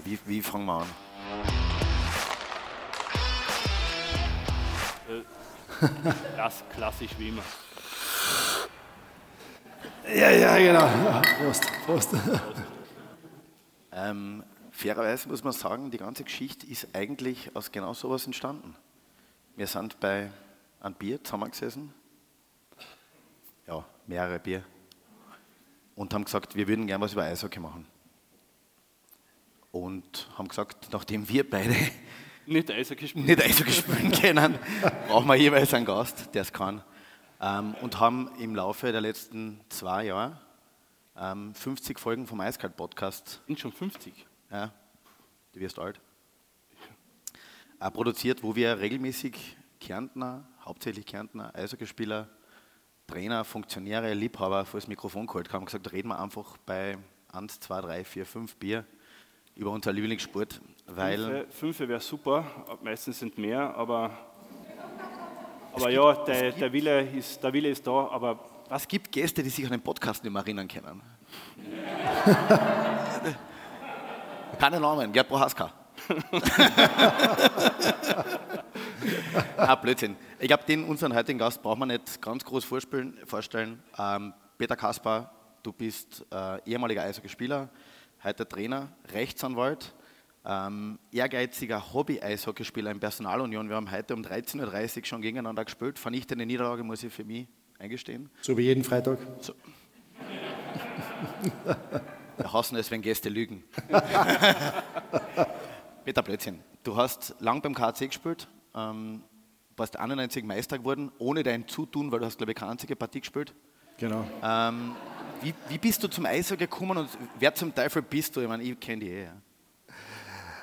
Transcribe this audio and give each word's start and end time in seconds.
Ja, 0.00 0.06
wie, 0.06 0.18
wie 0.26 0.42
fangen 0.42 0.66
wir 0.66 0.80
an? 0.80 0.88
Das 6.36 6.62
klassisch 6.74 7.10
wie 7.18 7.28
immer. 7.28 7.42
Ja, 10.06 10.30
ja, 10.30 10.56
genau. 10.58 11.22
Prost, 11.38 11.64
Prost. 11.86 12.10
Ähm, 13.92 14.44
fairerweise 14.70 15.28
muss 15.28 15.44
man 15.44 15.52
sagen, 15.52 15.90
die 15.90 15.98
ganze 15.98 16.24
Geschichte 16.24 16.66
ist 16.66 16.88
eigentlich 16.94 17.54
aus 17.54 17.72
genau 17.72 17.92
sowas 17.94 18.26
entstanden. 18.26 18.76
Wir 19.56 19.66
sind 19.66 19.98
bei 20.00 20.30
einem 20.80 20.94
Bier 20.94 21.22
zusammengesessen, 21.22 21.92
ja, 23.66 23.84
mehrere 24.06 24.38
Bier, 24.38 24.64
und 25.94 26.14
haben 26.14 26.24
gesagt, 26.24 26.54
wir 26.54 26.66
würden 26.68 26.86
gerne 26.86 27.04
was 27.04 27.12
über 27.12 27.24
Eishockey 27.24 27.60
machen. 27.60 27.86
Und 29.72 30.28
haben 30.36 30.48
gesagt, 30.48 30.88
nachdem 30.92 31.28
wir 31.28 31.48
beide 31.48 31.74
Nicht 32.46 32.70
Eishockey 32.70 33.06
spielen. 33.06 33.26
nicht 33.26 33.40
Eishockey 33.40 33.70
spielen 33.70 34.10
können, 34.20 34.58
brauchen 35.06 35.28
wir 35.28 35.36
jeweils 35.36 35.72
einen 35.72 35.86
Gast, 35.86 36.34
der 36.34 36.42
es 36.42 36.52
kann. 36.52 36.82
Ähm, 37.40 37.74
und 37.80 38.00
haben 38.00 38.30
im 38.40 38.56
Laufe 38.56 38.90
der 38.90 39.00
letzten 39.00 39.60
zwei 39.68 40.06
Jahre 40.06 40.40
ähm, 41.16 41.54
50 41.54 41.98
Folgen 41.98 42.26
vom 42.26 42.40
Eiskalt-Podcast 42.40 43.40
Sind 43.46 43.60
schon 43.60 43.72
50. 43.72 44.26
ja, 44.50 44.72
du 45.52 45.60
wirst 45.60 45.78
alt. 45.78 46.00
Äh, 47.78 47.90
produziert, 47.92 48.42
wo 48.42 48.56
wir 48.56 48.80
regelmäßig 48.80 49.56
Kärntner, 49.80 50.44
hauptsächlich 50.64 51.06
Kärntner, 51.06 51.54
Eishockeyspieler, 51.54 52.28
Trainer, 53.06 53.44
Funktionäre, 53.44 54.12
Liebhaber 54.14 54.64
vor 54.64 54.80
das 54.80 54.88
Mikrofon 54.88 55.26
geholt 55.26 55.52
haben 55.52 55.60
und 55.60 55.66
gesagt, 55.66 55.90
reden 55.92 56.08
wir 56.08 56.20
einfach 56.20 56.56
bei 56.66 56.98
1, 57.32 57.60
2, 57.60 57.80
3, 57.80 58.04
4, 58.04 58.26
5 58.26 58.56
Bier 58.56 58.84
über 59.54 59.70
unser 59.70 59.92
Lieblingssport, 59.92 60.60
weil 60.86 61.46
Fünfe, 61.50 61.88
wäre 61.88 62.00
super, 62.00 62.44
meistens 62.82 63.18
sind 63.18 63.36
mehr, 63.38 63.74
aber, 63.76 64.10
aber 65.72 65.90
ja, 65.90 66.12
der, 66.24 66.52
der, 66.52 66.72
Wille 66.72 67.02
ist, 67.10 67.42
der 67.42 67.52
Wille 67.52 67.68
ist 67.68 67.86
da, 67.86 68.08
aber 68.08 68.38
was 68.70 68.86
gibt 68.86 69.10
Gäste, 69.10 69.42
die 69.42 69.48
sich 69.48 69.64
an 69.64 69.72
den 69.72 69.80
Podcast 69.80 70.22
nicht 70.22 70.32
mehr 70.32 70.42
erinnern 70.42 70.68
können? 70.68 71.02
Keine 74.60 74.78
Namen, 74.78 75.12
Gerd 75.12 75.26
Prohaska. 75.28 75.72
ah, 79.56 79.74
Blödsinn. 79.74 80.14
Ich 80.38 80.46
glaube, 80.46 80.62
den 80.68 80.84
unseren 80.84 81.12
heutigen 81.14 81.38
Gast 81.38 81.60
braucht 81.60 81.78
man 81.78 81.88
nicht 81.88 82.22
ganz 82.22 82.44
groß 82.44 82.64
vorstellen. 82.64 83.82
Ähm, 83.98 84.34
Peter 84.56 84.76
Kaspar, 84.76 85.32
du 85.64 85.72
bist 85.72 86.24
äh, 86.30 86.62
ehemaliger 86.70 87.02
Eishockeyspieler, 87.02 87.68
heute 88.22 88.46
Trainer, 88.46 88.88
Rechtsanwalt, 89.12 89.94
ähm, 90.44 90.98
ehrgeiziger 91.12 91.92
Hobby-Eishockeyspieler 91.92 92.90
in 92.90 93.00
Personalunion. 93.00 93.68
Wir 93.68 93.76
haben 93.76 93.90
heute 93.90 94.14
um 94.14 94.22
13.30 94.22 94.98
Uhr 94.98 95.04
schon 95.04 95.22
gegeneinander 95.22 95.64
gespielt. 95.64 95.98
Vernichtende 95.98 96.46
Niederlage, 96.46 96.84
muss 96.84 97.02
ich 97.02 97.12
für 97.12 97.24
mich 97.24 97.46
eingestehen. 97.78 98.30
So 98.42 98.56
wie 98.56 98.62
jeden 98.62 98.84
Freitag. 98.84 99.18
Wir 102.36 102.52
hassen 102.52 102.76
es, 102.76 102.90
wenn 102.90 103.02
Gäste 103.02 103.28
lügen. 103.28 103.64
Peter 106.04 106.22
Blödsinn, 106.22 106.60
du 106.82 106.96
hast 106.96 107.34
lang 107.40 107.60
beim 107.60 107.74
KC 107.74 108.06
gespielt, 108.08 108.48
ähm, 108.74 109.22
warst 109.76 109.98
91 109.98 110.44
Meister 110.44 110.78
geworden, 110.78 111.12
ohne 111.18 111.42
dein 111.42 111.68
Zutun, 111.68 112.10
weil 112.12 112.20
du 112.20 112.26
hast, 112.26 112.38
glaube 112.38 112.52
ich, 112.52 112.58
keine 112.58 112.72
einzige 112.72 112.96
Partie 112.96 113.20
gespielt. 113.20 113.54
Genau. 113.98 114.24
Ähm, 114.42 114.96
wie, 115.42 115.54
wie 115.68 115.78
bist 115.78 116.02
du 116.02 116.08
zum 116.08 116.26
Eishockey 116.26 116.64
gekommen 116.64 116.98
und 116.98 117.08
wer 117.38 117.54
zum 117.54 117.74
Teufel 117.74 118.02
bist 118.02 118.36
du? 118.36 118.40
Ich 118.40 118.48
meine, 118.48 118.62
ich 118.62 118.78
kenne 118.78 119.04
dich 119.04 119.10
eh. 119.10 119.28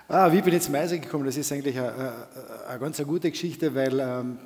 Ah, 0.10 0.32
wie 0.32 0.42
bin 0.42 0.54
ich 0.54 0.62
zum 0.62 0.76
Eishockey 0.76 1.02
gekommen? 1.02 1.26
Das 1.26 1.36
ist 1.36 1.52
eigentlich 1.52 1.78
eine, 1.78 2.14
eine, 2.68 2.80
ganz 2.80 3.00
eine 3.00 3.08
gute 3.08 3.30
Geschichte, 3.30 3.76
weil 3.76 4.00
ähm, 4.00 4.38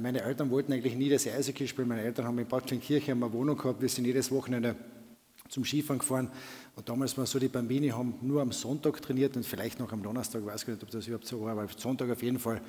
meine 0.00 0.22
Eltern 0.22 0.50
wollten 0.50 0.72
eigentlich 0.72 0.94
nie 0.94 1.08
das 1.08 1.26
Eishockey 1.26 1.66
spielen. 1.66 1.88
Meine 1.88 2.02
Eltern 2.02 2.26
haben 2.26 2.38
in 2.38 2.46
Bad 2.46 2.66
Kleinkirche 2.66 3.12
eine 3.12 3.32
Wohnung 3.32 3.56
gehabt. 3.56 3.80
Wir 3.80 3.88
sind 3.88 4.04
jedes 4.04 4.30
Wochenende 4.30 4.76
zum 5.48 5.64
Skifahren 5.64 5.98
gefahren. 5.98 6.30
Und 6.76 6.88
damals 6.88 7.16
war 7.18 7.26
so, 7.26 7.38
die 7.38 7.48
Bambini 7.48 7.88
haben 7.88 8.14
nur 8.22 8.42
am 8.42 8.52
Sonntag 8.52 9.02
trainiert 9.02 9.36
und 9.36 9.44
vielleicht 9.44 9.80
noch 9.80 9.92
am 9.92 10.02
Donnerstag, 10.02 10.42
ich 10.42 10.46
weiß 10.46 10.66
gar 10.66 10.74
nicht, 10.74 10.82
ob 10.82 10.90
das 10.90 11.06
überhaupt 11.06 11.26
so 11.26 11.40
war, 11.40 11.52
aber 11.52 11.66
Sonntag 11.76 12.10
auf 12.10 12.22
jeden 12.22 12.38
Fall. 12.38 12.60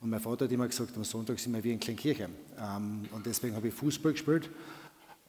Und 0.00 0.10
mein 0.10 0.20
Vater 0.20 0.46
hat 0.46 0.52
immer 0.52 0.66
gesagt, 0.66 0.96
am 0.96 1.04
Sonntag 1.04 1.38
sind 1.38 1.52
wir 1.52 1.62
wie 1.62 1.72
in 1.72 1.80
Kleinkirche. 1.80 2.30
Ähm, 2.58 3.06
und 3.12 3.26
deswegen 3.26 3.54
habe 3.54 3.68
ich 3.68 3.74
Fußball 3.74 4.12
gespielt. 4.12 4.48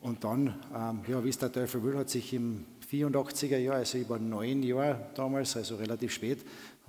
Und 0.01 0.23
dann, 0.23 0.55
ähm, 0.73 1.01
ja, 1.07 1.23
wie 1.23 1.29
es 1.29 1.37
der 1.37 1.51
Teufel 1.51 1.83
will, 1.83 1.97
hat 1.97 2.09
sich 2.09 2.33
im 2.33 2.65
84er 2.89 3.57
Jahr, 3.57 3.75
also 3.75 3.97
war 4.09 4.17
neun 4.17 4.63
Jahre 4.63 5.09
damals, 5.13 5.57
also 5.57 5.75
relativ 5.75 6.13
spät, 6.13 6.39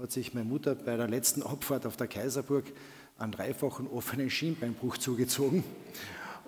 hat 0.01 0.13
sich 0.13 0.33
meine 0.33 0.49
Mutter 0.49 0.75
bei 0.75 0.97
der 0.97 1.09
letzten 1.09 1.43
Abfahrt 1.43 1.87
auf 1.87 1.97
der 1.97 2.07
Kaiserburg 2.07 2.65
einen 3.19 3.33
dreifachen 3.33 3.89
offenen 3.89 4.31
Schienbeinbruch 4.31 4.97
zugezogen. 4.97 5.65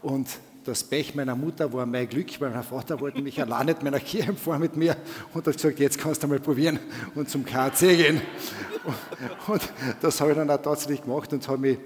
Und 0.03 0.29
das 0.65 0.85
Pech 0.85 1.15
meiner 1.15 1.35
Mutter 1.35 1.73
war 1.73 1.85
mein 1.85 2.09
Glück, 2.09 2.41
weil 2.41 2.51
mein 2.51 2.63
Vater 2.63 3.01
wollte 3.01 3.21
mich 3.21 3.41
allein 3.41 3.67
nicht 3.67 3.83
meiner 3.83 4.01
Kirche 4.01 4.33
fahren 4.35 4.61
mit 4.61 4.77
mir 4.77 4.97
und 5.35 5.47
hat 5.47 5.55
gesagt, 5.55 5.81
jetzt 5.81 5.99
kannst 5.99 6.23
du 6.23 6.29
mal 6.29 6.39
probieren 6.39 6.79
und 7.15 7.29
zum 7.29 7.45
KAC 7.45 7.79
gehen. 7.81 8.21
Und, 8.85 9.49
und 9.49 9.73
das 10.01 10.21
habe 10.21 10.31
ich 10.31 10.37
dann 10.37 10.49
auch 10.51 10.63
tatsächlich 10.63 11.03
gemacht 11.03 11.33
und 11.33 11.47
habe 11.49 11.59
mich 11.59 11.79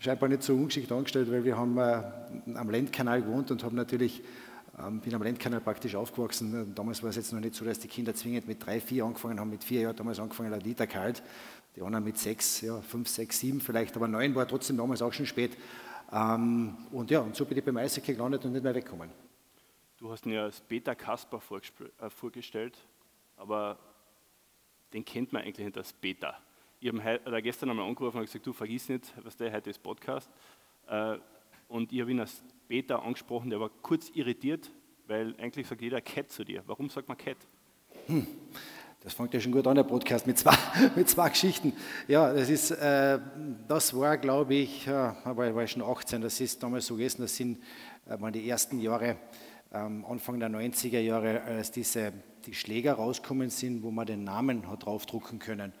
scheinbar 0.00 0.28
nicht 0.30 0.42
so 0.42 0.54
ungeschickt 0.54 0.90
angestellt, 0.90 1.30
weil 1.30 1.44
wir 1.44 1.56
haben 1.56 1.78
äh, 1.78 2.02
am 2.54 2.70
Lendkanal 2.70 3.22
gewohnt 3.22 3.50
und 3.50 3.62
haben 3.62 3.76
natürlich, 3.76 4.22
ähm, 4.78 5.00
bin 5.00 5.14
am 5.14 5.22
Lendkanal 5.22 5.60
praktisch 5.60 5.94
aufgewachsen. 5.94 6.74
Damals 6.74 7.02
war 7.02 7.10
es 7.10 7.16
jetzt 7.16 7.32
noch 7.32 7.40
nicht 7.40 7.54
so, 7.54 7.64
dass 7.64 7.78
die 7.78 7.88
Kinder 7.88 8.14
zwingend 8.14 8.48
mit 8.48 8.64
drei, 8.64 8.80
vier 8.80 9.04
angefangen 9.04 9.38
haben, 9.38 9.50
mit 9.50 9.62
vier 9.62 9.82
Jahren 9.82 9.96
damals 9.96 10.18
angefangen, 10.18 10.52
ein 10.52 10.60
Liter 10.60 10.86
kalt. 10.86 11.22
Die 11.76 11.82
anderen 11.82 12.04
mit 12.04 12.18
sechs, 12.18 12.62
ja, 12.62 12.80
fünf, 12.80 13.08
sechs, 13.08 13.38
sieben 13.38 13.60
vielleicht, 13.60 13.94
aber 13.94 14.08
neun 14.08 14.34
war 14.34 14.48
trotzdem 14.48 14.76
damals 14.76 15.02
auch 15.02 15.12
schon 15.12 15.26
spät. 15.26 15.56
Ähm, 16.12 16.76
und 16.90 17.10
ja, 17.10 17.20
und 17.20 17.36
so 17.36 17.44
bin 17.44 17.58
ich 17.58 17.64
beim 17.64 17.76
Eishockey 17.76 18.14
gelandet 18.14 18.44
und 18.44 18.52
nicht 18.52 18.64
mehr 18.64 18.74
weggekommen. 18.74 19.10
du 19.98 20.10
hast 20.10 20.26
ihn 20.26 20.32
ja 20.32 20.44
als 20.44 20.60
Peter 20.60 20.96
Kasper 20.96 21.40
äh, 22.00 22.10
vorgestellt, 22.10 22.76
aber 23.36 23.78
den 24.92 25.04
kennt 25.04 25.32
man 25.32 25.42
eigentlich 25.42 25.64
nicht 25.64 25.78
als 25.78 25.92
Peter. 25.92 26.36
Ich 26.82 26.88
habe 26.88 27.42
gestern 27.42 27.68
einmal 27.70 27.86
angerufen 27.86 28.18
und 28.18 28.24
gesagt, 28.24 28.46
du 28.46 28.54
vergiss 28.54 28.88
nicht, 28.88 29.12
was 29.22 29.36
der 29.36 29.52
heute 29.52 29.68
ist 29.68 29.82
Podcast. 29.82 30.30
Äh, 30.88 31.16
Und 31.68 31.92
ich 31.92 32.00
habe 32.00 32.10
ihn 32.10 32.20
als 32.20 32.42
Peter 32.68 33.02
angesprochen, 33.02 33.50
der 33.50 33.60
war 33.60 33.68
kurz 33.82 34.10
irritiert, 34.14 34.70
weil 35.06 35.34
eigentlich 35.38 35.66
sagt 35.66 35.82
jeder 35.82 36.00
Cat 36.00 36.30
zu 36.30 36.42
dir. 36.42 36.62
Warum 36.66 36.88
sagt 36.88 37.06
man 37.06 37.18
Cat? 37.18 37.36
Das 39.00 39.12
fängt 39.12 39.34
ja 39.34 39.40
schon 39.40 39.52
gut 39.52 39.66
an, 39.66 39.76
der 39.76 39.84
Podcast, 39.84 40.26
mit 40.26 40.38
zwei, 40.38 40.56
mit 40.96 41.08
zwei 41.08 41.28
Geschichten. 41.28 41.74
Ja, 42.08 42.32
das 42.32 42.48
ist, 42.48 42.70
äh, 42.70 43.18
das 43.68 43.94
war, 43.94 44.16
glaube 44.16 44.54
ich, 44.54 44.86
ja, 44.86 45.16
aber 45.24 45.54
war 45.54 45.64
ich 45.64 45.70
schon 45.72 45.82
18, 45.82 46.22
das 46.22 46.40
ist 46.40 46.62
damals 46.62 46.86
so 46.86 46.94
gewesen, 46.94 47.20
das 47.22 47.36
sind, 47.36 47.62
äh, 48.06 48.18
waren 48.20 48.32
die 48.32 48.48
ersten 48.48 48.80
Jahre, 48.80 49.16
ähm, 49.72 50.04
Anfang 50.06 50.40
der 50.40 50.48
90er 50.48 50.98
Jahre, 51.00 51.42
als 51.42 51.70
diese, 51.70 52.12
die 52.46 52.54
Schläger 52.54 52.94
rausgekommen 52.94 53.50
sind, 53.50 53.82
wo 53.82 53.90
man 53.90 54.06
den 54.06 54.24
Namen 54.24 54.66
hat 54.68 54.86
draufdrucken 54.86 55.38
können. 55.38 55.72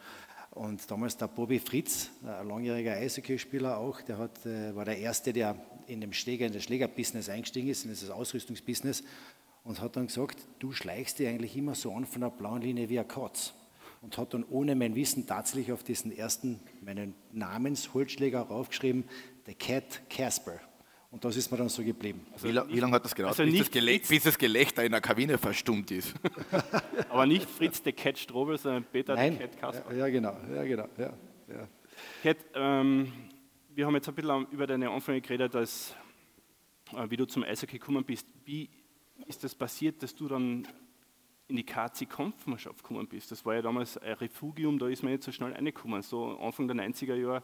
Und 0.50 0.90
damals 0.90 1.16
der 1.16 1.28
Bobby 1.28 1.60
Fritz, 1.60 2.10
ein 2.24 2.48
langjähriger 2.48 2.94
Eishockeyspieler 2.94 3.78
auch, 3.78 4.00
der 4.00 4.18
hat, 4.18 4.44
äh, 4.44 4.74
war 4.74 4.84
der 4.84 4.98
Erste, 4.98 5.32
der 5.32 5.56
in 5.86 6.00
dem 6.00 6.12
Schläger, 6.12 6.46
in 6.46 6.52
das 6.52 6.64
Schlägerbusiness 6.64 7.28
eingestiegen 7.28 7.68
ist, 7.68 7.84
in 7.84 7.90
das 7.90 8.10
Ausrüstungsbusiness 8.10 9.04
und 9.64 9.80
hat 9.80 9.96
dann 9.96 10.06
gesagt, 10.06 10.38
du 10.58 10.72
schleichst 10.72 11.18
dir 11.18 11.28
eigentlich 11.28 11.56
immer 11.56 11.74
so 11.74 11.92
an 11.92 12.04
von 12.04 12.22
der 12.22 12.30
blauen 12.30 12.62
Linie 12.62 12.88
wie 12.88 12.98
ein 12.98 13.08
Katz. 13.08 13.54
Und 14.02 14.16
hat 14.16 14.32
dann 14.32 14.44
ohne 14.44 14.74
mein 14.74 14.94
Wissen 14.94 15.26
tatsächlich 15.26 15.72
auf 15.72 15.84
diesen 15.84 16.10
ersten, 16.10 16.58
meinen 16.80 17.14
Namensholzschläger 17.32 18.40
raufgeschrieben, 18.40 19.04
The 19.44 19.54
Cat 19.54 20.08
Casper. 20.08 20.58
Und 21.10 21.24
das 21.24 21.36
ist 21.36 21.50
mir 21.50 21.56
dann 21.58 21.68
so 21.68 21.82
geblieben. 21.82 22.24
Wie, 22.40 22.52
la- 22.52 22.66
wie 22.68 22.78
lange 22.78 22.94
hat 22.94 23.04
das 23.04 23.14
gedauert, 23.14 23.32
Also 23.32 23.42
bis, 23.42 23.52
nicht 23.52 23.64
das 23.66 23.70
Gelä 23.72 23.92
Fritz- 23.98 24.08
bis 24.08 24.22
das 24.22 24.38
Gelächter 24.38 24.84
in 24.84 24.92
der 24.92 25.00
Kabine 25.00 25.38
verstummt 25.38 25.90
ist? 25.90 26.14
Aber 27.08 27.26
nicht 27.26 27.50
Fritz 27.50 27.82
der 27.82 27.92
Cat 27.94 28.16
Strobel, 28.16 28.56
sondern 28.58 28.84
Peter 28.84 29.16
Nein, 29.16 29.36
der 29.36 29.48
Cat 29.48 29.58
Kasper. 29.60 29.92
ja, 29.92 30.06
ja, 30.06 30.08
genau, 30.08 30.36
ja, 30.54 30.62
genau, 30.62 30.86
ja, 30.96 31.12
ja. 31.48 31.68
Cat, 32.22 32.36
ähm, 32.54 33.12
wir 33.74 33.86
haben 33.86 33.94
jetzt 33.96 34.08
ein 34.08 34.14
bisschen 34.14 34.46
über 34.52 34.66
deine 34.68 34.88
Anfänge 34.90 35.20
geredet, 35.20 35.56
als, 35.56 35.96
äh, 36.92 37.10
wie 37.10 37.16
du 37.16 37.24
zum 37.26 37.42
Eishockey 37.42 37.78
gekommen 37.80 38.04
bist. 38.04 38.26
Wie 38.44 38.70
ist 39.26 39.42
das 39.42 39.54
passiert, 39.54 40.00
dass 40.04 40.14
du 40.14 40.28
dann 40.28 40.66
in 41.48 41.56
die 41.56 41.64
KC-Kampfmannschaft 41.66 42.82
gekommen 42.84 43.08
bist? 43.08 43.32
Das 43.32 43.44
war 43.44 43.54
ja 43.56 43.62
damals 43.62 43.98
ein 43.98 44.12
Refugium, 44.14 44.78
da 44.78 44.86
ist 44.86 45.02
man 45.02 45.10
nicht 45.12 45.24
so 45.24 45.32
schnell 45.32 45.52
reingekommen. 45.52 46.02
So 46.02 46.38
Anfang 46.38 46.68
der 46.68 46.76
90er 46.76 47.14
Jahre, 47.16 47.42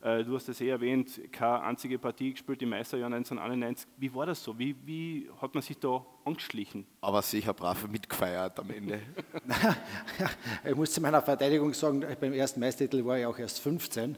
du 0.00 0.34
hast 0.34 0.48
das 0.48 0.60
eh 0.60 0.68
erwähnt, 0.68 1.20
keine 1.30 1.60
einzige 1.62 1.98
Partie 1.98 2.32
gespielt 2.32 2.62
im 2.62 2.70
Meisterjahr 2.70 3.06
1991. 3.06 3.86
Wie 3.98 4.14
war 4.14 4.26
das 4.26 4.42
so? 4.42 4.58
Wie, 4.58 4.74
wie 4.86 5.30
hat 5.40 5.52
man 5.54 5.62
sich 5.62 5.78
da 5.78 6.04
angeschlichen? 6.24 6.86
Aber 7.02 7.20
sicher 7.22 7.52
brav 7.52 7.86
mitgefeiert 7.88 8.58
am 8.58 8.70
Ende. 8.70 9.00
Ich 10.64 10.74
muss 10.74 10.92
zu 10.92 11.00
meiner 11.00 11.20
Verteidigung 11.20 11.72
sagen, 11.74 12.04
beim 12.20 12.32
ersten 12.32 12.60
Meistertitel 12.60 13.04
war 13.04 13.18
ich 13.18 13.26
auch 13.26 13.38
erst 13.38 13.60
15. 13.60 14.16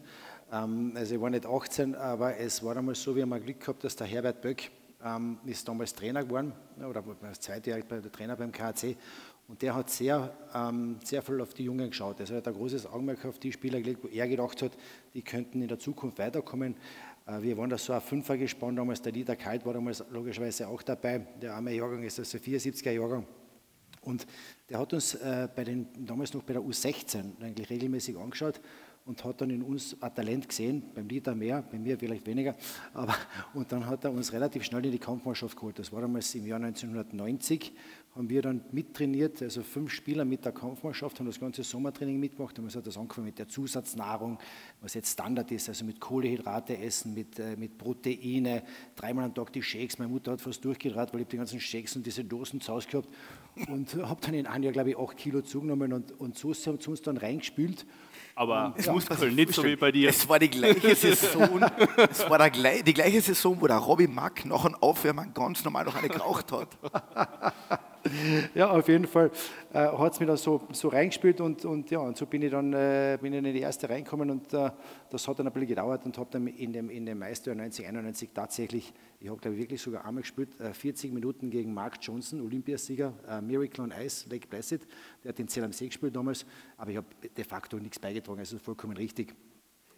Ähm, 0.52 0.92
Also 0.94 1.14
ich 1.14 1.20
war 1.20 1.30
nicht 1.30 1.46
18, 1.46 1.94
aber 1.94 2.36
es 2.36 2.62
war 2.62 2.74
damals 2.74 3.02
so, 3.02 3.16
wir 3.16 3.22
haben 3.22 3.44
Glück 3.44 3.60
gehabt, 3.60 3.82
dass 3.84 3.96
der 3.96 4.06
Herbert 4.06 4.40
Böck 4.40 4.70
ähm, 5.04 5.38
ist 5.44 5.66
damals 5.66 5.94
Trainer 5.94 6.22
geworden, 6.24 6.52
oder 6.78 7.04
war 7.04 7.16
das 7.20 7.40
zweite 7.40 7.70
Jahr 7.70 7.80
Trainer 8.12 8.36
beim 8.36 8.52
KAC. 8.52 8.96
Und 9.52 9.60
der 9.60 9.74
hat 9.74 9.90
sehr, 9.90 10.34
ähm, 10.54 10.96
sehr 11.04 11.20
viel 11.20 11.38
auf 11.42 11.52
die 11.52 11.64
Jungen 11.64 11.90
geschaut. 11.90 12.18
Also 12.20 12.32
er 12.32 12.36
hat 12.38 12.48
ein 12.48 12.54
großes 12.54 12.86
Augenmerk 12.86 13.22
auf 13.26 13.38
die 13.38 13.52
Spieler 13.52 13.82
gelegt, 13.82 14.02
wo 14.02 14.08
er 14.08 14.26
gedacht 14.26 14.62
hat, 14.62 14.72
die 15.12 15.20
könnten 15.20 15.60
in 15.60 15.68
der 15.68 15.78
Zukunft 15.78 16.18
weiterkommen. 16.18 16.74
Äh, 17.26 17.42
wir 17.42 17.58
waren 17.58 17.68
da 17.68 17.76
so 17.76 17.92
ein 17.92 18.00
Fünfer 18.00 18.38
gespannt 18.38 18.78
damals. 18.78 19.02
Der 19.02 19.12
Dieter 19.12 19.36
Kalt 19.36 19.66
war 19.66 19.74
damals 19.74 20.02
logischerweise 20.10 20.66
auch 20.68 20.80
dabei. 20.80 21.26
Der 21.42 21.52
arme 21.54 21.74
Jahrgang 21.74 22.02
ist 22.02 22.18
also 22.18 22.38
74er 22.38 22.92
Jahrgang. 22.92 23.26
Und 24.00 24.26
der 24.70 24.78
hat 24.78 24.94
uns 24.94 25.16
äh, 25.16 25.46
bei 25.54 25.64
den, 25.64 25.86
damals 25.98 26.32
noch 26.32 26.44
bei 26.44 26.54
der 26.54 26.62
U16 26.62 27.42
eigentlich 27.42 27.68
regelmäßig 27.68 28.16
angeschaut 28.16 28.58
und 29.04 29.24
hat 29.24 29.40
dann 29.40 29.50
in 29.50 29.62
uns 29.62 29.96
ein 30.00 30.14
Talent 30.14 30.48
gesehen, 30.48 30.82
beim 30.94 31.08
Dieter 31.08 31.34
mehr, 31.34 31.62
bei 31.62 31.78
mir 31.78 31.98
vielleicht 31.98 32.26
weniger, 32.26 32.54
aber 32.94 33.14
und 33.54 33.70
dann 33.72 33.86
hat 33.86 34.04
er 34.04 34.12
uns 34.12 34.32
relativ 34.32 34.64
schnell 34.64 34.84
in 34.84 34.92
die 34.92 34.98
Kampfmannschaft 34.98 35.56
geholt. 35.56 35.78
Das 35.78 35.92
war 35.92 36.00
damals 36.00 36.34
im 36.34 36.46
Jahr 36.46 36.60
1990 36.60 37.72
haben 38.14 38.28
wir 38.28 38.42
dann 38.42 38.62
mittrainiert, 38.72 39.40
also 39.40 39.62
fünf 39.62 39.90
Spieler 39.90 40.26
mit 40.26 40.44
der 40.44 40.52
Kampfmannschaft, 40.52 41.18
haben 41.18 41.26
das 41.26 41.40
ganze 41.40 41.62
Sommertraining 41.62 42.20
mitgemacht. 42.20 42.56
Damals 42.58 42.76
hat 42.76 42.86
das 42.86 42.98
angefangen 42.98 43.26
mit 43.26 43.38
der 43.38 43.48
Zusatznahrung, 43.48 44.38
was 44.82 44.92
jetzt 44.92 45.12
Standard 45.12 45.50
ist, 45.50 45.70
also 45.70 45.86
mit 45.86 45.98
Kohlehydrate 45.98 46.76
essen, 46.76 47.14
mit, 47.14 47.38
äh, 47.38 47.56
mit 47.56 47.78
Proteine, 47.78 48.64
dreimal 48.96 49.24
am 49.24 49.34
Tag 49.34 49.52
die 49.54 49.62
Shakes. 49.62 49.98
Meine 49.98 50.12
Mutter 50.12 50.32
hat 50.32 50.42
fast 50.42 50.62
durchgedraht, 50.62 51.14
weil 51.14 51.22
ich 51.22 51.28
die 51.28 51.38
ganzen 51.38 51.58
Shakes 51.58 51.96
und 51.96 52.04
diese 52.04 52.22
Dosen 52.22 52.60
zu 52.60 52.72
Hause 52.72 52.88
gehabt 52.88 53.08
und 53.68 53.94
habe 54.02 54.20
dann 54.20 54.34
in 54.34 54.46
einem 54.46 54.64
Jahr, 54.64 54.74
glaube 54.74 54.90
ich, 54.90 54.98
acht 54.98 55.16
Kilo 55.16 55.40
zugenommen 55.40 55.94
und, 55.94 56.12
und 56.20 56.36
so 56.36 56.52
haben 56.52 56.80
sie 56.80 56.90
uns 56.90 57.00
dann 57.00 57.16
reingespült. 57.16 57.86
Aber 58.34 58.74
es 58.76 58.86
ja, 58.86 58.92
Muskeln, 58.92 59.34
nicht 59.34 59.52
so 59.52 59.62
wie 59.64 59.76
bei 59.76 59.92
dir. 59.92 60.08
Es 60.08 60.28
war 60.28 60.38
die 60.38 60.48
gleiche 60.48 60.94
Saison, 60.96 61.64
es 62.10 62.28
war 62.28 62.38
der, 62.38 62.82
die 62.82 62.94
gleiche 62.94 63.20
Saison, 63.20 63.60
wo 63.60 63.66
der 63.66 63.76
Robbie 63.76 64.06
Mack 64.06 64.44
nach 64.44 64.64
einem 64.64 64.74
Aufwärmen 64.76 65.34
ganz 65.34 65.64
normal 65.64 65.84
noch 65.84 65.96
eine 65.96 66.08
geraucht 66.08 66.50
hat. 66.52 66.68
ja, 68.54 68.70
auf 68.70 68.88
jeden 68.88 69.06
Fall. 69.06 69.30
Äh, 69.72 69.78
hat 69.78 70.12
es 70.12 70.20
mir 70.20 70.26
da 70.26 70.36
so, 70.36 70.62
so 70.72 70.88
reingespielt 70.88 71.40
und, 71.40 71.64
und, 71.64 71.90
ja, 71.90 72.00
und 72.00 72.16
so 72.16 72.26
bin 72.26 72.42
ich 72.42 72.50
dann 72.50 72.72
äh, 72.72 73.18
bin 73.20 73.32
ich 73.32 73.38
in 73.38 73.44
die 73.44 73.60
erste 73.60 73.88
reingekommen 73.88 74.30
und 74.30 74.52
äh, 74.52 74.70
das 75.10 75.28
hat 75.28 75.38
dann 75.38 75.46
ein 75.46 75.52
bisschen 75.52 75.68
gedauert 75.68 76.04
und 76.04 76.18
habe 76.18 76.28
dann 76.30 76.46
in 76.46 76.72
dem, 76.72 76.90
in 76.90 77.06
dem 77.06 77.18
Meisterjahr 77.18 77.60
1991 77.60 78.30
tatsächlich, 78.34 78.92
ich 79.20 79.28
habe 79.28 79.40
glaube 79.40 79.56
ich 79.56 79.62
wirklich 79.62 79.80
sogar 79.80 80.04
einmal 80.04 80.22
gespielt, 80.22 80.50
40 80.72 81.10
äh, 81.10 81.14
Minuten 81.14 81.50
gegen 81.50 81.72
Mark 81.72 81.98
Johnson, 82.00 82.40
Olympiasieger, 82.40 83.14
äh, 83.28 83.40
Miracle 83.40 83.84
on 83.84 83.92
Ice, 83.92 84.28
Lake 84.28 84.48
Placid, 84.48 84.86
der 85.22 85.30
hat 85.30 85.38
den 85.38 85.48
Zell 85.48 85.64
am 85.64 85.72
See 85.72 85.86
gespielt 85.86 86.16
damals, 86.16 86.44
aber 86.76 86.90
ich 86.90 86.96
habe 86.96 87.06
de 87.36 87.44
facto 87.44 87.76
nichts 87.78 87.98
beigetragen, 87.98 88.40
also 88.40 88.58
vollkommen 88.58 88.96
richtig. 88.96 89.34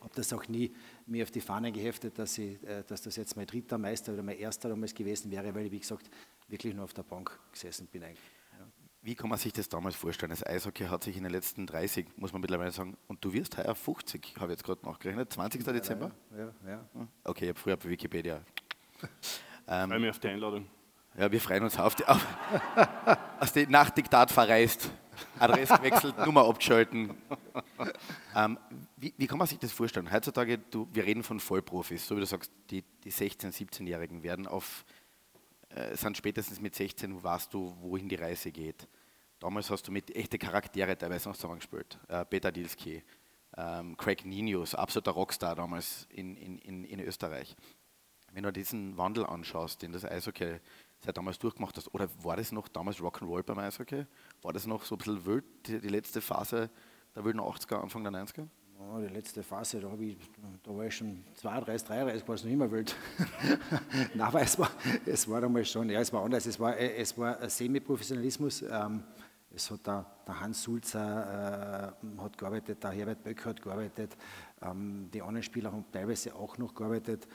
Habe 0.00 0.14
das 0.16 0.30
auch 0.34 0.46
nie 0.48 0.70
mir 1.06 1.22
auf 1.22 1.30
die 1.30 1.40
Fahnen 1.40 1.72
geheftet, 1.72 2.18
dass, 2.18 2.36
ich, 2.36 2.62
äh, 2.64 2.84
dass 2.86 3.00
das 3.00 3.16
jetzt 3.16 3.36
mein 3.36 3.46
dritter 3.46 3.78
Meister 3.78 4.12
oder 4.12 4.22
mein 4.22 4.38
erster 4.38 4.68
damals 4.68 4.94
gewesen 4.94 5.30
wäre, 5.30 5.54
weil 5.54 5.66
ich, 5.66 5.72
wie 5.72 5.80
gesagt, 5.80 6.10
wirklich 6.48 6.74
nur 6.74 6.84
auf 6.84 6.94
der 6.94 7.02
Bank 7.02 7.38
gesessen 7.52 7.86
bin 7.86 8.04
eigentlich. 8.04 8.30
Ja. 8.58 8.66
Wie 9.02 9.14
kann 9.14 9.28
man 9.28 9.38
sich 9.38 9.52
das 9.52 9.68
damals 9.68 9.96
vorstellen? 9.96 10.30
Das 10.30 10.44
Eishockey 10.46 10.84
hat 10.84 11.04
sich 11.04 11.16
in 11.16 11.22
den 11.22 11.32
letzten 11.32 11.66
30, 11.66 12.06
muss 12.16 12.32
man 12.32 12.40
mittlerweile 12.40 12.70
sagen, 12.70 12.96
und 13.06 13.24
du 13.24 13.32
wirst 13.32 13.56
heuer 13.56 13.74
50, 13.74 14.34
habe 14.36 14.52
ich 14.52 14.58
jetzt 14.58 14.64
gerade 14.64 14.84
nachgerechnet, 14.84 15.32
20. 15.32 15.66
Ja, 15.66 15.72
Dezember? 15.72 16.10
Ja, 16.36 16.52
ja. 16.66 16.88
Hm? 16.94 17.08
Okay, 17.24 17.44
ich 17.44 17.48
habe 17.50 17.58
früher 17.58 17.74
auf 17.74 17.84
Wikipedia. 17.84 18.40
ähm, 19.68 19.90
Freue 19.90 20.00
mich 20.00 20.10
auf 20.10 20.18
die 20.18 20.28
Einladung. 20.28 20.66
Ja, 21.16 21.30
wir 21.30 21.40
freuen 21.40 21.62
uns 21.62 21.78
auf 21.78 21.94
die, 21.94 22.04
auf, 22.06 22.26
aus 23.40 23.52
die 23.52 23.66
nach 23.66 23.90
Diktat 23.90 24.32
verreist. 24.32 24.90
Adresse 25.38 25.76
gewechselt, 25.76 26.18
Nummer 26.18 26.46
abgeschalten. 26.46 27.14
Ähm, 28.36 28.58
wie, 28.96 29.14
wie, 29.16 29.28
kann 29.28 29.38
man 29.38 29.46
sich 29.46 29.60
das 29.60 29.70
vorstellen? 29.70 30.10
Heutzutage, 30.10 30.58
du, 30.58 30.88
wir 30.92 31.04
reden 31.04 31.22
von 31.22 31.38
Vollprofis, 31.38 32.04
so 32.04 32.16
wie 32.16 32.20
du 32.20 32.26
sagst, 32.26 32.50
die, 32.70 32.82
die 33.04 33.12
16-, 33.12 33.52
17-Jährigen 33.52 34.24
werden 34.24 34.48
auf, 34.48 34.84
äh, 35.74 35.96
sind 35.96 36.16
spätestens 36.16 36.60
mit 36.60 36.74
16, 36.74 37.22
weißt 37.22 37.52
du, 37.52 37.76
wohin 37.80 38.08
die 38.08 38.14
Reise 38.14 38.52
geht. 38.52 38.86
Damals 39.40 39.68
hast 39.70 39.88
du 39.88 39.92
mit 39.92 40.14
echten 40.14 40.38
Charaktere 40.38 40.96
teilweise 40.96 41.28
noch 41.28 41.36
zusammengespielt. 41.36 41.98
Äh, 42.08 42.24
Peter 42.24 42.52
Dilski, 42.52 43.02
ähm, 43.56 43.96
Craig 43.96 44.24
Ninius, 44.24 44.74
absoluter 44.74 45.10
Rockstar 45.10 45.56
damals 45.56 46.06
in, 46.10 46.36
in, 46.36 46.58
in, 46.58 46.84
in 46.84 47.00
Österreich. 47.00 47.56
Wenn 48.32 48.44
du 48.44 48.52
diesen 48.52 48.96
Wandel 48.96 49.26
anschaust, 49.26 49.82
den 49.82 49.92
das 49.92 50.04
Eishockey 50.04 50.60
seit 51.00 51.16
damals 51.16 51.38
durchgemacht 51.38 51.76
hast, 51.76 51.92
oder 51.92 52.08
war 52.22 52.36
das 52.36 52.52
noch 52.52 52.68
damals 52.68 52.98
Rock'n'Roll 52.98 53.42
beim 53.42 53.58
Eishockey? 53.58 54.06
War 54.42 54.52
das 54.52 54.66
noch 54.66 54.84
so 54.84 54.94
ein 54.94 54.98
bisschen 54.98 55.26
wild, 55.26 55.44
die, 55.66 55.80
die 55.80 55.88
letzte 55.88 56.20
Phase 56.20 56.70
der 57.14 57.24
wilden 57.24 57.40
80er, 57.40 57.80
Anfang 57.80 58.02
der 58.04 58.12
90er? 58.12 58.48
Oh, 58.92 58.98
die 59.00 59.12
letzte 59.12 59.42
Phase, 59.42 59.80
da, 59.80 59.88
ich, 59.98 60.16
da 60.62 60.76
war 60.76 60.84
ich 60.84 60.96
schon 60.96 61.24
32, 61.34 61.86
33, 61.88 62.28
war 62.28 62.34
es 62.34 62.44
noch 62.44 62.50
immer 62.50 62.70
wild. 62.70 62.94
Nein, 64.14 64.20
aber 64.20 64.42
es 64.42 64.58
war, 64.58 64.70
es 65.06 65.28
war 65.28 65.40
damals 65.40 65.70
schon, 65.70 65.88
ja, 65.88 66.00
es 66.00 66.12
war 66.12 66.22
anders. 66.22 66.44
Es 66.46 66.60
war, 66.60 66.76
es 66.76 67.16
war 67.16 67.48
Semi-Professionalismus. 67.48 68.62
Ähm, 68.62 69.02
es 69.54 69.70
hat 69.70 69.86
der, 69.86 70.04
der 70.26 70.40
Hans 70.40 70.62
Sulzer 70.62 71.94
äh, 71.94 72.20
hat 72.20 72.36
gearbeitet, 72.36 72.82
der 72.82 72.90
Herbert 72.90 73.22
Böck 73.22 73.44
hat 73.46 73.62
gearbeitet, 73.62 74.16
ähm, 74.60 75.08
die 75.12 75.22
anderen 75.22 75.42
Spieler 75.42 75.72
haben 75.72 75.84
teilweise 75.92 76.34
auch 76.34 76.58
noch 76.58 76.74
gearbeitet. 76.74 77.26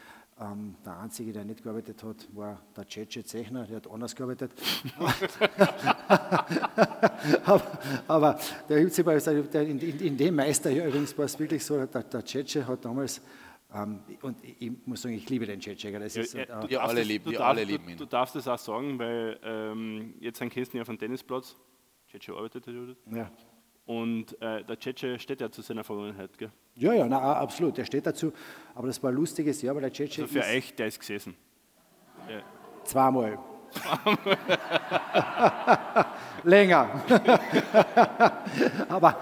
Ähm, 0.42 0.76
der 0.86 0.98
Einzige, 1.00 1.34
der 1.34 1.44
nicht 1.44 1.64
gearbeitet 1.64 2.02
hat, 2.02 2.28
war 2.34 2.62
der 2.76 2.86
Cece 2.88 3.26
Zechner, 3.26 3.66
der 3.66 3.78
hat 3.78 3.92
anders 3.92 4.16
gearbeitet. 4.16 4.52
aber, 7.46 7.80
aber 8.08 8.40
der 8.70 8.78
in, 8.78 9.80
in, 9.80 10.00
in 10.00 10.18
dem 10.18 10.36
Meisterjahr 10.36 10.88
übrigens 10.88 11.18
war 11.18 11.26
es 11.26 11.38
wirklich 11.38 11.66
so, 11.66 11.86
der, 11.86 12.04
der 12.04 12.26
Cece 12.26 12.66
hat 12.66 12.86
damals 12.86 13.22
ähm, 13.74 14.00
und 14.22 14.38
ich 14.44 14.72
muss 14.86 15.02
sagen, 15.02 15.14
ich 15.14 15.30
liebe 15.30 15.46
den. 15.46 15.60
Das 15.60 16.16
ist, 16.16 16.34
ja, 16.34 16.42
äh, 16.42 16.72
ja, 16.72 16.80
alle 16.82 17.04
lieben, 17.04 17.32
du, 17.32 17.44
alle 17.44 17.64
lieben 17.64 17.90
ihn. 17.90 17.98
Du, 17.98 18.06
du, 18.06 18.10
darfst 18.10 18.36
das 18.36 18.48
auch 18.48 18.58
sagen, 18.58 18.98
weil 18.98 19.40
ähm, 19.44 20.16
jetzt 20.20 20.40
sind 20.40 20.52
Kirsten 20.52 20.78
ja 20.78 20.82
auf 20.82 20.88
dem 20.88 20.98
Tennisplatz. 20.98 21.56
Cece 22.10 22.30
arbeitet 22.30 22.66
ja. 23.12 23.32
Und 23.86 24.42
äh, 24.42 24.64
der 24.64 24.80
Cece 24.80 25.22
steht 25.22 25.42
ja 25.42 25.52
zu 25.52 25.62
seiner 25.62 25.84
Vergangenheit, 25.84 26.38
gell? 26.38 26.52
Ja, 26.80 26.94
ja, 26.94 27.08
na, 27.08 27.36
absolut, 27.36 27.78
der 27.78 27.84
steht 27.84 28.06
dazu. 28.06 28.32
Aber 28.74 28.88
das 28.88 29.04
war 29.04 29.12
ein 29.12 29.16
lustiges 29.16 29.62
Jahr, 29.62 29.76
weil 29.76 29.82
der 29.82 29.94
Cece. 29.94 30.22
Also 30.22 30.40
für 30.40 30.46
euch, 30.46 30.74
der 30.76 30.88
ist 30.88 31.00
gesessen. 31.00 31.36
Ja. 32.30 32.42
Zweimal. 32.86 33.38
Länger. 36.44 37.04
aber, 38.90 39.22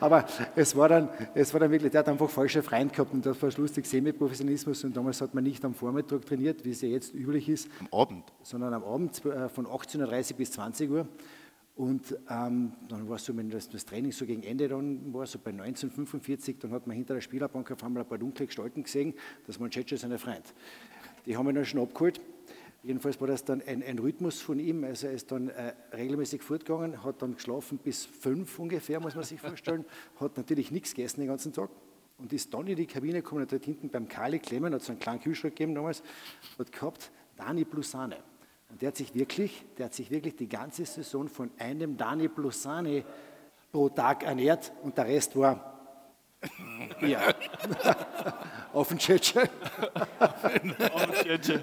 aber 0.00 0.24
es, 0.56 0.74
war 0.74 0.88
dann, 0.88 1.10
es 1.34 1.52
war 1.52 1.60
dann 1.60 1.70
wirklich, 1.70 1.92
der 1.92 1.98
hat 2.00 2.08
einfach 2.08 2.30
falsche 2.30 2.62
Freund 2.62 2.90
gehabt 2.92 3.12
und 3.12 3.26
das 3.26 3.40
war 3.42 3.50
lustig, 3.58 3.84
Semi-Professionismus 3.84 4.82
und 4.84 4.96
damals 4.96 5.20
hat 5.20 5.34
man 5.34 5.44
nicht 5.44 5.62
am 5.66 5.74
Vormittag 5.74 6.24
trainiert, 6.24 6.64
wie 6.64 6.70
es 6.70 6.80
ja 6.80 6.88
jetzt 6.88 7.14
üblich 7.14 7.50
ist. 7.50 7.68
Am 7.80 7.88
Abend? 8.00 8.24
Sondern 8.42 8.72
am 8.72 8.82
Abend 8.82 9.22
äh, 9.26 9.50
von 9.50 9.66
18.30 9.66 10.32
Uhr 10.32 10.38
bis 10.38 10.52
20 10.52 10.90
Uhr. 10.90 11.06
Und 11.74 12.18
ähm, 12.28 12.72
dann 12.88 13.08
war 13.08 13.16
es 13.16 13.24
so, 13.24 13.34
wenn 13.36 13.48
das, 13.48 13.68
das, 13.68 13.86
Training 13.86 14.12
so 14.12 14.26
gegen 14.26 14.42
Ende 14.42 14.68
dann 14.68 15.12
war, 15.14 15.26
so 15.26 15.38
bei 15.38 15.50
1945, 15.50 16.58
dann 16.58 16.70
hat 16.72 16.86
man 16.86 16.96
hinter 16.96 17.14
der 17.14 17.22
Spielerbank 17.22 17.70
auf 17.70 17.82
einmal 17.82 18.02
ein 18.02 18.08
paar 18.08 18.18
dunkle 18.18 18.46
Gestalten 18.46 18.82
gesehen, 18.82 19.14
das 19.46 19.58
waren 19.58 19.72
Cece 19.72 19.98
seine 19.98 20.18
Freund. 20.18 20.54
Die 21.24 21.36
haben 21.36 21.48
ihn 21.48 21.54
dann 21.54 21.64
schon 21.64 21.80
abgeholt. 21.80 22.20
Jedenfalls 22.82 23.20
war 23.20 23.28
das 23.28 23.44
dann 23.44 23.62
ein, 23.62 23.82
ein 23.82 23.98
Rhythmus 23.98 24.40
von 24.40 24.58
ihm. 24.58 24.84
Also 24.84 25.06
er 25.06 25.12
ist 25.12 25.30
dann 25.30 25.48
äh, 25.48 25.72
regelmäßig 25.92 26.42
fortgegangen, 26.42 27.04
hat 27.04 27.22
dann 27.22 27.36
geschlafen 27.36 27.78
bis 27.78 28.04
fünf 28.04 28.58
ungefähr, 28.58 29.00
muss 29.00 29.14
man 29.14 29.24
sich 29.24 29.40
vorstellen. 29.40 29.84
hat 30.20 30.36
natürlich 30.36 30.72
nichts 30.72 30.94
gegessen 30.94 31.20
den 31.20 31.28
ganzen 31.28 31.52
Tag 31.52 31.70
und 32.18 32.32
ist 32.32 32.52
dann 32.52 32.66
in 32.66 32.76
die 32.76 32.86
Kabine 32.86 33.22
gekommen, 33.22 33.42
hat 33.42 33.52
dort 33.52 33.64
hinten 33.64 33.88
beim 33.88 34.08
Kali 34.08 34.40
Klemmen, 34.40 34.74
hat 34.74 34.82
so 34.82 34.92
einen 34.92 35.00
kleinen 35.00 35.20
Kühlschrank 35.20 35.54
gegeben 35.54 35.74
damals, 35.74 36.02
hat 36.58 36.70
gehabt, 36.70 37.10
Dani 37.36 37.64
Plusane. 37.64 38.18
Und 38.72 38.80
der 38.80 38.88
hat 38.88 38.96
sich 38.96 39.14
wirklich, 39.14 39.64
der 39.76 39.86
hat 39.86 39.94
sich 39.94 40.10
wirklich 40.10 40.34
die 40.34 40.48
ganze 40.48 40.86
Saison 40.86 41.28
von 41.28 41.50
einem 41.58 41.96
Dani 41.96 42.28
Plusane 42.28 43.04
pro 43.70 43.90
Tag 43.90 44.22
ernährt 44.22 44.72
und 44.82 44.96
der 44.96 45.06
Rest 45.06 45.36
war 45.36 45.78
ja. 47.02 47.20
auf 48.72 48.88
den 48.88 48.98
Tschetsche. 48.98 49.48
auf 50.24 50.42
den 50.50 50.74
Tschetsche. 51.22 51.62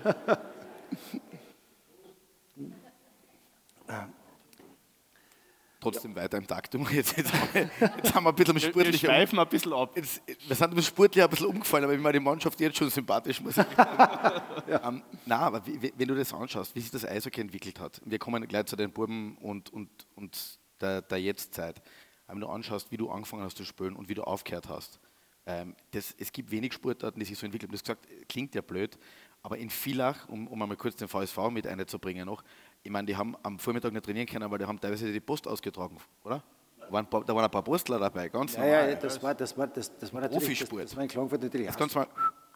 Trotzdem 5.92 6.16
weiter 6.16 6.38
im 6.38 6.48
Taktum. 6.48 6.88
Jetzt, 6.92 7.18
jetzt, 7.18 7.34
haben 7.34 7.54
wir, 7.54 7.70
jetzt 7.98 8.16
haben 8.16 8.24
wir 8.24 8.30
ein 8.30 8.36
bisschen 8.36 8.60
sportlich. 8.60 9.02
Wir 9.02 9.10
schweifen 9.10 9.40
ein 9.40 9.48
bisschen 9.48 9.74
ab. 9.74 9.92
Jetzt, 9.96 10.22
wir 10.48 10.56
sind 10.56 10.74
im 10.74 10.82
Sportlich 10.82 11.24
ein 11.24 11.30
bisschen 11.30 11.48
umgefallen, 11.48 11.84
aber 11.86 11.94
ich 11.94 12.00
meine, 12.00 12.20
die 12.20 12.24
Mannschaft 12.24 12.60
jetzt 12.60 12.78
schon 12.78 12.90
sympathisch, 12.90 13.42
muss 13.42 13.58
ich 13.58 13.64
sagen. 13.64 14.42
ja. 14.70 14.88
um, 14.88 15.04
nein, 15.26 15.40
aber 15.40 15.66
wie, 15.66 15.94
wenn 15.96 16.08
du 16.08 16.16
das 16.16 16.34
anschaust, 16.34 16.76
wie 16.76 16.82
sich 16.82 16.92
das 16.92 17.06
Eishockey 17.06 17.42
entwickelt 17.42 17.80
hat, 17.80 18.02
wir 18.06 18.20
kommen 18.20 18.48
gleich 18.48 18.66
zu 18.66 18.76
den 18.76 18.92
Buben 18.92 19.38
und, 19.38 19.72
und, 19.72 19.90
und 20.16 20.60
der, 20.82 21.02
der 21.02 21.22
Jetztzeit. 21.22 21.82
Wenn 22.28 22.40
du 22.40 22.48
anschaust, 22.48 22.92
wie 22.92 22.98
du 22.98 23.10
angefangen 23.10 23.44
hast 23.44 23.58
zu 23.58 23.66
spielen 23.66 23.96
und 23.96 24.10
wie 24.10 24.14
du 24.14 24.24
aufgehört 24.24 24.70
hast, 24.70 25.00
ähm, 25.46 25.76
das, 25.92 26.14
es 26.18 26.32
gibt 26.32 26.52
wenig 26.52 26.74
Sportarten, 26.74 27.20
die 27.20 27.26
sich 27.26 27.38
so 27.38 27.46
entwickeln. 27.46 27.70
Du 27.72 27.76
hast 27.76 27.84
gesagt, 27.84 28.08
klingt 28.28 28.54
ja 28.54 28.62
blöd, 28.62 28.98
aber 29.42 29.58
in 29.58 29.70
Villach, 29.70 30.28
um, 30.28 30.48
um 30.48 30.62
einmal 30.62 30.78
kurz 30.78 30.96
den 30.96 31.08
VSV 31.08 31.50
mit 31.50 31.66
einzubringen 31.66 32.26
noch, 32.26 32.44
ich 32.84 32.92
meine, 32.92 33.06
die 33.06 33.16
haben 33.16 33.36
am 33.44 33.60
Vormittag 33.60 33.92
nicht 33.94 34.06
trainieren 34.06 34.28
können, 34.28 34.44
aber 34.44 34.58
die 34.58 34.66
haben 34.66 34.80
teilweise 34.80 35.12
die 35.12 35.20
Post 35.20 35.48
ausgetragen, 35.48 35.98
oder? 36.24 36.44
Da 36.80 36.92
waren, 36.92 37.08
da 37.10 37.36
waren 37.36 37.44
ein 37.44 37.52
paar 37.52 37.64
Postler 37.64 38.00
dabei, 38.00 38.30
ganz 38.30 38.54
ja, 38.54 38.62
normal. 38.62 38.90
Ja, 38.90 38.96
das 38.96 39.22
war, 39.22 39.36
das 39.36 39.58
war, 39.58 39.68
das, 39.68 39.98
das 39.98 40.14
war 40.14 40.22
natürlich, 40.22 40.60
das, 40.60 40.70
das 40.70 40.96
war 40.96 41.04
in 41.04 41.10
Klagenfurt 41.10 41.44
natürlich 41.44 41.68
das 41.68 41.78
ganz 41.78 41.94
mal 41.94 42.08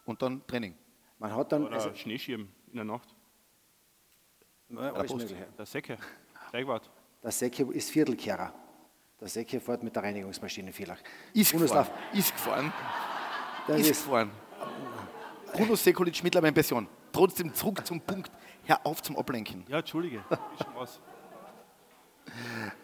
Und 0.05 0.21
dann 0.21 0.45
Training. 0.47 0.75
Man 1.19 1.35
hat 1.35 1.51
dann... 1.51 1.65
Oder 1.65 1.75
also, 1.75 1.93
Schneeschirm 1.93 2.47
in 2.67 2.75
der 2.75 2.85
Nacht. 2.85 3.15
Alles 4.75 5.27
der, 5.27 5.45
der 5.57 5.65
Säcke, 5.65 5.97
Steigwart. 6.49 6.89
Der 7.21 7.31
Säcke 7.31 7.63
ist 7.71 7.91
Viertelkehrer. 7.91 8.53
Der 9.19 9.27
Säcke 9.27 9.59
fährt 9.59 9.83
mit 9.83 9.95
der 9.95 10.03
Reinigungsmaschine 10.03 10.73
vielleicht. 10.73 11.03
Ist 11.33 11.51
gefahren. 11.51 11.87
Ist 12.13 12.33
gefahren. 12.33 12.73
Das 13.67 13.79
ist, 13.79 13.91
ist- 13.91 14.05
gefahren. 14.05 14.31
Bruno 15.53 15.75
Sekulic 15.75 16.23
mittlerweile 16.23 16.49
in 16.49 16.53
Pension. 16.55 16.87
Trotzdem 17.13 17.53
zurück 17.53 17.85
zum 17.85 18.01
Punkt. 18.01 18.31
Hör 18.65 18.85
auf 18.85 19.01
zum 19.01 19.15
Ablenken. 19.17 19.63
Ja, 19.69 19.79
Entschuldige. 19.79 20.17
Ist 20.29 20.63
schon 20.65 20.75
was. 20.75 20.99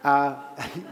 Äh, 0.04 0.32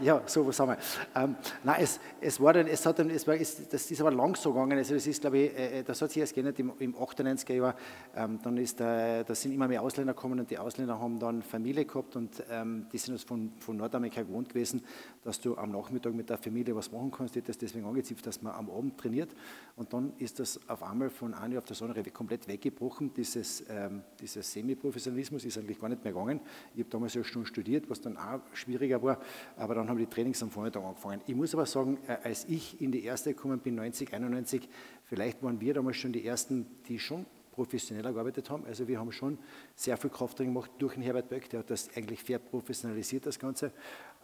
ja, 0.02 0.22
so 0.26 0.46
was 0.46 0.58
haben 0.60 0.70
wir. 0.70 0.78
Ähm, 1.14 1.36
nein, 1.64 1.76
es, 1.80 2.00
es 2.20 2.40
war 2.40 2.52
dann, 2.52 2.66
es 2.66 2.84
hat 2.84 2.98
dann, 2.98 3.10
es 3.10 3.26
war, 3.26 3.34
es, 3.34 3.68
das 3.68 3.90
ist 3.90 4.00
aber 4.00 4.10
lang 4.10 4.36
so 4.36 4.52
gegangen. 4.52 4.78
Also 4.78 4.94
das 4.94 5.06
ist, 5.06 5.20
glaube 5.20 5.38
ich, 5.38 5.58
äh, 5.58 5.82
das 5.82 6.02
hat 6.02 6.10
sich 6.10 6.20
erst 6.20 6.34
geändert 6.34 6.58
im, 6.58 6.72
im 6.78 6.94
98er 6.94 7.54
Jahr. 7.54 7.74
Ähm, 8.14 8.38
dann 8.42 8.56
ist, 8.56 8.80
äh, 8.80 9.24
da 9.24 9.34
sind 9.34 9.52
immer 9.52 9.68
mehr 9.68 9.82
Ausländer 9.82 10.14
gekommen 10.14 10.40
und 10.40 10.50
die 10.50 10.58
Ausländer 10.58 10.98
haben 10.98 11.18
dann 11.18 11.42
Familie 11.42 11.84
gehabt 11.84 12.16
und 12.16 12.42
ähm, 12.50 12.86
die 12.92 12.98
sind 12.98 13.14
uns 13.14 13.24
von, 13.24 13.52
von 13.60 13.76
Nordamerika 13.76 14.22
gewohnt 14.22 14.48
gewesen, 14.48 14.82
dass 15.24 15.40
du 15.40 15.56
am 15.56 15.70
Nachmittag 15.70 16.14
mit 16.14 16.28
der 16.28 16.38
Familie 16.38 16.74
was 16.74 16.92
machen 16.92 17.10
kannst. 17.10 17.34
Die 17.34 17.40
hat 17.40 17.48
das 17.48 17.58
deswegen 17.58 17.86
angezipft, 17.86 18.26
dass 18.26 18.42
man 18.42 18.54
am 18.54 18.70
Abend 18.70 18.98
trainiert. 18.98 19.30
Und 19.76 19.92
dann 19.92 20.12
ist 20.18 20.38
das 20.40 20.60
auf 20.68 20.82
einmal 20.82 21.10
von 21.10 21.34
einem 21.34 21.52
Jahr 21.52 21.62
auf 21.62 21.68
das 21.68 21.82
andere 21.82 22.02
komplett 22.10 22.48
weggebrochen. 22.48 23.12
Dieses, 23.14 23.64
ähm, 23.68 24.02
dieses 24.20 24.52
Semi-Professionalismus 24.52 25.44
ist 25.44 25.56
eigentlich 25.58 25.80
gar 25.80 25.88
nicht 25.88 26.02
mehr 26.02 26.12
gegangen. 26.12 26.40
Ich 26.74 26.80
habe 26.80 26.90
damals 26.90 27.14
ja 27.14 27.24
schon 27.24 27.46
studiert, 27.46 27.88
was 27.88 28.00
dann 28.00 28.16
auch 28.16 28.40
schwieriger 28.52 29.02
war, 29.02 29.18
aber 29.56 29.74
dann 29.74 29.88
haben 29.88 29.98
die 29.98 30.06
Trainings 30.06 30.42
am 30.42 30.50
Vormittag 30.50 30.82
angefangen. 30.82 31.20
Ich 31.26 31.34
muss 31.34 31.54
aber 31.54 31.66
sagen, 31.66 31.98
äh, 32.06 32.16
als 32.24 32.44
ich 32.46 32.80
in 32.80 32.92
die 32.92 33.04
erste 33.04 33.34
gekommen 33.34 33.58
bin, 33.60 33.74
90, 33.74 34.12
91, 34.12 34.68
vielleicht 35.04 35.42
waren 35.42 35.60
wir 35.60 35.74
damals 35.74 35.96
schon 35.96 36.12
die 36.12 36.26
Ersten, 36.26 36.66
die 36.88 36.98
schon 36.98 37.26
professioneller 37.58 38.12
gearbeitet 38.12 38.48
haben. 38.50 38.64
Also 38.66 38.86
wir 38.86 39.00
haben 39.00 39.10
schon 39.10 39.36
sehr 39.74 39.96
viel 39.96 40.10
Krafttraining 40.10 40.54
gemacht 40.54 40.70
durch 40.78 40.94
den 40.94 41.02
Herbert 41.02 41.28
Böck, 41.28 41.50
der 41.50 41.60
hat 41.60 41.70
das 41.70 41.88
eigentlich 41.96 42.22
fair 42.22 42.38
professionalisiert, 42.38 43.26
das 43.26 43.36
Ganze. 43.36 43.72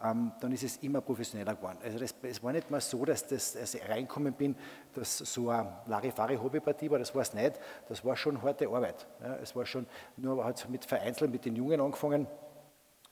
Ähm, 0.04 0.30
dann 0.40 0.52
ist 0.52 0.62
es 0.62 0.76
immer 0.76 1.00
professioneller 1.00 1.56
geworden. 1.56 1.78
Also 1.82 1.98
es 1.98 2.42
war 2.44 2.52
nicht 2.52 2.70
mal 2.70 2.80
so, 2.80 3.04
dass 3.04 3.26
das, 3.26 3.56
als 3.56 3.74
ich 3.74 3.88
reingekommen 3.88 4.34
bin, 4.34 4.54
dass 4.94 5.18
so 5.18 5.48
eine 5.48 5.72
Larifari-Hobbypartie 5.86 6.88
war, 6.92 7.00
das 7.00 7.12
war 7.12 7.22
es 7.22 7.34
nicht. 7.34 7.58
Das 7.88 8.04
war 8.04 8.16
schon 8.16 8.40
harte 8.40 8.68
Arbeit. 8.68 9.04
Ja, 9.20 9.34
es 9.42 9.56
war 9.56 9.66
schon, 9.66 9.86
nur 10.16 10.44
hat 10.44 10.68
mit 10.70 10.84
vereinzelt 10.84 11.32
mit 11.32 11.44
den 11.44 11.56
Jungen 11.56 11.80
angefangen, 11.80 12.28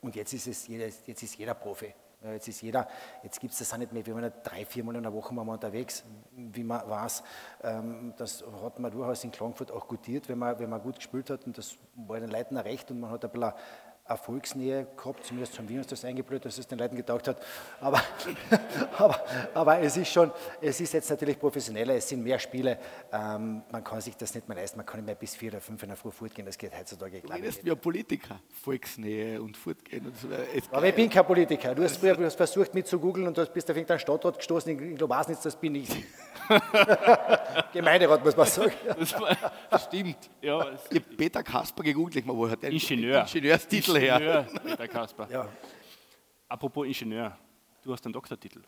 und 0.03 0.15
jetzt 0.15 0.33
ist 0.35 0.47
es 0.47 0.67
jeder, 0.67 0.87
jetzt 1.07 1.23
ist 1.23 1.37
jeder 1.37 1.55
Profi. 1.55 1.95
Jetzt 2.25 2.47
ist 2.47 2.63
jeder, 2.63 2.87
jetzt 3.25 3.41
gibt 3.41 3.53
es 3.53 3.59
das 3.59 3.73
auch 3.73 3.79
nicht 3.79 3.93
mehr, 3.93 4.07
waren 4.07 4.23
ja 4.23 4.31
drei, 4.31 4.65
vier 4.65 4.85
Mal 4.85 4.95
in 4.95 5.03
der 5.03 5.13
Woche 5.13 5.35
wir 5.35 5.43
unterwegs, 5.43 6.05
wie 6.37 6.63
man 6.63 6.89
weiß. 6.89 7.25
Ähm, 7.65 8.15
das 8.17 8.45
hat 8.63 8.79
man 8.79 8.93
durchaus 8.93 9.25
in 9.25 9.33
Klagenfurt 9.33 9.73
auch 9.73 9.89
gutiert, 9.89 10.29
wenn 10.29 10.39
man, 10.39 10.57
wenn 10.59 10.71
man 10.71 10.81
gut 10.81 10.97
gespielt 10.97 11.31
hat 11.31 11.47
und 11.47 11.59
das 11.59 11.77
war 11.97 12.21
den 12.21 12.31
Leuten 12.31 12.57
recht 12.57 12.91
und 12.93 13.01
man 13.01 13.11
hat 13.11 13.25
ein 13.25 13.31
bisschen 13.33 13.53
Erfolgsnähe 14.13 14.87
gehabt, 14.97 15.25
zumindest 15.27 15.59
haben 15.59 15.69
wir 15.69 15.79
uns 15.79 15.87
das 15.89 16.05
eingeblöd, 16.05 16.45
dass 16.45 16.59
es 16.59 16.67
den 16.67 16.79
Leuten 16.79 16.97
getaugt 16.97 17.29
hat. 17.29 17.39
Aber, 17.81 18.01
aber, 18.99 19.21
aber 19.55 19.81
es 19.81 19.97
ist 19.97 20.13
schon, 20.13 20.31
es 20.61 20.81
ist 20.81 20.93
jetzt 20.93 21.11
natürlich 21.11 21.39
professioneller, 21.39 21.95
es 21.95 22.09
sind 22.09 22.23
mehr 22.23 22.39
Spiele, 22.39 22.79
ähm, 23.13 23.63
man 23.71 23.83
kann 23.85 24.01
sich 24.01 24.17
das 24.17 24.35
nicht 24.35 24.47
mehr 24.49 24.57
leisten, 24.57 24.77
man 24.79 24.87
kann 24.87 25.01
nicht 25.01 25.07
mehr 25.07 25.15
bis 25.15 25.35
vier 25.37 25.51
oder 25.53 25.61
fünf 25.61 25.83
in 25.83 25.89
der 25.89 25.97
Früh 25.97 26.11
fortgehen, 26.11 26.47
das 26.47 26.57
geht 26.59 26.73
heutzutage, 26.79 27.21
Du 27.21 27.27
ich, 27.27 27.33
redest 27.35 27.57
nicht. 27.59 27.67
wie 27.67 27.71
ein 27.73 27.79
Politiker. 27.79 28.41
Volksnähe 28.63 29.41
und 29.43 29.57
Fortgehen 29.57 30.07
und 30.07 30.17
so 30.19 30.29
Aber 30.71 30.87
ich 30.87 30.95
bin 30.95 31.11
kein 31.11 31.27
Politiker. 31.27 31.75
Du 31.75 31.83
hast 31.83 31.97
früher 31.97 32.15
du 32.17 32.25
hast 32.25 32.37
versucht, 32.37 32.73
mich 32.75 32.85
zu 32.85 32.99
googeln 32.99 33.27
und 33.27 33.37
du 33.37 33.45
bist 33.47 33.71
auf 33.71 33.77
irgendeinen 33.77 33.99
Stadtrat 34.01 34.37
gestoßen. 34.37 34.91
Ich 34.93 34.97
glaube, 34.97 35.15
weiß 35.15 35.29
nicht, 35.29 35.45
das 35.45 35.57
bin 35.57 35.75
ich. 35.75 35.89
Gemeinderat, 37.73 38.25
muss 38.25 38.37
man 38.37 38.47
sagen. 38.47 38.73
Das, 38.99 39.13
war, 39.21 39.37
das 39.71 39.85
stimmt. 39.85 40.17
Ja, 40.41 40.69
es- 40.71 40.83
Ich 40.91 41.01
habe 41.03 41.17
Peter 41.17 41.43
Kasper 41.43 41.83
gegoogelt, 41.83 42.27
mal, 42.27 42.37
wo 42.37 42.49
hat 42.49 42.63
der 42.63 42.71
Ingenieur. 42.71 43.21
Ingenieurstitel? 43.23 43.97
Ingenieur, 44.09 44.47
Peter 44.65 44.89
Kasper. 44.89 45.27
Ja. 45.31 45.47
Apropos 46.49 46.87
Ingenieur, 46.87 47.37
du 47.83 47.93
hast 47.93 48.05
einen 48.05 48.13
Doktortitel. 48.13 48.63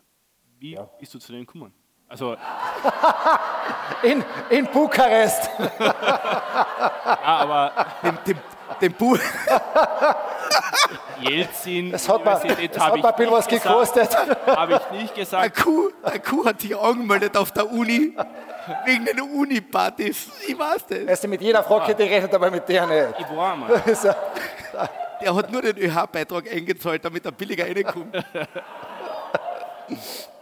Wie 0.59 0.73
Ja. 0.73 0.83
bist 0.99 1.13
du 1.13 1.19
zu 1.19 1.31
dem 1.31 1.45
gekommen? 1.45 1.73
Also, 2.07 2.35
In, 4.03 4.23
in 4.49 4.65
Bukarest. 4.67 5.49
ah, 5.79 7.41
aber 7.41 7.71
Dem, 8.03 8.17
dem, 8.27 8.37
dem 8.81 8.93
Buch. 8.93 9.17
Jelzin, 11.19 11.91
Das 11.91 12.07
hat 12.07 12.23
mir, 12.23 12.31
Universität 12.31 12.75
das 12.75 12.83
habe 12.83 13.01
hat 13.01 13.05
ein 13.05 13.15
bisschen 13.15 13.31
was 13.33 13.49
nicht 13.49 13.63
gesagt. 13.63 13.95
gekostet. 13.95 14.55
Habe 14.55 14.73
ich 14.73 14.91
nicht 15.01 15.09
Ein 15.11 15.15
gesagt. 15.15 15.63
Kuh, 15.63 15.89
ein 16.03 16.21
Kuh 16.21 16.45
hat 16.45 16.61
sich 16.61 16.77
angemeldet 16.77 17.35
auf 17.37 17.51
der 17.51 17.71
Uni 17.71 18.15
wegen 18.85 19.05
den 19.05 19.21
Uni-Partys. 19.21 20.29
Ich 20.47 20.57
weiß 20.57 20.85
das. 20.87 21.07
Weißt 21.07 21.23
du, 21.23 21.27
mit 21.27 21.41
jeder 21.41 21.63
Frage 21.63 21.85
hätte 21.87 22.03
ich 22.03 22.09
gerechnet, 22.09 22.33
aber 22.33 22.51
mit 22.51 22.67
der 22.69 22.85
nicht. 22.85 23.19
Ich 23.19 23.35
war 23.35 23.55
mal. 23.55 23.81
Der 25.21 25.35
hat 25.35 25.51
nur 25.51 25.61
den 25.61 25.77
ÖH-Beitrag 25.77 26.51
eingezahlt, 26.51 27.05
damit 27.05 27.25
er 27.25 27.31
billiger 27.31 27.65
reinkommt. 27.65 28.15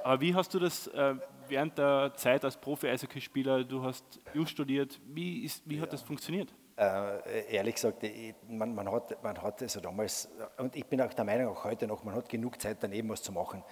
Aber 0.04 0.22
wie 0.22 0.36
hast 0.36 0.54
du 0.54 0.60
das 0.60 0.88
äh, 0.88 1.16
während 1.48 1.78
der 1.78 2.14
Zeit 2.16 2.44
als 2.44 2.58
Profi-Eishockeyspieler, 2.58 3.64
du 3.64 3.84
hast 3.84 4.04
Just 4.34 4.52
studiert, 4.52 5.00
wie, 5.06 5.44
ist, 5.46 5.62
wie 5.66 5.80
hat 5.80 5.94
das 5.94 6.02
funktioniert? 6.02 6.54
Äh, 6.76 7.54
ehrlich 7.56 7.76
gesagt, 7.76 8.04
ich, 8.04 8.34
man, 8.48 8.74
man, 8.74 8.92
hat, 8.92 9.22
man 9.24 9.40
hat 9.40 9.62
also 9.62 9.80
damals, 9.80 10.28
und 10.58 10.76
ich 10.76 10.86
bin 10.86 11.00
auch 11.02 11.14
der 11.14 11.24
Meinung, 11.24 11.56
auch 11.56 11.64
heute 11.64 11.86
noch, 11.86 12.04
man 12.04 12.16
hat 12.16 12.28
genug 12.28 12.60
Zeit, 12.60 12.78
daneben 12.82 13.10
was 13.10 13.22
zu 13.22 13.32
machen. 13.32 13.64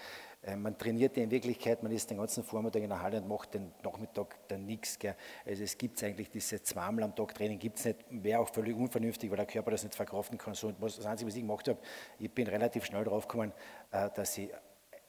Äh, 0.44 0.56
man 0.56 0.78
trainiert 0.78 1.18
in 1.18 1.30
Wirklichkeit, 1.30 1.84
man 1.84 1.92
ist 1.92 2.10
den 2.10 2.18
ganzen 2.18 2.44
Vormittag 2.44 2.82
in 2.82 2.90
der 2.90 3.02
Halle 3.02 3.22
und 3.22 3.28
macht 3.28 3.54
den 3.54 3.72
Nachmittag 3.84 4.36
dann 4.48 4.66
nichts. 4.66 4.98
Also 5.46 5.64
es 5.64 5.78
gibt 5.78 6.04
eigentlich 6.04 6.30
diese 6.30 6.62
zweimal 6.64 7.04
am 7.04 7.16
Tag 7.16 7.36
Training, 7.36 7.60
gibt 7.60 7.78
es 7.78 7.86
nicht, 7.86 8.00
wäre 8.10 8.40
auch 8.40 8.50
völlig 8.50 8.76
unvernünftig, 8.76 9.30
weil 9.30 9.38
der 9.38 9.46
Körper 9.46 9.72
das 9.72 9.84
nicht 9.84 9.96
verkraften 9.96 10.38
kann. 10.38 10.54
So, 10.54 10.68
und 10.68 10.82
was, 10.82 10.98
das 10.98 11.06
Einzige, 11.06 11.28
was 11.28 11.36
ich 11.36 11.42
gemacht 11.42 11.68
habe, 11.68 11.80
ich 12.18 12.32
bin 12.32 12.48
relativ 12.48 12.86
schnell 12.86 13.04
drauf 13.04 13.28
gekommen, 13.28 13.54
äh, 13.92 14.10
dass 14.16 14.38
ich 14.38 14.50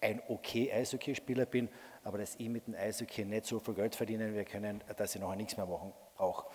ein 0.03 0.21
okay 0.29 0.71
Eishockeyspieler 0.73 1.47
bin, 1.47 1.69
aber 2.03 2.19
dass 2.19 2.35
ich 2.37 2.49
mit 2.49 2.67
dem 2.67 2.75
Eishockey 2.75 3.25
nicht 3.25 3.47
so 3.47 3.61
viel 3.61 3.75
Geld 3.75 3.95
verdienen 3.95 4.35
wir 4.35 4.45
können, 4.45 4.83
dass 4.97 5.15
ich 5.15 5.21
nachher 5.21 5.37
nichts 5.37 5.57
mehr 5.57 5.67
machen 5.67 5.93
brauche. 6.17 6.47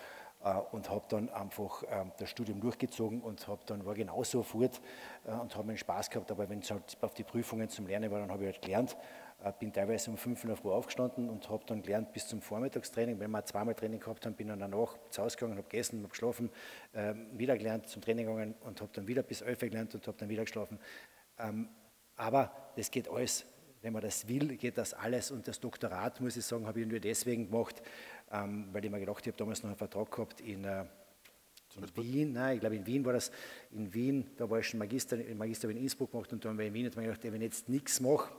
Äh, 0.44 0.54
Und 0.70 0.88
habe 0.88 1.04
dann 1.08 1.28
einfach 1.30 1.82
ähm, 1.90 2.12
das 2.18 2.30
Studium 2.30 2.60
durchgezogen 2.60 3.22
und 3.22 3.48
hab 3.48 3.66
dann 3.66 3.84
war 3.84 3.94
genauso 3.94 4.42
fort 4.44 4.80
äh, 5.26 5.32
und 5.32 5.54
habe 5.56 5.66
meinen 5.66 5.78
Spaß 5.78 6.10
gehabt. 6.10 6.30
Aber 6.30 6.48
wenn 6.48 6.60
es 6.60 6.70
halt 6.70 6.96
auf 7.00 7.12
die 7.14 7.24
Prüfungen 7.24 7.68
zum 7.68 7.86
Lernen 7.88 8.10
war, 8.10 8.20
dann 8.20 8.30
habe 8.30 8.44
ich 8.44 8.52
halt 8.52 8.62
gelernt. 8.62 8.96
Äh, 9.42 9.52
Bin 9.58 9.72
teilweise 9.72 10.10
um 10.10 10.16
fünf 10.16 10.44
in 10.44 10.48
der 10.48 10.56
Früh 10.56 10.70
aufgestanden 10.70 11.28
und 11.28 11.50
habe 11.50 11.64
dann 11.66 11.82
gelernt 11.82 12.12
bis 12.12 12.28
zum 12.28 12.40
Vormittagstraining. 12.40 13.18
Wenn 13.18 13.32
wir 13.32 13.44
zweimal 13.46 13.74
Training 13.74 13.98
gehabt 13.98 14.26
haben, 14.26 14.34
bin 14.34 14.46
dann 14.46 14.60
danach 14.60 14.96
zu 15.10 15.22
Hause 15.22 15.36
gegangen, 15.36 15.58
habe 15.58 15.68
gegessen, 15.68 15.98
habe 15.98 16.10
geschlafen, 16.10 16.50
ähm, 16.94 17.26
wieder 17.36 17.56
gelernt, 17.56 17.88
zum 17.88 18.00
Training 18.00 18.26
gegangen 18.26 18.54
und 18.60 18.80
habe 18.80 18.92
dann 18.92 19.08
wieder 19.08 19.24
bis 19.24 19.40
elf 19.40 19.60
Uhr 19.60 19.68
gelernt 19.68 19.94
und 19.96 20.06
habe 20.06 20.18
dann 20.18 20.28
wieder 20.28 20.44
geschlafen. 20.44 20.78
Ähm, 21.38 21.68
aber 22.16 22.52
das 22.76 22.90
geht 22.92 23.08
alles. 23.08 23.44
Wenn 23.80 23.92
man 23.92 24.02
das 24.02 24.26
will, 24.26 24.56
geht 24.56 24.76
das 24.76 24.92
alles. 24.92 25.30
Und 25.30 25.46
das 25.46 25.60
Doktorat, 25.60 26.20
muss 26.20 26.36
ich 26.36 26.44
sagen, 26.44 26.66
habe 26.66 26.80
ich 26.80 26.86
nur 26.86 26.98
deswegen 26.98 27.48
gemacht, 27.48 27.80
ähm, 28.32 28.68
weil 28.72 28.84
ich 28.84 28.90
mir 28.90 29.00
gedacht 29.00 29.18
habe, 29.18 29.22
ich 29.22 29.28
habe 29.28 29.38
damals 29.38 29.62
noch 29.62 29.70
einen 29.70 29.78
Vertrag 29.78 30.10
gehabt 30.10 30.40
in, 30.40 30.64
äh, 30.64 30.84
in 31.76 31.96
Wien. 31.96 32.32
Nein, 32.32 32.54
ich 32.54 32.60
glaube, 32.60 32.76
in 32.76 32.86
Wien 32.86 33.04
war 33.04 33.12
das. 33.12 33.30
In 33.72 33.92
Wien, 33.92 34.30
da 34.36 34.48
war 34.48 34.58
ich 34.58 34.68
schon 34.68 34.78
Magister, 34.78 35.16
Magister 35.36 35.68
in 35.70 35.76
Innsbruck 35.76 36.12
gemacht 36.12 36.32
und 36.32 36.44
dann 36.44 36.56
war 36.56 36.64
ich 36.64 36.68
in 36.68 36.74
Wien 36.74 36.86
und 36.86 36.92
habe 36.92 37.02
mir 37.02 37.08
gedacht, 37.08 37.24
ey, 37.24 37.32
wenn 37.32 37.42
ich 37.42 37.48
jetzt 37.52 37.68
nichts 37.68 38.00
mache, 38.00 38.30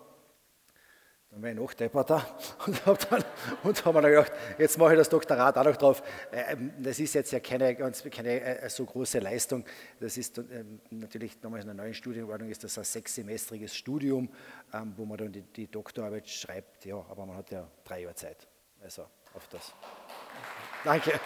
dann 1.31 1.43
war 1.43 1.49
ich 1.49 1.55
noch 1.55 1.73
depperter 1.75 2.25
und 2.65 2.85
habe 2.87 2.99
dann 3.07 3.23
und 3.63 3.85
hab 3.85 3.93
mir 3.93 4.01
dann 4.01 4.11
gedacht, 4.11 4.31
jetzt 4.57 4.77
mache 4.79 4.93
ich 4.93 4.97
das 4.97 5.09
Doktorat 5.09 5.57
auch 5.57 5.63
noch 5.63 5.77
drauf. 5.77 6.01
Ähm, 6.31 6.73
Das 6.81 6.99
ist 6.99 7.13
jetzt 7.13 7.31
ja 7.31 7.39
keine, 7.39 7.75
ganz, 7.75 8.03
keine 8.03 8.41
äh, 8.41 8.69
so 8.69 8.83
große 8.85 9.19
Leistung. 9.19 9.63
Das 9.99 10.17
ist 10.17 10.39
ähm, 10.39 10.81
natürlich 10.89 11.39
damals 11.39 11.65
in 11.65 11.67
der 11.67 11.75
neuen 11.75 11.93
Studienordnung 11.93 12.49
ist 12.49 12.63
das 12.63 12.77
ein 12.79 12.83
sechssemestriges 12.83 13.75
Studium, 13.75 14.29
ähm, 14.73 14.93
wo 14.97 15.05
man 15.05 15.17
dann 15.19 15.31
die, 15.31 15.43
die 15.43 15.67
Doktorarbeit 15.67 16.27
schreibt. 16.27 16.85
Ja, 16.85 17.05
aber 17.09 17.25
man 17.27 17.37
hat 17.37 17.51
ja 17.51 17.69
drei 17.83 18.01
Jahre 18.01 18.15
Zeit. 18.15 18.47
Also 18.81 19.05
auf 19.33 19.47
das. 19.49 19.73
Danke. 20.83 21.19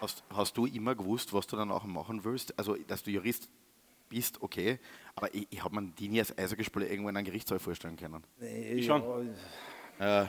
Hast, 0.00 0.22
hast 0.34 0.56
du 0.56 0.66
immer 0.66 0.94
gewusst, 0.94 1.32
was 1.32 1.46
du 1.46 1.56
dann 1.56 1.70
auch 1.70 1.84
machen 1.84 2.24
willst? 2.24 2.58
Also, 2.58 2.74
dass 2.74 3.02
du 3.04 3.10
Jurist 3.10 3.48
bist, 4.08 4.42
okay, 4.42 4.78
aber 5.14 5.32
ich, 5.32 5.46
ich 5.50 5.62
habe 5.62 5.80
mir 5.80 5.90
die 5.92 6.08
nie 6.08 6.18
als 6.18 6.36
Eishockeyspieler 6.36 6.86
irgendwo 6.90 7.08
in 7.08 7.16
einem 7.16 7.24
Gerichtssaal 7.24 7.58
vorstellen 7.60 7.96
können. 7.96 8.22
Ich 8.40 8.84
schon. 8.86 9.34
Ja, 10.00 10.22
Äh, 10.24 10.26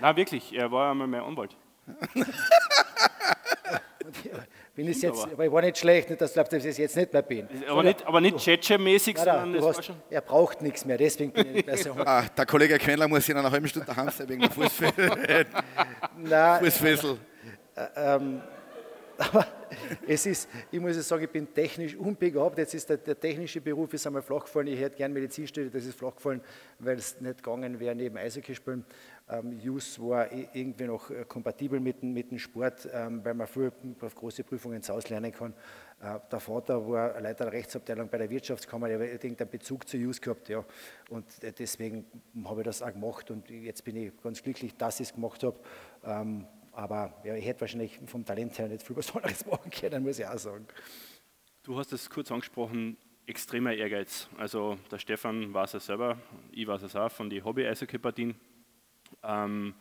Na 0.00 0.16
wirklich, 0.16 0.52
er 0.54 0.72
war 0.72 0.90
einmal 0.92 1.06
mein 1.06 1.20
Anwalt. 1.20 1.56
bin 4.74 4.88
ich 4.88 4.98
Stimmt 4.98 5.14
jetzt, 5.14 5.24
aber. 5.24 5.32
aber 5.32 5.46
ich 5.46 5.52
war 5.52 5.62
nicht 5.62 5.78
schlecht, 5.78 6.10
nicht, 6.10 6.20
dass 6.20 6.30
du 6.30 6.34
glaubst, 6.34 6.52
dass 6.52 6.64
ich 6.64 6.78
jetzt 6.78 6.96
nicht 6.96 7.12
mehr 7.12 7.22
bin. 7.22 7.48
Aber 7.68 7.82
nicht, 7.82 8.06
aber 8.06 8.20
nicht 8.20 8.36
Tschetsche-mäßig, 8.36 9.18
sondern 9.18 9.52
du 9.52 9.58
es 9.58 9.66
hast, 9.66 9.84
schon. 9.86 9.96
er 10.08 10.20
braucht 10.20 10.62
nichts 10.62 10.84
mehr, 10.84 10.96
deswegen 10.96 11.32
bin 11.32 11.46
ich 11.48 11.52
nicht 11.52 11.66
mehr 11.66 11.76
so. 11.76 11.92
ah, 12.04 12.24
der 12.36 12.46
Kollege 12.46 12.78
Quendler 12.78 13.08
muss 13.08 13.28
in 13.28 13.36
einer 13.36 13.50
halben 13.50 13.68
Stunde 13.68 13.86
daheim 13.86 14.10
sein 14.10 14.28
wegen 14.28 14.40
der 14.40 14.50
Fußfessel. 14.50 15.46
Nein, 16.16 16.64
Fußfessel. 16.64 17.18
Aber 19.20 19.46
es 20.06 20.24
ist, 20.24 20.48
ich 20.70 20.80
muss 20.80 20.96
jetzt 20.96 21.08
sagen, 21.08 21.24
ich 21.24 21.30
bin 21.30 21.52
technisch 21.52 21.94
unbegabt. 21.94 22.56
Jetzt 22.56 22.74
ist 22.74 22.88
der, 22.88 22.96
der 22.96 23.18
technische 23.18 23.60
Beruf 23.60 23.92
ist 23.92 24.06
einmal 24.06 24.22
flach 24.22 24.44
gefallen. 24.44 24.68
Ich 24.68 24.80
hätte 24.80 24.96
gern 24.96 25.12
Medizin 25.12 25.46
studiert, 25.46 25.74
das 25.74 25.84
ist 25.84 25.98
flach 25.98 26.16
gefallen, 26.16 26.40
weil 26.78 26.96
es 26.96 27.20
nicht 27.20 27.42
gegangen 27.42 27.78
wäre 27.78 27.94
neben 27.94 28.16
Eishockey 28.16 28.54
spielen. 28.54 28.84
Ähm, 29.30 29.52
Jus 29.60 30.00
war 30.00 30.32
irgendwie 30.32 30.84
noch 30.84 31.10
äh, 31.10 31.24
kompatibel 31.26 31.78
mit, 31.78 32.02
mit 32.02 32.30
dem 32.32 32.38
Sport, 32.38 32.88
ähm, 32.92 33.24
weil 33.24 33.34
man 33.34 33.46
viel 33.46 33.70
auf 34.00 34.14
große 34.14 34.42
Prüfungen 34.42 34.76
ins 34.76 34.88
Haus 34.88 35.08
lernen 35.08 35.30
kann. 35.30 35.54
Äh, 36.00 36.18
der 36.30 36.40
Vater 36.40 36.88
war 36.88 37.20
Leiter 37.20 37.44
der 37.44 37.52
Rechtsabteilung 37.52 38.08
bei 38.08 38.18
der 38.18 38.28
Wirtschaftskammer, 38.28 38.88
der 38.88 38.98
hat 38.98 39.22
irgendeinen 39.22 39.50
Bezug 39.50 39.88
zu 39.88 39.96
Jus 39.98 40.20
gehabt. 40.20 40.48
Ja. 40.48 40.64
Und 41.10 41.26
äh, 41.44 41.52
deswegen 41.52 42.06
habe 42.44 42.62
ich 42.62 42.64
das 42.64 42.82
auch 42.82 42.92
gemacht 42.92 43.30
und 43.30 43.48
jetzt 43.50 43.84
bin 43.84 43.96
ich 43.96 44.12
ganz 44.20 44.42
glücklich, 44.42 44.76
dass 44.76 44.98
ich 44.98 45.08
es 45.08 45.14
gemacht 45.14 45.42
habe. 45.44 45.60
Ähm, 46.04 46.46
aber 46.72 47.14
ja, 47.24 47.34
ich 47.36 47.46
hätte 47.46 47.60
wahrscheinlich 47.60 48.00
vom 48.06 48.24
Talent 48.24 48.58
her 48.58 48.68
nicht 48.68 48.84
viel 48.84 48.96
was 48.96 49.14
anderes 49.14 49.46
machen 49.46 49.70
können, 49.70 50.02
muss 50.02 50.18
ich 50.18 50.26
auch 50.26 50.38
sagen. 50.38 50.66
Du 51.62 51.78
hast 51.78 51.92
es 51.92 52.10
kurz 52.10 52.32
angesprochen, 52.32 52.96
extremer 53.26 53.74
Ehrgeiz. 53.74 54.28
Also 54.38 54.76
der 54.90 54.98
Stefan 54.98 55.54
weiß 55.54 55.74
es 55.74 55.86
selber, 55.86 56.16
ich 56.50 56.66
weiß 56.66 56.82
es 56.82 56.96
auch 56.96 57.10
von 57.12 57.30
den 57.30 57.44
Hobby-Eishockey-Partien. 57.44 58.34
Ähm, 59.22 59.74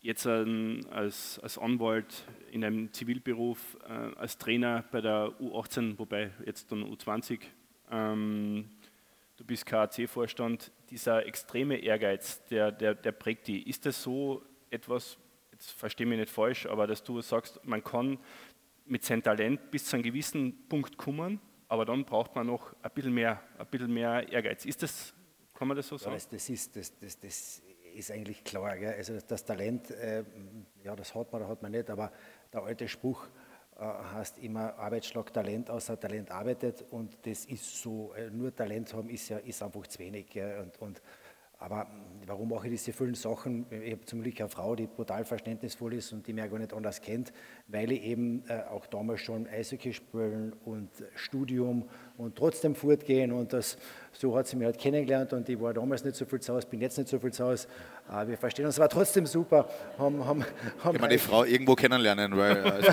jetzt 0.00 0.26
ähm, 0.26 0.80
als, 0.90 1.38
als 1.38 1.58
Anwalt 1.58 2.24
in 2.50 2.64
einem 2.64 2.92
Zivilberuf, 2.92 3.78
äh, 3.86 3.92
als 4.16 4.36
Trainer 4.36 4.84
bei 4.90 5.00
der 5.00 5.32
U18, 5.40 5.98
wobei 5.98 6.30
jetzt 6.44 6.70
dann 6.72 6.84
U20, 6.84 7.40
ähm, 7.90 8.70
du 9.36 9.44
bist 9.44 9.64
KAC-Vorstand, 9.66 10.72
dieser 10.90 11.24
extreme 11.26 11.76
Ehrgeiz, 11.76 12.44
der, 12.46 12.72
der, 12.72 12.94
der 12.94 13.12
prägt 13.12 13.46
die. 13.48 13.68
Ist 13.68 13.86
das 13.86 14.02
so 14.02 14.42
etwas, 14.70 15.16
jetzt 15.52 15.70
verstehe 15.70 16.06
mich 16.06 16.18
nicht 16.18 16.30
falsch, 16.30 16.66
aber 16.66 16.86
dass 16.86 17.02
du 17.02 17.20
sagst, 17.20 17.60
man 17.64 17.82
kann 17.82 18.18
mit 18.84 19.04
seinem 19.04 19.22
Talent 19.22 19.70
bis 19.70 19.86
zu 19.86 19.96
einem 19.96 20.02
gewissen 20.02 20.68
Punkt 20.68 20.96
kommen, 20.98 21.40
aber 21.68 21.84
dann 21.84 22.04
braucht 22.04 22.34
man 22.34 22.46
noch 22.46 22.74
ein 22.82 22.90
bisschen 22.92 23.14
mehr, 23.14 23.40
ein 23.56 23.66
bisschen 23.66 23.92
mehr 23.92 24.28
Ehrgeiz. 24.30 24.64
Ist 24.64 24.82
das, 24.82 25.14
kann 25.54 25.68
man 25.68 25.76
das 25.76 25.88
so 25.88 25.96
sagen? 25.96 26.16
Ja, 26.16 26.26
das, 26.30 26.50
ist, 26.50 26.76
das, 26.76 26.98
das, 26.98 27.18
das 27.18 27.62
ist 27.94 28.10
eigentlich 28.10 28.44
klar. 28.44 28.76
Gell? 28.76 28.94
Also 28.94 29.18
das 29.26 29.44
Talent, 29.44 29.90
äh, 29.90 30.24
ja, 30.84 30.96
das 30.96 31.14
hat 31.14 31.32
man 31.32 31.42
oder 31.42 31.50
hat 31.50 31.62
man 31.62 31.72
nicht, 31.72 31.90
aber 31.90 32.12
der 32.52 32.62
alte 32.62 32.88
Spruch 32.88 33.26
äh, 33.78 33.84
heißt 33.84 34.38
immer 34.38 34.78
Arbeitsschlag 34.78 35.32
Talent, 35.32 35.70
außer 35.70 35.98
Talent 35.98 36.30
arbeitet 36.30 36.84
und 36.90 37.16
das 37.26 37.44
ist 37.46 37.82
so, 37.82 38.12
äh, 38.14 38.30
nur 38.30 38.54
Talent 38.54 38.92
haben 38.94 39.08
ist 39.08 39.28
ja 39.28 39.38
ist 39.38 39.62
einfach 39.62 39.86
zu 39.86 39.98
wenig. 39.98 40.26
Und, 40.36 40.80
und 40.80 41.02
aber 41.58 41.86
warum 42.26 42.48
mache 42.48 42.66
ich 42.66 42.72
diese 42.72 42.92
vielen 42.92 43.14
Sachen? 43.14 43.66
Ich 43.70 43.92
habe 43.92 44.04
zum 44.04 44.20
Glück 44.20 44.40
eine 44.40 44.48
Frau, 44.48 44.74
die 44.74 44.88
brutal 44.88 45.24
verständnisvoll 45.24 45.94
ist 45.94 46.12
und 46.12 46.26
die 46.26 46.32
mir 46.32 46.48
gar 46.48 46.58
nicht 46.58 46.72
anders 46.72 47.00
kennt, 47.00 47.32
weil 47.72 47.90
ich 47.90 48.02
eben 48.04 48.44
äh, 48.48 48.60
auch 48.70 48.86
damals 48.86 49.22
schon 49.22 49.46
Eishockey 49.46 49.94
spielen 49.94 50.52
und 50.66 50.90
Studium 51.16 51.88
und 52.18 52.36
trotzdem 52.36 52.74
fortgehen 52.74 53.32
und 53.32 53.54
das, 53.54 53.78
so 54.12 54.36
hat 54.36 54.46
sie 54.46 54.56
mich 54.56 54.66
halt 54.66 54.78
kennengelernt 54.78 55.32
und 55.32 55.48
ich 55.48 55.58
war 55.58 55.72
damals 55.72 56.04
nicht 56.04 56.14
so 56.14 56.26
viel 56.26 56.38
zu 56.38 56.52
Hause, 56.52 56.66
bin 56.66 56.82
jetzt 56.82 56.98
nicht 56.98 57.08
so 57.08 57.18
viel 57.18 57.32
zu 57.32 57.44
Hause. 57.44 57.66
Aber 58.06 58.28
wir 58.28 58.36
verstehen 58.36 58.66
uns, 58.66 58.78
war 58.78 58.90
trotzdem 58.90 59.24
super. 59.24 59.66
Haben, 59.96 60.22
haben, 60.22 60.44
haben 60.84 60.94
ich 60.96 61.00
meine, 61.00 61.14
die 61.14 61.18
Frau 61.18 61.44
irgendwo 61.44 61.74
kennenlernen, 61.74 62.36
weil. 62.36 62.62
Also 62.72 62.92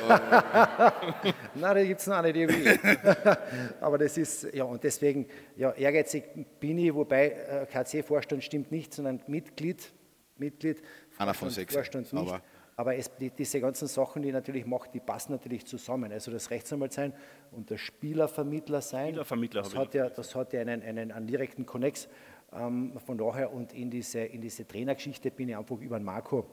Nein, 1.56 1.76
da 1.76 1.84
gibt 1.84 2.00
es 2.00 2.08
noch 2.08 2.22
nicht 2.22 2.36
irgendwie. 2.36 2.70
Aber 3.82 3.98
das 3.98 4.18
ist, 4.18 4.54
ja, 4.54 4.64
und 4.64 4.84
deswegen, 4.84 5.26
ja, 5.58 5.72
ehrgeizig 5.72 6.24
bin 6.60 6.78
ich, 6.78 6.94
wobei 6.94 7.32
äh, 7.32 7.66
KC-Vorstand 7.66 8.44
stimmt 8.44 8.72
nicht, 8.72 8.94
sondern 8.94 9.22
Mitglied. 9.28 9.92
Mitglied. 10.38 10.82
Einer 11.18 11.34
von 11.34 11.50
sechs. 11.50 11.74
Vorstand 11.74 12.12
nicht. 12.14 12.22
Aber 12.22 12.42
aber 12.80 12.96
es, 12.96 13.14
die, 13.18 13.30
diese 13.30 13.60
ganzen 13.60 13.90
Sachen, 13.90 14.22
die 14.22 14.30
ich 14.30 14.34
natürlich 14.34 14.66
mache, 14.66 14.88
die 14.94 15.02
passen 15.02 15.34
natürlich 15.34 15.66
zusammen. 15.66 16.14
Also 16.14 16.32
das 16.32 16.50
Rechtsanwalt 16.50 16.94
sein 16.94 17.12
und 17.52 17.70
der 17.70 17.78
Spielervermittler 17.78 18.80
sein, 18.80 19.10
Spielervermittler 19.10 19.64
das, 19.64 19.76
hat 19.76 19.94
ja, 19.94 20.10
das 20.10 20.34
hat 20.34 20.54
ja 20.54 20.62
einen, 20.62 20.82
einen, 20.82 21.12
einen 21.12 21.28
direkten 21.28 21.66
Konnex. 21.66 22.08
Ähm, 22.54 22.98
von 23.06 23.18
daher 23.18 23.52
und 23.52 23.74
in 23.74 23.92
diese, 23.92 24.22
in 24.22 24.40
diese 24.40 24.66
Trainergeschichte 24.66 25.30
bin 25.30 25.50
ich 25.50 25.58
einfach 25.58 25.78
über 25.78 26.00
den 26.00 26.06
Marco 26.06 26.46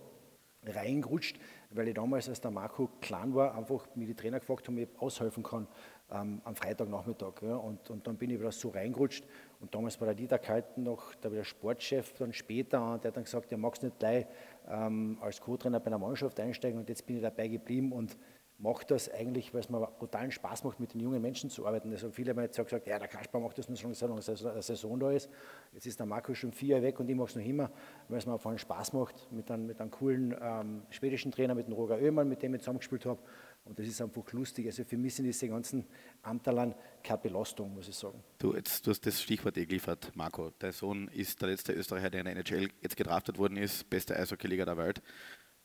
reingerutscht, 0.65 1.39
weil 1.71 1.87
ich 1.87 1.95
damals, 1.95 2.29
als 2.29 2.41
der 2.41 2.51
Marco 2.51 2.91
klein 3.01 3.33
war, 3.33 3.55
einfach 3.55 3.87
mir 3.95 4.09
die 4.09 4.15
Trainer 4.15 4.41
gefragt 4.41 4.67
haben, 4.67 4.83
ob 4.83 4.83
ich 4.83 5.01
aushelfen 5.01 5.45
kann 5.45 5.69
ähm, 6.11 6.41
am 6.43 6.57
Freitagnachmittag. 6.57 7.35
Ja. 7.43 7.55
Und, 7.55 7.89
und 7.89 8.05
dann 8.05 8.17
bin 8.17 8.31
ich 8.31 8.41
wieder 8.41 8.51
so 8.51 8.71
reingerutscht. 8.71 9.25
Und 9.67 9.75
damals 9.75 10.01
war 10.01 10.07
der 10.07 10.15
Dieter 10.15 10.39
Kalten 10.39 10.85
noch 10.85 11.13
der, 11.17 11.33
der 11.33 11.43
Sportchef, 11.43 12.13
dann 12.13 12.33
später, 12.33 13.01
der 13.03 13.09
hat 13.09 13.17
dann 13.17 13.25
gesagt, 13.25 13.51
er 13.51 13.59
mag 13.59 13.75
es 13.75 13.83
nicht 13.83 13.99
gleich 13.99 14.25
ähm, 14.69 15.19
als 15.21 15.41
Co-Trainer 15.41 15.81
bei 15.81 15.87
einer 15.87 15.99
Mannschaft 15.99 16.39
einsteigen 16.39 16.79
und 16.79 16.89
jetzt 16.89 17.05
bin 17.05 17.17
ich 17.17 17.23
dabei 17.23 17.49
geblieben 17.49 17.91
und 17.91 18.17
mache 18.59 18.87
das 18.87 19.13
eigentlich, 19.13 19.53
weil 19.53 19.63
es 19.63 19.69
mir 19.69 19.81
brutalen 19.81 20.31
Spaß 20.31 20.63
macht, 20.63 20.79
mit 20.79 20.95
den 20.95 21.01
jungen 21.01 21.21
Menschen 21.21 21.51
zu 21.51 21.67
arbeiten. 21.67 21.91
Also 21.91 22.13
viele 22.13 22.31
haben 22.31 22.41
jetzt 22.43 22.57
gesagt, 22.57 22.87
ja, 22.87 22.97
der 22.97 23.09
Kasper 23.09 23.41
macht 23.41 23.59
das 23.59 23.69
nur 23.69 23.77
schon 23.77 23.93
so 23.93 24.07
lange 24.07 24.21
eine 24.25 24.63
Saison 24.63 25.01
da 25.01 25.11
ist. 25.11 25.29
Jetzt 25.73 25.87
ist 25.87 25.99
der 25.99 26.07
Marco 26.07 26.33
schon 26.33 26.53
vier 26.53 26.77
Jahre 26.77 26.83
weg 26.83 27.01
und 27.01 27.11
ich 27.11 27.17
mache 27.17 27.31
es 27.31 27.35
noch 27.35 27.45
immer, 27.45 27.69
weil 28.09 28.19
es 28.19 28.27
mir 28.27 28.39
vor 28.39 28.53
allem 28.53 28.59
Spaß 28.59 28.93
macht, 28.93 29.33
mit 29.33 29.51
einem, 29.51 29.67
mit 29.67 29.81
einem 29.81 29.91
coolen 29.91 30.33
ähm, 30.41 30.83
schwedischen 30.91 31.33
Trainer, 31.33 31.57
mit 31.57 31.67
dem 31.67 31.75
Roger 31.75 31.99
Oehmann, 32.01 32.29
mit 32.29 32.41
dem 32.41 32.55
ich 32.55 32.61
zusammengespielt 32.61 33.05
habe. 33.05 33.19
Und 33.67 33.79
das 33.79 33.87
ist 33.87 34.01
einfach 34.01 34.33
lustig. 34.33 34.67
Also 34.67 34.85
für 34.85 34.97
mich 34.97 35.15
sind 35.15 35.25
diese 35.25 35.49
ganzen 35.49 35.85
Amterlern 36.23 36.75
keine 37.03 37.19
Belastung, 37.19 37.75
muss 37.75 37.89
ich 37.89 37.95
sagen. 37.95 38.23
Du, 38.39 38.55
jetzt, 38.55 38.87
du 38.87 38.91
hast 38.91 39.05
das 39.05 39.21
Stichwort 39.21 39.57
eh 39.59 39.67
geliefert, 39.67 40.13
Marco. 40.15 40.53
Dein 40.59 40.73
Sohn 40.73 41.09
ist 41.09 41.41
der 41.43 41.49
letzte 41.49 41.73
Österreicher, 41.73 42.11
der 42.11 42.21
in 42.21 42.27
der 42.27 42.37
NHL 42.37 42.71
jetzt 42.81 42.97
gedraftet 42.97 43.39
worden 43.39 43.57
ist, 43.57 43.91
beste 43.91 44.17
Eishockey-Liga 44.17 44.65
der 44.65 44.77
Welt. 44.77 45.03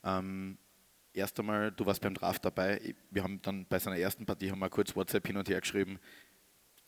Ähm, 0.02 0.58
erst 1.12 1.38
einmal, 1.38 1.70
du 1.70 1.86
warst 1.86 2.00
beim 2.00 2.14
Draft 2.14 2.44
dabei. 2.44 2.94
Wir 3.10 3.22
haben 3.22 3.40
dann 3.42 3.66
bei 3.66 3.78
seiner 3.78 3.98
ersten 3.98 4.26
Partie 4.26 4.50
haben 4.50 4.58
wir 4.58 4.70
kurz 4.70 4.96
WhatsApp 4.96 5.26
hin 5.26 5.36
und 5.36 5.48
her 5.48 5.60
geschrieben. 5.60 5.98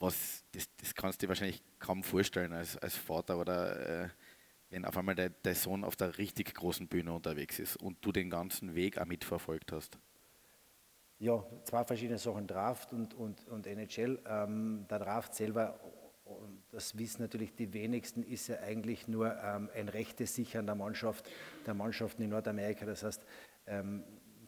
Was, 0.01 0.45
das, 0.53 0.69
das 0.77 0.95
kannst 0.95 1.23
du 1.23 1.27
dir 1.27 1.29
wahrscheinlich 1.29 1.63
kaum 1.79 2.03
vorstellen 2.03 2.53
als, 2.53 2.77
als 2.77 2.97
Vater 2.97 3.39
oder 3.39 4.05
äh, 4.05 4.09
wenn 4.71 4.85
auf 4.85 4.97
einmal 4.97 5.15
dein 5.15 5.55
Sohn 5.55 5.85
auf 5.85 5.95
der 5.95 6.19
richtig 6.19 6.53
großen 6.55 6.89
Bühne 6.89 7.13
unterwegs 7.13 7.61
ist 7.61 7.77
und 7.77 8.05
du 8.05 8.11
den 8.11 8.29
ganzen 8.29 8.75
Weg 8.75 8.99
auch 8.99 9.07
mitverfolgt 9.07 9.71
hast. 9.71 9.99
Ja, 11.19 11.45
zwei 11.65 11.85
verschiedene 11.85 12.19
Sachen, 12.19 12.47
Draft 12.47 12.93
und, 12.93 13.15
und, 13.15 13.47
und 13.49 13.67
NHL. 13.67 14.21
Ähm, 14.27 14.87
der 14.91 14.99
Draft 14.99 15.35
selber, 15.35 15.79
das 16.71 16.99
wissen 16.99 17.23
natürlich 17.23 17.55
die 17.55 17.73
wenigsten, 17.73 18.23
ist 18.23 18.49
ja 18.49 18.61
eigentlich 18.61 19.07
nur 19.07 19.37
ähm, 19.43 19.71
ein 19.75 19.89
rechtes 19.89 20.35
Sichern 20.35 20.67
der 20.67 20.75
Mannschaft, 20.75 21.31
der 21.67 21.75
Mannschaften 21.75 22.23
in 22.23 22.31
Nordamerika. 22.31 22.85
Das 22.85 23.05
heißt, 23.05 23.25
ähm, 23.67 24.03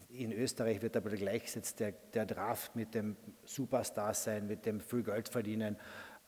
in 0.09 0.33
Österreich 0.33 0.83
wird 0.83 0.97
aber 0.97 1.11
gleichgesetzt 1.11 1.81
der, 1.81 1.93
der 1.93 2.27
Draft 2.27 2.75
mit 2.75 2.95
dem 2.95 3.17
Superstar 3.45 4.15
sein, 4.15 4.47
mit 4.47 4.67
dem 4.67 4.81
viel 4.81 5.03
Geld 5.03 5.29
verdienen. 5.29 5.77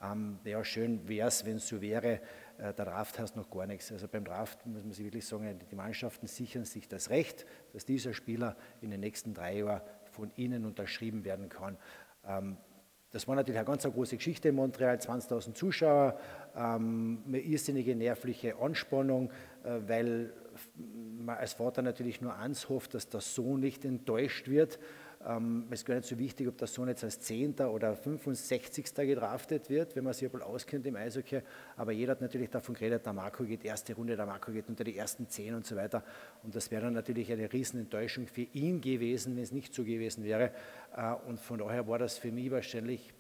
Ähm, 0.01 0.38
ja, 0.44 0.62
schön 0.62 1.09
wäre 1.09 1.29
es, 1.29 1.44
wenn 1.44 1.57
es 1.57 1.66
so 1.66 1.81
wäre. 1.81 2.20
Äh, 2.59 2.72
der 2.74 2.85
Draft 2.85 3.18
heißt 3.18 3.35
noch 3.35 3.51
gar 3.51 3.66
nichts. 3.66 3.90
Also 3.90 4.07
beim 4.07 4.24
Draft 4.24 4.64
muss 4.66 4.85
man 4.85 4.92
sich 4.92 5.05
wirklich 5.05 5.27
sagen, 5.27 5.59
die 5.70 5.74
Mannschaften 5.74 6.27
sichern 6.27 6.64
sich 6.64 6.87
das 6.87 7.11
Recht, 7.11 7.46
dass 7.72 7.85
dieser 7.85 8.14
Spieler 8.14 8.57
in 8.81 8.90
den 8.90 9.01
nächsten 9.01 9.35
drei 9.35 9.59
Jahren 9.59 9.81
von 10.18 10.33
ihnen 10.37 10.64
unterschrieben 10.64 11.24
werden 11.24 11.48
kann. 11.48 11.76
Ähm, 12.26 12.57
das 13.11 13.26
war 13.26 13.37
natürlich 13.37 13.59
eine 13.59 13.66
ganz 13.66 13.85
große 13.85 14.16
Geschichte 14.16 14.48
in 14.48 14.57
Montreal, 14.57 14.96
20.000 14.96 15.54
Zuschauer, 15.54 16.18
ähm, 16.54 17.22
eine 17.26 17.38
irrsinnige 17.38 17.94
nervliche 17.96 18.57
Anspannung, 18.57 19.31
äh, 19.64 19.78
weil 19.87 20.33
man 20.76 21.38
als 21.38 21.54
Vater 21.54 21.83
natürlich 21.83 22.20
nur 22.20 22.37
eins 22.37 22.68
hofft, 22.68 22.94
dass 22.94 23.09
der 23.09 23.20
Sohn 23.20 23.61
nicht 23.61 23.85
enttäuscht 23.85 24.48
wird. 24.48 24.78
Ähm, 25.26 25.66
es 25.70 25.81
ist 25.81 25.85
gar 25.85 25.96
nicht 25.96 26.09
so 26.09 26.18
wichtig, 26.18 26.46
ob 26.46 26.57
der 26.59 26.68
Sohn 26.68 26.88
jetzt 26.88 27.02
als 27.02 27.18
10. 27.20 27.54
oder 27.61 27.96
65. 27.96 28.94
gedraftet 28.94 29.68
wird, 29.68 29.96
wenn 29.96 30.04
man 30.04 30.12
sich 30.12 30.33
ein 30.33 30.42
auskennt 30.42 30.87
im 30.87 30.94
Eishockey. 30.94 31.40
Aber 31.76 31.92
jeder 31.92 32.12
hat 32.12 32.20
natürlich 32.20 32.50
davon 32.50 32.74
geredet, 32.74 33.04
der 33.04 33.12
Marco 33.12 33.44
geht 33.44 33.64
erste 33.64 33.94
Runde, 33.94 34.16
der 34.16 34.26
Marco 34.26 34.52
geht 34.52 34.68
unter 34.68 34.85
die 34.85 34.96
ersten 34.96 35.28
10 35.28 35.54
und 35.54 35.66
so 35.66 35.74
weiter. 35.74 36.04
Und 36.44 36.54
das 36.54 36.70
wäre 36.70 36.83
dann 36.83 36.94
natürlich 36.94 37.33
eine 37.33 37.52
Riesenenttäuschung 37.52 38.28
für 38.28 38.42
ihn 38.42 38.81
gewesen, 38.81 39.35
wenn 39.35 39.42
es 39.42 39.50
nicht 39.52 39.74
so 39.74 39.83
gewesen 39.83 40.22
wäre. 40.22 40.52
Äh, 40.96 41.14
und 41.26 41.40
von 41.40 41.59
daher 41.59 41.88
war 41.88 41.98
das 41.98 42.16
für 42.16 42.31
mich 42.31 42.50
wahrscheinlich 42.50 43.12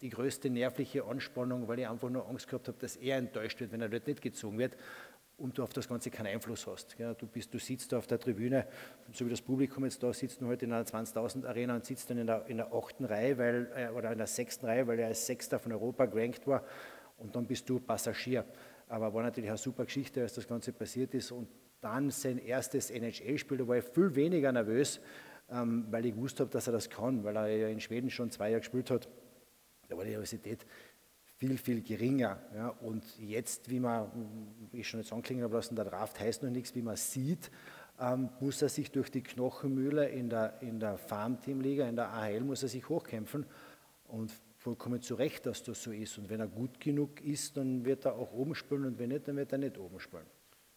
die 0.00 0.08
größte 0.08 0.50
nervliche 0.50 1.04
Anspannung, 1.04 1.68
weil 1.68 1.78
ich 1.80 1.88
einfach 1.88 2.10
nur 2.10 2.28
Angst 2.28 2.48
gehabt 2.48 2.68
habe, 2.68 2.78
dass 2.78 2.96
er 2.96 3.18
enttäuscht 3.18 3.60
wird, 3.60 3.72
wenn 3.72 3.80
er 3.80 3.88
dort 3.88 4.06
nicht 4.06 4.22
gezogen 4.22 4.58
wird 4.58 4.74
und 5.38 5.58
du 5.58 5.62
auf 5.62 5.72
das 5.72 5.88
Ganze 5.88 6.10
keinen 6.10 6.28
Einfluss 6.28 6.66
hast. 6.66 6.96
Du, 7.18 7.26
bist, 7.26 7.52
du 7.52 7.58
sitzt 7.58 7.92
da 7.92 7.98
auf 7.98 8.06
der 8.06 8.18
Tribüne, 8.18 8.66
so 9.12 9.26
wie 9.26 9.30
das 9.30 9.42
Publikum 9.42 9.84
jetzt 9.84 10.02
da 10.02 10.12
sitzt, 10.12 10.40
nur 10.40 10.50
heute 10.50 10.64
in 10.64 10.72
einer 10.72 10.84
20.000 10.84 11.46
Arena 11.46 11.74
und 11.74 11.84
sitzt 11.84 12.10
dann 12.10 12.18
in 12.18 12.26
der, 12.26 12.46
in 12.46 12.58
der 12.58 12.72
achten 12.72 13.04
Reihe 13.04 13.36
weil, 13.38 13.70
äh, 13.74 13.88
oder 13.88 14.12
in 14.12 14.18
der 14.18 14.26
sechsten 14.26 14.66
Reihe, 14.66 14.86
weil 14.86 14.98
er 14.98 15.08
als 15.08 15.26
Sechster 15.26 15.58
von 15.58 15.72
Europa 15.72 16.06
gerankt 16.06 16.46
war 16.46 16.64
und 17.18 17.34
dann 17.34 17.46
bist 17.46 17.68
du 17.68 17.80
Passagier. 17.80 18.44
Aber 18.88 19.12
war 19.12 19.22
natürlich 19.22 19.50
eine 19.50 19.58
super 19.58 19.84
Geschichte, 19.84 20.22
als 20.22 20.34
das 20.34 20.46
Ganze 20.46 20.72
passiert 20.72 21.14
ist 21.14 21.32
und 21.32 21.48
dann 21.80 22.10
sein 22.10 22.38
erstes 22.38 22.90
NHL-Spiel, 22.90 23.58
da 23.58 23.68
war 23.68 23.76
ich 23.76 23.84
viel 23.84 24.14
weniger 24.14 24.52
nervös, 24.52 25.00
ähm, 25.50 25.86
weil 25.90 26.06
ich 26.06 26.14
gewusst 26.14 26.40
habe, 26.40 26.50
dass 26.50 26.66
er 26.66 26.72
das 26.72 26.88
kann, 26.88 27.24
weil 27.24 27.36
er 27.36 27.48
ja 27.48 27.68
in 27.68 27.80
Schweden 27.80 28.08
schon 28.08 28.30
zwei 28.30 28.50
Jahre 28.50 28.60
gespielt 28.60 28.90
hat. 28.90 29.08
Da 29.88 29.96
war 29.96 30.04
die 30.04 30.10
Universität 30.10 30.64
viel, 31.36 31.58
viel 31.58 31.82
geringer. 31.82 32.38
Ja. 32.54 32.68
Und 32.68 33.04
jetzt, 33.18 33.70
wie 33.70 33.80
man, 33.80 34.10
wie 34.70 34.80
ich 34.80 34.88
schon 34.88 35.00
jetzt 35.00 35.12
anklingen 35.12 35.44
habe 35.44 35.54
lassen, 35.54 35.76
der 35.76 35.84
Draft 35.84 36.18
heißt 36.18 36.42
noch 36.42 36.50
nichts, 36.50 36.74
wie 36.74 36.82
man 36.82 36.96
sieht, 36.96 37.50
ähm, 38.00 38.30
muss 38.40 38.62
er 38.62 38.68
sich 38.68 38.90
durch 38.90 39.10
die 39.10 39.22
Knochenmühle 39.22 40.08
in 40.08 40.28
der, 40.28 40.60
in 40.62 40.80
der 40.80 40.98
Farmteamliga, 40.98 41.88
in 41.88 41.96
der 41.96 42.10
AHL, 42.12 42.40
muss 42.40 42.62
er 42.62 42.68
sich 42.68 42.88
hochkämpfen. 42.88 43.46
Und 44.08 44.32
vollkommen 44.64 45.02
zu 45.02 45.14
Recht, 45.14 45.44
dass 45.46 45.62
das 45.62 45.82
so 45.82 45.92
ist. 45.92 46.16
Und 46.16 46.30
wenn 46.30 46.40
er 46.40 46.46
gut 46.46 46.80
genug 46.80 47.20
ist, 47.20 47.56
dann 47.56 47.84
wird 47.84 48.06
er 48.06 48.14
auch 48.14 48.32
oben 48.32 48.54
spielen 48.54 48.86
und 48.86 48.98
wenn 48.98 49.10
nicht, 49.10 49.28
dann 49.28 49.36
wird 49.36 49.52
er 49.52 49.58
nicht 49.58 49.76
oben 49.76 50.00
spielen. 50.00 50.26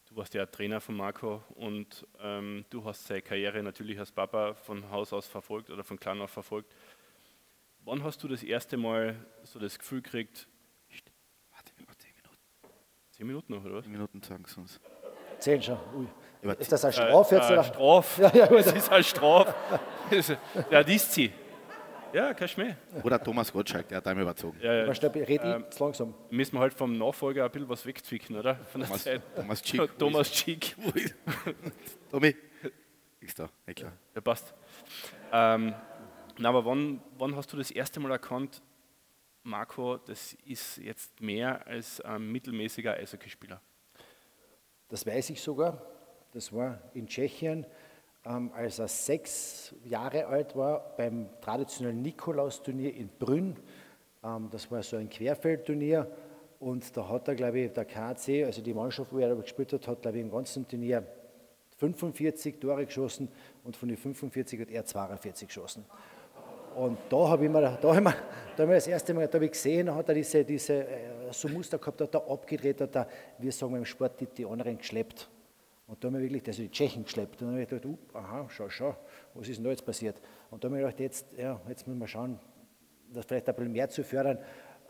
Du 0.10 0.16
warst 0.18 0.34
ja 0.34 0.46
Trainer 0.46 0.82
von 0.82 0.96
Marco 0.96 1.42
und 1.56 2.06
ähm, 2.22 2.66
du 2.70 2.84
hast 2.84 3.08
seine 3.08 3.22
Karriere 3.22 3.64
natürlich 3.64 3.98
als 3.98 4.12
Papa 4.12 4.54
von 4.56 4.90
Haus 4.90 5.14
aus 5.14 5.28
verfolgt 5.28 5.70
oder 5.70 5.84
von 5.84 6.00
klein 6.00 6.20
auf 6.20 6.32
verfolgt. 6.32 6.74
Wann 7.88 8.04
hast 8.04 8.22
du 8.22 8.28
das 8.28 8.44
erste 8.44 8.76
Mal 8.76 9.16
so 9.44 9.60
das 9.60 9.80
Gefühl 9.80 10.02
gekriegt, 10.02 10.46
Warte, 11.52 11.72
wir 11.78 11.86
machen 11.86 11.98
10 11.98 12.12
Minuten. 12.18 12.38
zehn 13.12 13.28
Minuten 13.28 13.54
noch, 13.54 13.64
oder 13.64 13.76
was? 13.76 13.86
10 13.86 13.92
Minuten 13.94 14.22
sagen 14.22 14.44
sie 14.46 14.60
uns. 14.60 14.82
Zehn 15.40 15.62
schon. 15.64 15.78
Ui. 15.96 16.54
Ist 16.60 16.70
das 16.70 16.84
ein 16.84 16.92
Straf 16.92 17.32
jetzt? 17.32 17.50
Äh, 17.50 17.54
oder? 17.54 17.64
Straf. 17.64 18.18
Ja, 18.18 18.36
ja, 18.36 18.48
gut. 18.48 18.58
Das 18.60 18.74
ist 18.74 18.92
ein 18.92 19.04
Straf. 19.06 19.56
ja, 20.70 20.84
die 20.84 20.96
ist 20.96 21.14
sie. 21.14 21.32
Ja, 22.12 22.34
kein 22.34 22.50
Schmäh. 22.50 22.76
Oder 23.04 23.24
Thomas 23.24 23.54
Gottschalk, 23.54 23.88
der 23.88 24.00
hat 24.00 24.08
einmal 24.08 24.24
überzogen. 24.24 24.60
Ja, 24.62 24.74
ja. 24.86 24.94
Schnell, 24.94 25.12
red 25.24 25.42
Ähm, 25.46 25.64
ich 25.70 25.78
zu 25.78 25.84
langsam. 25.86 26.14
Müssen 26.30 26.56
wir 26.56 26.60
halt 26.60 26.74
vom 26.74 26.92
Nachfolger 26.92 27.46
ein 27.46 27.52
bisschen 27.52 27.70
was 27.70 27.86
wegzwicken, 27.86 28.36
oder? 28.36 28.56
Von 28.66 28.82
der 28.82 28.90
Thomas, 28.90 29.04
Zeit. 29.04 29.22
Thomas 29.34 29.66
Schick. 29.66 29.98
Thomas 29.98 30.36
Schick. 30.36 30.76
Tommy. 32.12 32.36
Ist 33.22 33.40
da, 33.40 33.50
ja 33.66 33.74
klar. 33.74 33.94
Ja, 34.14 34.20
passt. 34.20 34.54
Ähm, 35.32 35.74
na, 36.40 36.50
aber 36.50 36.66
wann, 36.66 37.02
wann 37.18 37.36
hast 37.36 37.52
du 37.54 37.58
das 37.58 37.72
erste 37.72 38.00
Mal 38.00 38.12
erkannt, 38.12 38.62
Marco, 39.44 39.98
das 39.98 40.34
ist 40.46 40.78
jetzt 40.78 41.22
mehr 41.22 41.66
als 41.66 42.02
ein 42.02 42.32
mittelmäßiger 42.32 42.94
Eishockeyspieler? 42.94 43.62
Das 44.90 45.06
weiß 45.06 45.30
ich 45.32 45.42
sogar. 45.42 45.82
Das 46.34 46.54
war 46.54 46.80
in 46.94 47.08
Tschechien, 47.08 47.66
ähm, 48.26 48.52
als 48.54 48.80
er 48.80 48.88
sechs 48.88 49.74
Jahre 49.86 50.28
alt 50.28 50.56
war, 50.56 50.96
beim 50.98 51.30
traditionellen 51.42 52.02
Nikolausturnier 52.02 52.94
in 52.94 53.08
Brünn. 53.08 53.56
Ähm, 54.24 54.50
das 54.52 54.70
war 54.70 54.84
so 54.84 54.98
ein 54.98 55.10
Querfeldturnier. 55.10 56.12
Und 56.60 56.96
da 56.98 57.08
hat 57.08 57.28
er, 57.28 57.36
glaube 57.36 57.60
ich, 57.60 57.72
der 57.72 57.86
KC, 57.86 58.46
also 58.46 58.62
die 58.62 58.74
Mannschaft, 58.74 59.14
wo 59.14 59.20
er 59.20 59.36
gespielt 59.36 59.74
hat, 59.74 59.88
hat, 59.88 60.02
glaube 60.02 60.18
ich, 60.18 60.24
im 60.24 60.32
ganzen 60.32 60.68
Turnier 60.68 61.06
45 61.78 62.60
Tore 62.60 62.86
geschossen 62.86 63.30
und 63.64 63.76
von 63.76 63.88
den 63.88 63.98
45 63.98 64.62
hat 64.62 64.70
er 64.70 64.84
42 64.84 65.48
geschossen. 65.48 65.86
Und 66.76 66.98
da 67.10 67.30
habe 67.30 67.46
ich 67.46 67.52
mir, 67.52 67.62
da 67.62 67.96
hab 67.96 68.06
ich 68.06 68.14
da 68.56 68.64
hab 68.64 68.70
ich 68.70 68.76
das 68.76 68.88
erste 68.88 69.14
Mal 69.14 69.28
da 69.28 69.40
ich 69.40 69.52
gesehen, 69.52 69.94
hat 69.94 70.10
er 70.10 70.16
diese, 70.16 70.44
diese 70.44 70.74
äh, 70.74 71.32
so 71.32 71.48
Muster 71.48 71.78
gehabt, 71.78 72.02
hat 72.02 72.16
er 72.16 72.30
abgedreht, 72.30 72.82
hat 72.82 72.96
er, 72.96 73.08
wir 73.38 73.52
sagen 73.52 73.76
im 73.76 73.86
Sport, 73.86 74.20
die, 74.20 74.26
die 74.26 74.46
anderen 74.46 74.78
geschleppt. 74.78 75.30
Und 75.88 76.04
da 76.04 76.08
haben 76.08 76.16
wir 76.16 76.22
wirklich, 76.22 76.46
also 76.48 76.64
die 76.64 76.70
Tschechen 76.70 77.04
geschleppt. 77.04 77.42
Und 77.42 77.48
dann 77.48 77.52
habe 77.52 77.64
ich 77.64 77.70
gedacht, 77.70 77.86
uh, 77.86 78.18
aha, 78.18 78.48
schau, 78.50 78.70
schau, 78.70 78.96
was 79.36 79.48
ist 79.48 79.58
denn 79.58 79.64
da 79.64 79.70
jetzt 79.70 79.86
passiert? 79.86 80.20
Und 80.50 80.64
da 80.64 80.68
habe 80.68 80.78
ich 80.80 80.86
gedacht, 80.86 81.00
jetzt, 81.00 81.34
ja, 81.38 81.62
jetzt 81.70 81.88
müssen 81.88 82.00
wir 82.00 82.08
schauen, 82.08 82.40
das 83.14 83.26
vielleicht 83.26 83.48
ein 83.48 83.56
bisschen 83.56 83.72
mehr 83.72 83.90
zu 83.90 84.04
fördern. 84.04 84.40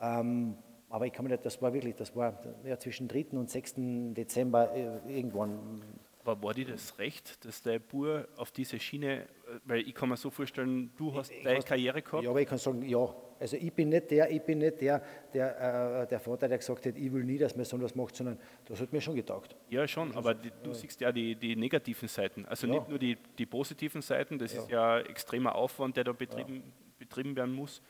Ähm, 0.02 0.56
aber 0.90 1.06
ich 1.06 1.14
kann 1.14 1.26
mir 1.26 1.32
nicht, 1.32 1.46
das 1.46 1.62
war 1.62 1.74
wirklich, 1.74 1.96
das 1.96 2.16
war 2.16 2.40
ja, 2.64 2.80
zwischen 2.80 3.08
3. 3.08 3.26
und 3.32 3.50
6. 3.50 3.74
Dezember 4.14 4.74
äh, 4.74 5.18
irgendwann 5.18 5.82
War, 6.24 6.42
war 6.42 6.54
dir 6.54 6.66
das 6.66 6.98
recht, 6.98 7.44
dass 7.46 7.62
der 7.62 7.80
Bur 7.80 8.28
auf 8.38 8.52
diese 8.52 8.80
Schiene, 8.80 9.28
weil 9.66 9.82
ich 9.82 9.94
kann 9.94 10.10
mir 10.10 10.18
so 10.18 10.30
vorstellen, 10.30 10.92
du 10.98 11.14
hast 11.16 11.32
Ich 11.32 11.44
deine 11.44 11.62
Karriere 11.62 12.02
gehabt, 12.02 12.24
Ja, 12.24 12.30
aber 12.30 12.42
ich 12.42 12.48
kann 12.48 12.58
sagen, 12.58 12.82
ja. 12.84 13.14
Also 13.40 13.56
ich 13.56 13.72
bin 13.72 13.90
nicht 13.90 14.10
der, 14.10 14.32
ich 14.32 14.42
bin 14.42 14.58
nicht 14.58 14.82
der, 14.82 15.02
der, 15.34 16.02
äh, 16.04 16.08
der 16.08 16.20
Vater, 16.20 16.48
der 16.48 16.58
gesagt 16.58 16.86
hat, 16.88 16.98
ich 16.98 17.14
will 17.14 17.24
nie, 17.24 17.38
dass 17.38 17.56
man 17.56 17.66
so 17.66 17.80
was 17.80 17.94
macht, 17.96 18.16
sondern 18.16 18.40
das 18.66 18.82
hat 18.82 18.92
mir 18.92 19.00
schon 19.00 19.16
getaugt. 19.16 19.56
Ja, 19.70 19.88
schon, 19.88 20.16
aber 20.16 20.34
die, 20.34 20.52
du 20.64 20.74
siehst 20.74 21.00
ja 21.02 21.12
die, 21.12 21.36
die 21.36 21.56
negativen 21.56 22.08
Seiten. 22.08 22.46
Also 22.46 22.66
Ja. 22.68 22.74
nicht 22.74 22.90
nur 22.90 22.98
die, 22.98 23.16
die 23.38 23.46
positiven 23.46 24.02
Seiten, 24.02 24.40
das 24.40 24.54
ist 24.54 24.70
ja 24.72 25.00
extremer 25.00 25.54
Aufwand, 25.54 25.96
der 25.98 26.04
da 26.04 26.14
betrieben, 26.14 26.64
betrieben 26.98 27.36
werden 27.36 27.54
muss. 27.54 27.82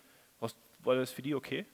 Hast, 0.41 0.57
war 0.83 0.95
das 0.95 1.11
für 1.11 1.21
dich 1.21 1.33
okay? 1.33 1.65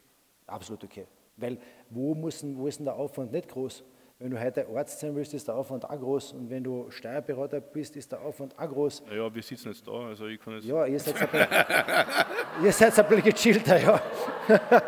Absolut 0.46 0.84
okay. 0.84 1.08
Weil 1.38 1.58
wo, 1.90 2.14
muss, 2.14 2.42
denn- 2.42 2.56
wo 2.56 2.68
ist 2.68 2.78
denn 2.78 2.86
der 2.86 2.96
Aufwand 2.96 3.32
nicht 3.32 3.48
groß? 3.50 3.84
Wenn 4.20 4.32
du 4.32 4.40
heute 4.40 4.68
Arzt 4.68 5.00
sein 5.00 5.16
willst, 5.16 5.34
ist 5.34 5.48
der 5.48 5.56
Aufwand 5.56 5.86
auch 5.86 6.00
groß. 6.00 6.34
Und 6.34 6.50
wenn 6.50 6.64
du 6.64 6.90
Steuerberater 6.92 7.60
bist, 7.60 7.96
ist 7.96 8.12
der 8.12 8.22
Aufwand 8.22 8.58
auch 8.58 8.70
groß. 8.70 9.04
Naja, 9.08 9.34
wir 9.34 9.42
sitzen 9.42 9.70
jetzt 9.70 9.88
da, 9.88 9.92
also 9.92 10.28
ich 10.28 10.40
kann 10.40 10.54
jetzt. 10.54 10.66
Ja, 10.66 10.86
ihr 10.86 11.00
seid 11.00 11.16
ein 11.16 11.30
bisschen, 11.30 11.44
ihr 12.64 12.72
seid 12.72 13.00
ein 13.00 13.08
bisschen 13.08 13.24
gechillter, 13.24 13.80
ja. 13.80 14.02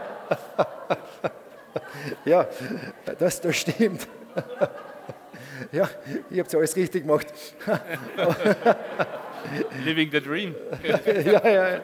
ja, 2.25 2.47
das, 3.17 3.41
das 3.41 3.55
stimmt. 3.55 4.07
ja, 5.71 5.89
ihr 6.29 6.43
habt 6.43 6.55
alles 6.55 6.75
richtig 6.75 7.01
gemacht. 7.01 7.33
Living 9.83 10.11
the 10.11 10.21
dream. 10.21 10.55
ja, 10.83 10.99
ja, 11.25 11.49
ja. 11.75 11.81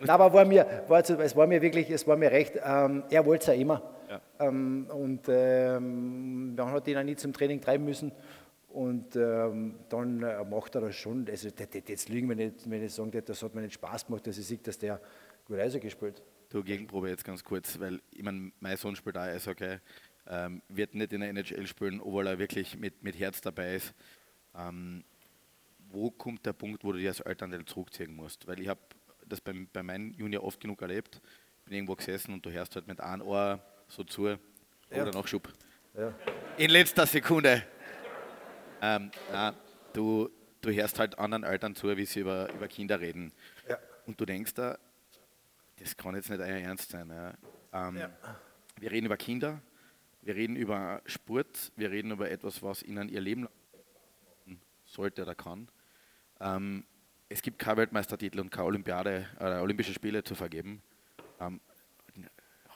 Nein, 0.00 0.10
aber 0.10 0.32
war 0.32 0.44
mir, 0.44 0.84
war, 0.88 1.02
zu- 1.04 1.18
es 1.18 1.34
war 1.36 1.46
mir 1.46 1.60
wirklich, 1.62 1.88
es 1.90 2.06
war 2.06 2.16
mir 2.16 2.30
recht, 2.30 2.54
ähm, 2.64 3.04
er 3.10 3.24
wollte 3.24 3.42
es 3.42 3.46
ja 3.48 3.54
immer. 3.54 3.82
Ja. 4.08 4.20
Ähm, 4.40 4.86
und 4.90 5.20
ähm, 5.28 6.54
man 6.54 6.70
hat 6.72 6.88
ihn 6.88 6.98
auch 6.98 7.02
nie 7.02 7.16
zum 7.16 7.32
Training 7.32 7.60
treiben 7.60 7.84
müssen. 7.84 8.12
Und 8.68 9.16
ähm, 9.16 9.74
dann 9.88 10.22
äh, 10.22 10.44
macht 10.44 10.74
er 10.76 10.82
das 10.82 10.94
schon. 10.94 11.26
Also, 11.28 11.50
das, 11.50 11.70
das, 11.70 11.82
jetzt 11.86 12.08
lügen 12.08 12.28
wir 12.28 12.36
nicht, 12.36 12.70
wenn 12.70 12.84
ich 12.84 12.92
sage, 12.92 13.20
das 13.22 13.42
hat 13.42 13.54
mir 13.54 13.62
nicht 13.62 13.74
Spaß 13.74 14.06
gemacht, 14.06 14.26
dass 14.26 14.38
ich 14.38 14.46
sehe, 14.46 14.58
dass 14.58 14.78
der 14.78 15.00
gut 15.44 15.58
Eishockey 15.58 15.90
spielt. 15.90 16.22
Du, 16.50 16.62
Gegenprobe 16.62 17.08
jetzt 17.08 17.24
ganz 17.24 17.42
kurz, 17.42 17.78
weil 17.80 18.00
ich 18.12 18.22
mein, 18.22 18.52
mein 18.60 18.76
Sohn 18.76 18.94
spielt 18.94 19.16
auch 19.16 19.22
Eishockey, 19.22 19.78
ähm, 20.28 20.62
wird 20.68 20.94
nicht 20.94 21.12
in 21.12 21.20
der 21.20 21.30
NHL 21.30 21.66
spielen, 21.66 22.00
obwohl 22.00 22.26
er 22.28 22.38
wirklich 22.38 22.78
mit, 22.78 23.02
mit 23.02 23.18
Herz 23.18 23.40
dabei 23.40 23.74
ist. 23.76 23.92
Ähm, 24.56 25.02
wo 25.90 26.10
kommt 26.10 26.44
der 26.46 26.52
Punkt, 26.52 26.84
wo 26.84 26.92
du 26.92 26.98
dich 26.98 27.08
als 27.08 27.20
Elternteil 27.20 27.64
zurückziehen 27.64 28.14
musst? 28.14 28.46
Weil 28.46 28.60
ich 28.60 28.68
habe 28.68 28.80
das 29.26 29.40
bei, 29.40 29.52
bei 29.72 29.82
meinen 29.82 30.14
Junior 30.14 30.42
oft 30.44 30.60
genug 30.60 30.80
erlebt. 30.82 31.20
Bin 31.64 31.74
irgendwo 31.74 31.94
gesessen 31.94 32.32
und 32.34 32.44
du 32.44 32.50
hörst 32.50 32.74
halt 32.74 32.86
mit 32.86 33.00
einem 33.00 33.22
Ohr 33.22 33.60
so 33.88 34.04
zu 34.04 34.26
Ja. 34.28 34.38
oder 34.90 35.12
Nachschub. 35.12 35.52
Ja. 35.94 36.14
In 36.56 36.70
letzter 36.70 37.06
Sekunde. 37.06 37.64
Ähm, 38.82 39.10
na, 39.32 39.54
du, 39.92 40.30
du 40.60 40.70
hörst 40.70 40.98
halt 40.98 41.18
anderen 41.18 41.44
Eltern 41.44 41.74
zu, 41.74 41.94
wie 41.96 42.06
sie 42.06 42.20
über, 42.20 42.52
über 42.52 42.66
Kinder 42.68 43.00
reden. 43.00 43.32
Ja. 43.68 43.78
Und 44.06 44.20
du 44.20 44.24
denkst 44.24 44.54
da, 44.54 44.78
das 45.78 45.96
kann 45.96 46.14
jetzt 46.14 46.30
nicht 46.30 46.40
euer 46.40 46.46
Ernst 46.58 46.90
sein. 46.90 47.10
Ja. 47.10 47.34
Ähm, 47.88 48.00
Wir 48.80 48.90
reden 48.90 49.06
über 49.06 49.16
Kinder, 49.16 49.60
wir 50.22 50.34
reden 50.34 50.56
über 50.56 51.02
Sport, 51.06 51.72
wir 51.76 51.90
reden 51.90 52.10
über 52.12 52.30
etwas, 52.30 52.62
was 52.62 52.82
ihnen 52.82 53.08
ihr 53.08 53.20
Leben 53.20 53.48
sollte 54.86 55.22
oder 55.22 55.34
kann. 55.34 55.68
Ähm, 56.40 56.84
es 57.28 57.42
gibt 57.42 57.58
keine 57.58 57.78
Weltmeistertitel 57.78 58.40
und 58.40 58.50
keine 58.50 58.66
Olympiade, 58.66 59.26
äh, 59.38 59.60
Olympische 59.60 59.92
Spiele 59.92 60.24
zu 60.24 60.34
vergeben. 60.34 60.82
Ähm, 61.40 61.60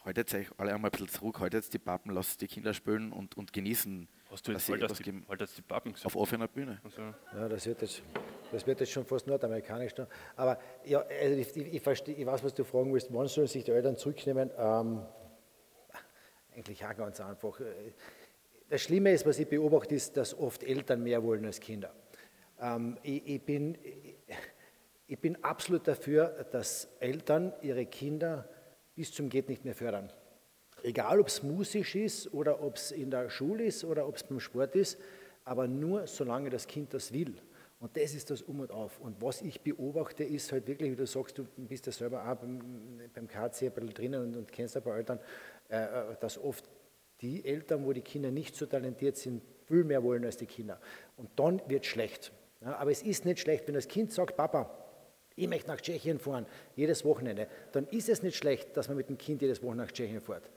haltet 0.05 0.33
euch 0.35 0.49
alle 0.59 0.75
einmal 0.75 0.91
ein 0.91 0.93
bisschen 0.93 1.09
zurück, 1.09 1.41
haltet 1.41 1.65
jetzt 1.65 1.75
die 1.75 1.79
Pappen, 1.79 2.13
lasst 2.13 2.41
die 2.41 2.47
Kinder 2.47 2.75
spielen 2.75 3.13
und, 3.13 3.37
und 3.37 3.53
genießen, 3.53 4.09
Hast 4.31 4.47
du 4.47 4.53
dass 4.53 4.63
jetzt 4.63 4.67
sie 4.67 4.73
halt 4.73 4.83
etwas 4.83 4.99
die, 4.99 5.25
halt 5.29 5.57
die 5.57 5.63
Pappen 5.63 5.93
gesagt? 5.93 6.07
Auf 6.07 6.17
offener 6.17 6.49
Bühne. 6.49 6.81
Also, 6.85 7.03
Ja, 7.35 7.49
das 7.49 7.67
wird 7.67 7.83
jetzt, 7.83 8.03
das 8.53 8.67
wird 8.67 8.81
jetzt 8.81 8.93
schon 8.93 9.05
fast 9.05 9.27
nordamerikanisch. 9.27 9.95
Da. 9.95 10.07
Aber 10.37 10.59
ja, 10.85 11.01
also 11.01 11.37
ich, 11.37 11.57
ich, 11.57 11.75
ich, 11.75 11.83
versteh, 11.83 12.13
ich 12.13 12.27
weiß, 12.27 12.45
was 12.45 12.55
du 12.55 12.65
fragen 12.65 12.93
willst. 12.93 13.13
Wann 13.13 13.29
sollen 13.29 13.47
sich 13.47 13.65
die 13.65 13.71
Eltern 13.71 13.97
zurücknehmen? 13.97 14.51
Ähm, 14.59 15.03
eigentlich 16.55 16.85
auch 16.85 16.97
ganz 16.97 17.21
einfach. 17.21 17.61
Das 18.69 18.83
Schlimme 18.83 19.13
ist, 19.13 19.27
was 19.27 19.39
ich 19.39 19.49
beobachte, 19.49 19.95
ist, 19.95 20.17
dass 20.17 20.37
oft 20.37 20.63
Eltern 20.63 21.03
mehr 21.03 21.23
wollen 21.23 21.45
als 21.45 21.61
Kinder. 21.61 21.93
Ähm, 22.61 22.99
ich, 23.03 23.27
ich, 23.27 23.43
bin, 23.43 23.77
ich 25.07 25.19
bin 25.19 25.43
absolut 25.43 25.87
dafür, 25.87 26.47
dass 26.51 26.89
Eltern 27.01 27.53
ihre 27.63 27.87
Kinder 27.87 28.49
bis 28.95 29.13
zum 29.13 29.29
Geht 29.29 29.49
nicht 29.49 29.65
mehr 29.65 29.75
fördern. 29.75 30.13
Egal, 30.83 31.21
ob 31.21 31.29
es 31.29 31.43
musisch 31.43 31.95
ist 31.95 32.33
oder 32.35 32.63
ob 32.63 32.77
es 32.77 32.93
in 32.93 33.11
der 33.11 33.31
Schule 33.31 33.65
ist 33.65 33.85
oder 33.85 34.07
ob 34.07 34.17
es 34.17 34.23
beim 34.23 34.39
Sport 34.39 34.77
ist, 34.77 34.99
aber 35.45 35.67
nur 35.67 36.07
solange 36.07 36.51
das 36.51 36.67
Kind 36.67 36.93
das 36.93 37.13
will. 37.13 37.35
Und 37.81 37.97
das 37.97 38.15
ist 38.15 38.31
das 38.31 38.43
Um 38.43 38.61
und 38.61 38.71
Auf. 38.71 38.99
Und 39.01 39.21
was 39.21 39.43
ich 39.43 39.61
beobachte, 39.61 40.25
ist 40.25 40.53
halt 40.53 40.67
wirklich, 40.67 40.93
wie 40.93 40.97
du 40.97 41.07
sagst, 41.07 41.37
du 41.39 41.45
bist 41.57 41.87
ja 41.87 41.93
selber 41.93 42.27
auch 42.27 42.37
beim, 42.37 42.61
beim 43.13 43.27
KC 43.27 43.65
ein 43.65 43.73
bisschen 43.73 43.95
drinnen 43.95 44.23
und, 44.23 44.37
und 44.37 44.53
kennst 44.53 44.77
ein 44.77 44.83
paar 44.83 44.97
Eltern, 44.97 45.19
äh, 45.69 45.87
dass 46.21 46.39
oft 46.39 46.69
die 47.21 47.45
Eltern, 47.45 47.85
wo 47.85 47.93
die 47.93 48.01
Kinder 48.01 48.31
nicht 48.31 48.57
so 48.57 48.67
talentiert 48.67 49.17
sind, 49.17 49.43
viel 49.67 49.85
mehr 49.85 50.03
wollen 50.03 50.25
als 50.25 50.37
die 50.37 50.47
Kinder. 50.47 50.81
Und 51.17 51.31
dann 51.37 51.61
wird 51.69 51.85
es 51.85 51.91
schlecht. 51.91 52.33
Ja, 52.65 52.77
aber 52.77 52.91
es 52.91 53.03
ist 53.03 53.25
nicht 53.25 53.41
schlecht, 53.41 53.67
wenn 53.67 53.75
das 53.75 53.89
Kind 53.89 54.13
sagt, 54.13 54.37
Papa, 54.37 54.71
ich 55.37 55.49
möchte 55.49 55.69
nach 55.69 55.81
Tschechien 55.81 56.19
fahren, 56.19 56.47
jedes 56.77 57.05
Wochenende, 57.05 57.49
dann 57.73 57.87
ist 57.89 58.09
es 58.09 58.23
nicht 58.23 58.37
schlecht, 58.37 58.77
dass 58.77 58.89
man 58.89 58.97
mit 58.97 59.09
dem 59.09 59.19
Kind 59.19 59.43
jedes 59.43 59.63
Wochenende 59.63 59.85
nach 59.85 59.93
Tschechien 59.93 60.21
fährt. 60.21 60.49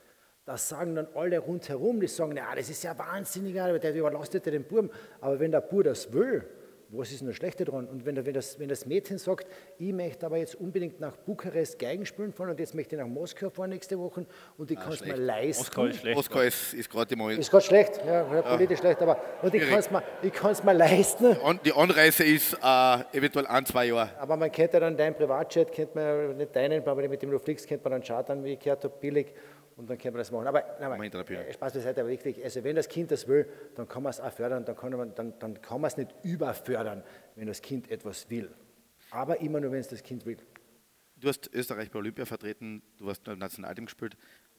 Das 0.44 0.68
sagen 0.68 0.94
dann 0.94 1.08
alle 1.14 1.38
rundherum, 1.40 2.00
die 2.00 2.06
sagen, 2.06 2.36
ja, 2.36 2.54
das 2.54 2.70
ist 2.70 2.82
ja 2.82 2.96
wahnsinnig, 2.98 3.60
aber 3.60 3.78
der 3.78 3.94
überlastet 3.94 4.46
ja 4.46 4.52
den 4.52 4.64
Buben. 4.64 4.90
Aber 5.20 5.38
wenn 5.38 5.50
der 5.50 5.60
Bub 5.60 5.84
das 5.84 6.10
will, 6.12 6.48
was 6.90 7.10
ist 7.10 7.20
denn 7.20 7.28
das 7.28 7.36
Schlechte 7.36 7.64
dran? 7.64 7.86
Und 7.86 8.06
wenn, 8.06 8.24
wenn, 8.24 8.32
das, 8.34 8.58
wenn 8.58 8.68
das 8.68 8.86
Mädchen 8.86 9.18
sagt, 9.18 9.46
ich 9.78 9.92
möchte 9.92 10.24
aber 10.24 10.38
jetzt 10.38 10.54
unbedingt 10.54 11.00
nach 11.00 11.16
Bukarest 11.16 11.78
Geigen 11.78 12.06
spielen 12.06 12.32
fahren 12.32 12.50
und 12.50 12.60
jetzt 12.60 12.74
möchte 12.74 12.96
ich 12.96 13.00
nach 13.02 13.08
Moskau 13.08 13.50
fahren 13.50 13.70
nächste 13.70 13.98
Woche 13.98 14.24
und 14.56 14.70
ich 14.70 14.78
Ah, 14.78 14.82
kann 14.84 14.92
es 14.94 15.04
mir 15.04 15.16
leisten. 15.16 15.60
Moskau 15.62 15.84
ist 15.84 15.96
schlecht. 15.98 16.16
Moskau 16.16 16.40
ist, 16.40 16.74
ist 16.74 16.90
gerade 16.90 17.12
im 17.12 17.18
Moment. 17.18 17.38
Ist 17.40 17.50
gerade 17.50 17.64
schlecht, 17.64 18.00
ja, 18.06 18.34
ja, 18.34 18.42
politisch 18.42 18.78
schlecht, 18.78 19.02
aber 19.02 19.20
und 19.42 19.54
ich 19.54 19.68
kann 19.68 19.78
es 19.80 19.90
mir, 19.90 20.02
ich 20.22 20.32
kann's 20.32 20.64
mir 20.64 20.72
leisten. 20.72 21.36
Die 21.64 21.72
Anreise 21.72 22.24
ist 22.24 22.54
äh, 22.54 23.16
eventuell 23.16 23.46
ein, 23.46 23.66
zwei 23.66 23.86
Jahre. 23.86 24.10
Aber 24.18 24.36
man 24.36 24.50
kennt 24.50 24.72
ja 24.72 24.80
dann 24.80 24.96
deinen 24.96 25.14
Privatjet, 25.14 25.70
kennt 25.70 25.94
man 25.94 26.04
ja 26.04 26.32
nicht 26.32 26.56
deinen, 26.56 26.86
aber 26.88 27.06
mit 27.06 27.20
dem 27.20 27.30
du 27.30 27.38
fliegst, 27.38 27.66
kennt 27.66 27.84
man 27.84 27.92
dann 27.92 28.02
chartern, 28.02 28.42
wie 28.44 28.54
ich 28.54 28.58
gehört 28.60 28.84
habe, 28.84 28.94
billig. 28.98 29.34
Und 29.78 29.88
dann 29.88 29.96
kann 29.96 30.12
man 30.12 30.18
das 30.18 30.32
machen. 30.32 30.48
Aber 30.48 30.64
nein, 30.80 31.10
Pieper. 31.10 31.46
äh, 31.46 31.52
Spaß 31.52 31.72
beiseite, 31.72 32.00
aber 32.00 32.10
wichtig. 32.10 32.42
Also 32.42 32.64
wenn 32.64 32.74
das 32.74 32.88
Kind 32.88 33.12
das 33.12 33.28
will, 33.28 33.48
dann 33.76 33.86
kann 33.86 34.02
man 34.02 34.10
es 34.10 34.18
auch 34.18 34.32
fördern, 34.32 34.64
dann 34.64 34.76
kann 34.76 34.90
man, 34.90 35.14
dann, 35.14 35.38
dann 35.38 35.62
kann 35.62 35.80
man 35.80 35.86
es 35.86 35.96
nicht 35.96 36.12
überfördern, 36.24 37.04
wenn 37.36 37.46
das 37.46 37.62
Kind 37.62 37.88
etwas 37.88 38.28
will. 38.28 38.50
Aber 39.12 39.40
immer 39.40 39.60
nur, 39.60 39.70
wenn 39.70 39.78
es 39.78 39.86
das 39.86 40.02
Kind 40.02 40.26
will. 40.26 40.38
Du 41.14 41.28
hast 41.28 41.48
Österreich 41.54 41.92
bei 41.92 42.00
Olympia 42.00 42.26
vertreten, 42.26 42.82
du 42.96 43.08
hast 43.08 43.28
im 43.28 43.38
Nationalteam 43.38 43.86
gespielt. 43.86 44.16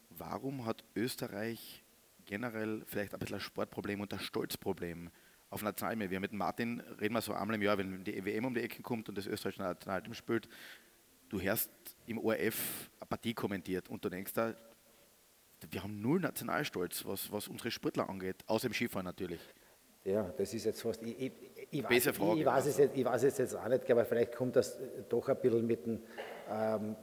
Warum 0.10 0.66
hat 0.66 0.86
Österreich 0.96 1.84
generell 2.26 2.84
vielleicht 2.86 3.14
ein 3.14 3.20
bisschen 3.20 3.36
ein 3.36 3.42
Sportproblem 3.42 4.00
und 4.00 4.14
ein 4.14 4.20
Stolzproblem 4.22 5.10
auf 5.50 5.62
Nationalteam? 5.62 6.10
Wir 6.10 6.22
mit 6.22 6.32
Martin 6.32 6.80
reden 7.02 7.14
wir 7.14 7.22
so 7.22 7.34
einmal 7.34 7.56
im 7.56 7.62
Jahr, 7.62 7.78
wenn 7.78 8.06
die 8.06 8.24
WM 8.24 8.46
um 8.46 8.54
die 8.54 8.62
Ecke 8.62 8.82
kommt 8.82 9.10
und 9.10 9.18
das 9.18 9.28
österreichische 9.28 9.64
Nationalteam 9.64 10.14
spielt. 10.14 10.48
Du 11.28 11.42
hörst 11.42 11.70
im 12.08 12.20
ORF 12.20 12.90
eine 13.02 13.08
Partie 13.08 13.34
kommentiert 13.34 13.90
und 13.90 14.04
du 14.04 14.10
denkst 14.10 14.32
da, 14.34 14.56
wir 15.72 15.84
haben 15.84 16.02
null 16.02 16.20
Nationalstolz, 16.20 17.06
was, 17.06 17.32
was 17.32 17.48
unsere 17.48 17.72
Sportler 17.72 18.10
angeht, 18.10 18.38
außer 18.48 18.68
im 18.68 18.74
Skifahren 18.74 19.06
natürlich. 19.06 19.42
Ja, 20.06 20.34
das 20.38 20.54
ist 20.54 20.66
jetzt 20.66 20.82
fast. 20.82 21.04
Ich, 21.04 21.20
ich, 21.20 21.32
ich, 21.72 21.84
weiß, 21.84 22.08
Frage. 22.16 22.40
ich, 22.40 22.46
weiß 22.46 22.66
es 22.66 22.78
jetzt, 22.78 22.98
ich 22.98 23.06
weiß 23.06 23.24
es 23.24 23.38
jetzt 23.38 23.56
auch 23.56 23.68
nicht, 23.68 23.90
aber 23.92 24.06
vielleicht 24.06 24.36
kommt 24.36 24.56
das 24.56 24.80
äh, 24.80 25.04
doch 25.10 25.28
ein 25.28 25.38
bisschen 25.40 25.68
mit 25.68 25.86
dem. 25.86 26.02
Ähm, 26.50 26.96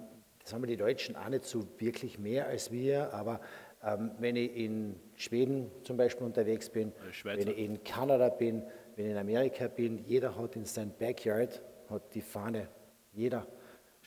das 0.42 0.54
haben 0.54 0.62
wir 0.62 0.68
die 0.68 0.76
Deutschen 0.76 1.16
auch 1.16 1.28
nicht 1.28 1.44
so 1.44 1.66
wirklich 1.78 2.18
mehr 2.18 2.46
als 2.46 2.70
wir, 2.70 3.12
aber 3.12 3.40
ähm, 3.82 4.12
wenn 4.18 4.36
ich 4.36 4.56
in 4.56 4.98
Schweden 5.16 5.70
zum 5.82 5.96
Beispiel 5.96 6.24
unterwegs 6.24 6.70
bin, 6.70 6.92
Schweizer. 7.10 7.40
wenn 7.40 7.48
ich 7.48 7.58
in 7.58 7.84
Kanada 7.84 8.28
bin, 8.28 8.62
wenn 8.94 9.06
ich 9.06 9.12
in 9.12 9.18
Amerika 9.18 9.68
bin, 9.68 9.98
jeder 10.06 10.36
hat 10.36 10.56
in 10.56 10.64
seinem 10.64 10.92
Backyard 10.92 11.62
hat 11.90 12.14
die 12.14 12.20
Fahne. 12.20 12.68
Jeder. 13.12 13.46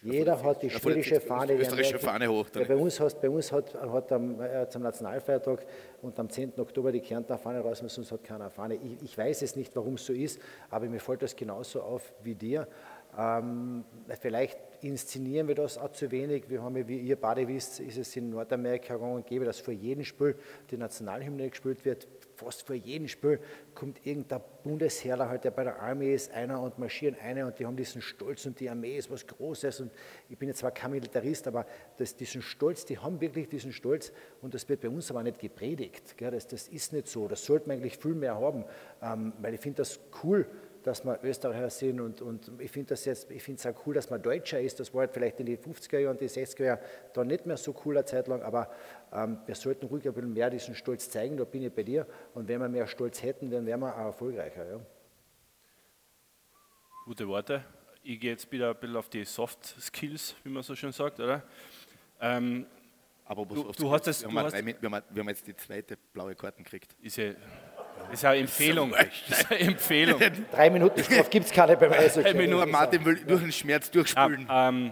Jeder 0.02 0.42
hat 0.42 0.64
die 0.64 0.70
schwedische 0.70 1.20
Fahne. 1.20 1.56
die 1.56 1.62
österreichische 1.62 2.00
Fahne 2.00 2.30
hoch, 2.30 2.48
Ja, 2.56 2.64
bei 2.64 2.76
uns, 2.76 3.00
hast, 3.00 3.20
bei 3.20 3.30
uns 3.30 3.52
hat, 3.52 3.74
hat 3.76 4.12
am, 4.12 4.40
äh, 4.42 4.68
zum 4.70 4.82
Nationalfeiertag 4.82 5.66
und 6.02 6.18
am 6.18 6.30
10. 6.30 6.54
Oktober 6.58 6.92
die 6.92 7.02
Kärntner 7.02 7.38
Fahne 7.38 7.60
raus 7.60 7.82
müssen, 7.82 8.04
sonst 8.04 8.12
hat 8.12 8.24
keiner 8.24 8.46
eine 8.46 8.52
Fahne. 8.52 8.76
Ich, 8.76 9.04
ich 9.04 9.18
weiß 9.18 9.42
es 9.42 9.56
nicht, 9.56 9.76
warum 9.76 9.96
es 9.96 10.06
so 10.06 10.14
ist, 10.14 10.40
aber 10.70 10.88
mir 10.88 11.00
fällt 11.00 11.22
das 11.22 11.36
genauso 11.36 11.82
auf 11.82 12.14
wie 12.24 12.36
dir. 12.36 12.68
Ähm, 13.18 13.84
vielleicht 14.22 14.58
inszenieren 14.82 15.48
wir 15.48 15.56
das 15.56 15.78
auch 15.78 15.92
zu 15.92 16.10
wenig. 16.12 16.50
Wir 16.50 16.62
haben 16.62 16.78
ja, 16.78 16.88
wie 16.88 17.00
ihr 17.00 17.16
beide 17.16 17.48
wisst, 17.48 17.80
ist 17.80 17.98
es 17.98 18.16
in 18.16 18.30
Nordamerika 18.30 18.96
gang 18.96 19.16
und 19.16 19.28
gäbe, 19.28 19.46
dass 19.46 19.60
vor 19.60 19.74
jedem 19.74 20.06
Spiel 20.06 20.36
die 20.72 20.78
Nationalhymne 20.78 21.50
gespielt 21.50 21.84
wird. 21.84 22.08
Fast 22.40 22.66
vor 22.66 22.76
jedem 22.76 23.10
Spiel 23.10 23.40
kommt 23.76 24.06
irgendein 24.06 24.42
Bundesheerler, 24.64 25.28
halt, 25.28 25.44
der 25.44 25.52
bei 25.52 25.66
der 25.66 25.82
Armee 25.82 26.14
ist, 26.14 26.32
einer 26.32 26.62
und 26.62 26.80
marschieren 26.80 27.18
eine 27.22 27.46
und 27.46 27.60
die 27.60 27.66
haben 27.66 27.76
diesen 27.76 28.02
Stolz 28.02 28.46
und 28.46 28.58
die 28.60 28.70
Armee 28.70 28.98
ist 28.98 29.12
was 29.12 29.28
Großes. 29.28 29.82
Und 29.82 29.92
ich 30.30 30.38
bin 30.38 30.48
jetzt 30.48 30.60
zwar 30.60 30.72
kein 30.72 30.92
Militarist, 30.92 31.48
aber 31.48 31.66
das, 31.98 32.16
diesen 32.16 32.42
Stolz, 32.42 32.86
die 32.86 32.98
haben 32.98 33.20
wirklich 33.20 33.50
diesen 33.50 33.74
Stolz 33.74 34.14
und 34.42 34.54
das 34.54 34.70
wird 34.70 34.80
bei 34.82 34.90
uns 34.90 35.12
aber 35.12 35.22
nicht 35.22 35.40
gepredigt. 35.40 36.18
Gell? 36.18 36.32
Das, 36.32 36.48
das 36.48 36.70
ist 36.70 36.94
nicht 36.94 37.08
so. 37.08 37.28
Das 37.28 37.44
sollte 37.44 37.68
man 37.68 37.78
eigentlich 37.78 37.98
viel 37.98 38.16
mehr 38.16 38.36
haben, 38.36 38.64
ähm, 39.02 39.34
weil 39.42 39.54
ich 39.56 39.60
finde 39.60 39.78
das 39.78 40.00
cool 40.24 40.48
dass 40.84 41.04
wir 41.06 41.20
Österreicher 41.24 41.70
sind 41.70 42.00
und, 42.00 42.22
und 42.22 42.52
ich 42.60 42.72
finde 42.72 42.90
das 42.90 43.06
jetzt, 43.06 43.30
ich 43.32 43.42
finde 43.44 43.60
es 43.60 43.66
auch 43.66 43.86
cool, 43.86 43.94
dass 43.94 44.10
man 44.10 44.22
Deutscher 44.22 44.60
ist. 44.60 44.80
Das 44.80 44.94
war 44.94 45.02
halt 45.02 45.12
vielleicht 45.14 45.40
in 45.40 45.46
den 45.46 45.58
50er 45.58 46.00
Jahren, 46.00 46.18
die 46.18 46.30
60er 46.30 46.64
Jahren 46.66 46.80
dann 47.14 47.28
nicht 47.28 47.46
mehr 47.46 47.58
so 47.58 47.76
cool 47.86 47.98
eine 47.98 48.06
Zeit 48.06 48.28
lang, 48.28 48.42
aber 48.42 48.70
ähm, 49.12 49.40
wir 49.46 49.56
sollten 49.56 49.86
ruhig 49.88 50.06
ein 50.08 50.14
bisschen 50.14 50.34
mehr 50.34 50.50
diesen 50.50 50.76
Stolz 50.76 51.10
zeigen, 51.10 51.38
da 51.38 51.44
bin 51.44 51.64
ich 51.64 51.74
bei 51.74 51.84
dir. 51.84 52.06
Und 52.34 52.48
wenn 52.48 52.60
wir 52.62 52.70
mehr 52.70 52.88
Stolz 52.88 53.22
hätten, 53.24 53.50
dann 53.52 53.66
wären 53.66 53.80
wir 53.82 53.94
auch 53.94 54.06
erfolgreicher. 54.06 54.66
Ja. 54.70 54.80
Gute 57.06 57.28
Worte. 57.28 57.64
Ich 58.04 58.20
gehe 58.20 58.32
jetzt 58.32 58.52
wieder 58.52 58.70
ein 58.70 58.76
bisschen 58.80 58.96
auf 58.96 59.10
die 59.10 59.26
Soft 59.26 59.66
Skills, 59.82 60.36
wie 60.44 60.50
man 60.50 60.64
so 60.64 60.76
schön 60.76 60.92
sagt, 60.92 61.20
oder? 61.20 61.44
Ähm, 62.22 62.66
Aber 63.26 63.46
Du- 63.46 63.72
du 63.72 63.92
hast 63.92 64.08
es- 64.08 64.24
wir, 64.24 64.32
wir, 64.32 64.42
haben, 64.92 65.04
wir 65.10 65.20
haben 65.22 65.30
jetzt 65.30 65.46
die 65.46 65.56
zweite 65.56 65.98
blaue 66.14 66.34
Karten 66.36 66.64
gekriegt. 66.64 66.96
ist 67.02 67.18
ja, 67.18 67.32
ist 68.12 68.24
ja 68.24 68.32
eine 68.32 68.42
Empfehlung. 68.42 68.94
Ist 69.30 69.52
eine 69.52 69.60
Empfehlung. 69.60 70.22
Drei 70.52 70.70
Minuten 70.70 71.04
Straf 71.04 71.30
gibt 71.30 71.46
es 71.48 71.52
keine 71.52 71.78
beim 71.78 71.92
Eishockey. 71.92 72.24
Drei 72.24 72.34
Minuten. 72.34 72.52
Nur 72.52 72.66
Martin 72.66 73.06
will 73.06 73.16
durch 73.26 73.42
den 73.42 73.52
Schmerz 73.52 73.92
durchspülen. 73.92 74.50
Ah, 74.50 74.70
ähm, 74.70 74.92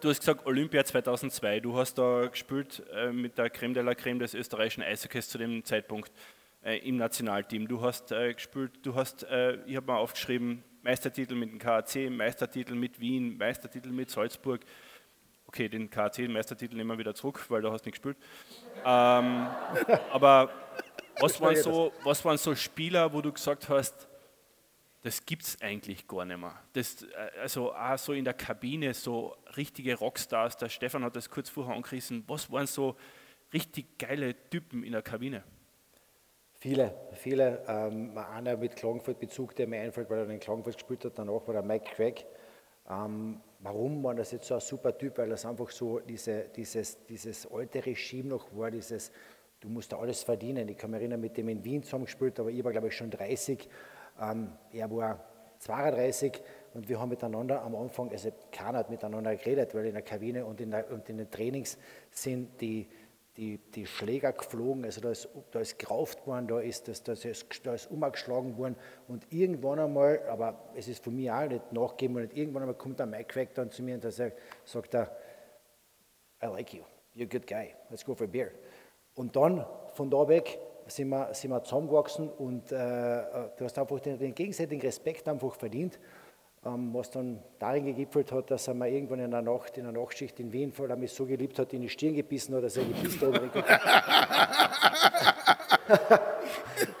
du 0.00 0.10
hast 0.10 0.20
gesagt 0.20 0.46
Olympia 0.46 0.84
2002. 0.84 1.60
Du 1.60 1.76
hast 1.76 1.94
da 1.94 2.26
gespielt 2.26 2.82
äh, 2.94 3.12
mit 3.12 3.38
der 3.38 3.50
Creme 3.50 3.74
de 3.74 3.82
la 3.82 3.94
Creme 3.94 4.18
des 4.18 4.34
österreichischen 4.34 4.82
Eishockeys 4.82 5.28
zu 5.28 5.38
dem 5.38 5.64
Zeitpunkt 5.64 6.12
äh, 6.62 6.78
im 6.78 6.96
Nationalteam. 6.96 7.68
Du 7.68 7.80
hast 7.80 8.12
äh, 8.12 8.34
gespielt, 8.34 8.72
du 8.82 8.94
hast, 8.94 9.24
äh, 9.24 9.58
ich 9.66 9.76
habe 9.76 9.86
mal 9.86 9.98
aufgeschrieben, 9.98 10.62
Meistertitel 10.82 11.34
mit 11.34 11.50
dem 11.50 11.58
KAC, 11.58 12.10
Meistertitel 12.10 12.74
mit 12.74 13.00
Wien, 13.00 13.36
Meistertitel 13.38 13.90
mit 13.90 14.10
Salzburg. 14.10 14.60
Okay, 15.46 15.68
den 15.68 15.90
KAC-Meistertitel 15.90 16.76
nehmen 16.76 16.88
wir 16.88 16.98
wieder 16.98 17.14
zurück, 17.14 17.44
weil 17.50 17.60
du 17.60 17.70
hast 17.70 17.84
nicht 17.84 17.94
gespielt. 17.94 18.16
Ähm, 18.86 19.48
aber 20.10 20.50
was 21.20 21.40
waren, 21.40 21.56
so, 21.56 21.92
was 22.04 22.24
waren 22.24 22.38
so 22.38 22.54
Spieler, 22.54 23.12
wo 23.12 23.20
du 23.20 23.32
gesagt 23.32 23.68
hast, 23.68 24.08
das 25.02 25.24
gibt 25.26 25.42
es 25.42 25.60
eigentlich 25.60 26.06
gar 26.06 26.24
nicht 26.24 26.38
mehr. 26.38 26.54
Das, 26.72 27.02
äh, 27.02 27.40
also 27.40 27.74
auch 27.74 27.98
so 27.98 28.12
in 28.12 28.24
der 28.24 28.34
Kabine, 28.34 28.94
so 28.94 29.36
richtige 29.56 29.96
Rockstars, 29.96 30.56
der 30.56 30.68
Stefan 30.68 31.04
hat 31.04 31.16
das 31.16 31.28
kurz 31.28 31.48
vorher 31.48 31.74
angerissen, 31.74 32.24
was 32.28 32.50
waren 32.50 32.66
so 32.66 32.96
richtig 33.52 33.98
geile 33.98 34.34
Typen 34.48 34.84
in 34.84 34.92
der 34.92 35.02
Kabine? 35.02 35.42
Viele, 36.62 36.94
viele. 37.14 37.64
Ähm, 37.66 38.16
einer 38.16 38.56
mit 38.56 38.76
Klagenfurt-Bezug, 38.76 39.56
der 39.56 39.66
mir 39.66 39.80
einfällt, 39.80 40.08
weil 40.08 40.20
er 40.20 40.30
in 40.30 40.38
Klagenfurt 40.38 40.74
gespielt 40.76 41.04
hat, 41.04 41.18
danach 41.18 41.44
war 41.46 41.54
der 41.54 41.62
Mike 41.64 41.90
Craig. 41.96 42.24
Ähm, 42.88 43.40
warum 43.58 44.04
war 44.04 44.14
das 44.14 44.30
jetzt 44.30 44.46
so 44.46 44.54
ein 44.54 44.60
super 44.60 44.96
Typ? 44.96 45.18
Weil 45.18 45.30
das 45.30 45.44
einfach 45.44 45.70
so 45.70 45.98
diese, 45.98 46.44
dieses, 46.54 47.04
dieses 47.06 47.50
alte 47.50 47.84
Regime 47.84 48.28
noch 48.28 48.46
war, 48.56 48.70
dieses, 48.70 49.10
du 49.62 49.68
musst 49.68 49.92
da 49.92 49.98
alles 49.98 50.22
verdienen. 50.22 50.68
Ich 50.68 50.76
kann 50.76 50.90
mich 50.90 51.00
erinnern, 51.00 51.20
mit 51.20 51.36
dem 51.36 51.48
in 51.48 51.64
Wien 51.64 51.82
zusammengespielt, 51.82 52.38
aber 52.38 52.50
ich 52.50 52.62
war, 52.62 52.72
glaube 52.72 52.88
ich, 52.88 52.96
schon 52.96 53.10
30. 53.10 53.68
Ähm, 54.20 54.52
er 54.72 54.90
war 54.90 55.24
32 55.60 56.42
und 56.74 56.88
wir 56.88 57.00
haben 57.00 57.08
miteinander 57.08 57.62
am 57.62 57.76
Anfang, 57.76 58.10
also 58.10 58.30
keiner 58.50 58.78
hat 58.78 58.90
miteinander 58.90 59.34
geredet, 59.36 59.74
weil 59.74 59.86
in 59.86 59.92
der 59.92 60.02
Kabine 60.02 60.44
und 60.44 60.60
in, 60.60 60.72
der, 60.72 60.90
und 60.90 61.08
in 61.08 61.18
den 61.18 61.30
Trainings 61.30 61.78
sind 62.10 62.60
die, 62.60 62.88
die, 63.36 63.58
die 63.58 63.86
Schläger 63.86 64.32
geflogen, 64.32 64.84
also 64.84 65.00
da 65.00 65.10
ist, 65.10 65.28
da 65.52 65.60
ist 65.60 65.78
gerauft 65.78 66.26
worden, 66.26 66.48
da 66.48 66.58
ist, 66.58 66.88
das, 66.88 67.04
das 67.04 67.24
ist, 67.24 67.64
da 67.64 67.74
ist 67.74 67.90
umgeschlagen 67.90 68.58
worden 68.58 68.74
und 69.06 69.24
irgendwann 69.30 69.78
einmal, 69.78 70.20
aber 70.28 70.58
es 70.74 70.88
ist 70.88 71.04
von 71.04 71.14
mir 71.14 71.34
auch 71.34 71.48
nicht 71.48 71.72
nachgeben 71.72 72.16
und 72.16 72.36
irgendwann 72.36 72.62
einmal 72.62 72.76
kommt 72.76 72.98
der 72.98 73.06
Mike 73.06 73.32
Quack 73.32 73.54
dann 73.54 73.70
zu 73.70 73.84
mir 73.84 73.94
und 73.94 74.12
sagt, 74.12 74.38
sagt 74.64 74.94
er, 74.94 75.16
I 76.42 76.46
like 76.46 76.74
you, 76.74 76.82
you're 77.14 77.22
a 77.22 77.26
good 77.26 77.46
guy, 77.46 77.72
let's 77.88 78.04
go 78.04 78.14
for 78.16 78.24
a 78.24 78.30
beer. 78.30 78.50
Und 79.14 79.36
dann 79.36 79.64
von 79.92 80.10
da 80.10 80.26
weg 80.28 80.58
sind 80.86 81.10
wir, 81.10 81.28
sind 81.32 81.50
wir 81.50 81.62
zusammengewachsen 81.62 82.28
und 82.28 82.72
äh, 82.72 83.22
du 83.56 83.64
hast 83.64 83.78
einfach 83.78 84.00
den, 84.00 84.18
den 84.18 84.34
gegenseitigen 84.34 84.82
Respekt 84.82 85.28
einfach 85.28 85.54
verdient, 85.54 86.00
ähm, 86.64 86.90
was 86.92 87.10
dann 87.10 87.42
darin 87.58 87.84
gegipfelt 87.84 88.32
hat, 88.32 88.50
dass 88.50 88.68
er 88.68 88.74
mir 88.74 88.88
irgendwann 88.88 89.20
in 89.20 89.30
der 89.30 89.42
Nacht, 89.42 89.76
in 89.78 89.84
der 89.84 89.92
Nachtschicht 89.92 90.40
in 90.40 90.52
Wien, 90.52 90.72
weil 90.76 90.90
er 90.90 90.96
mich 90.96 91.12
so 91.12 91.26
geliebt 91.26 91.58
hat, 91.58 91.72
in 91.72 91.82
die 91.82 91.88
Stirn 91.88 92.14
gebissen 92.14 92.54
hat, 92.54 92.64
dass 92.64 92.76
er 92.76 92.84
gebissen 92.84 93.32
hat. 93.32 93.42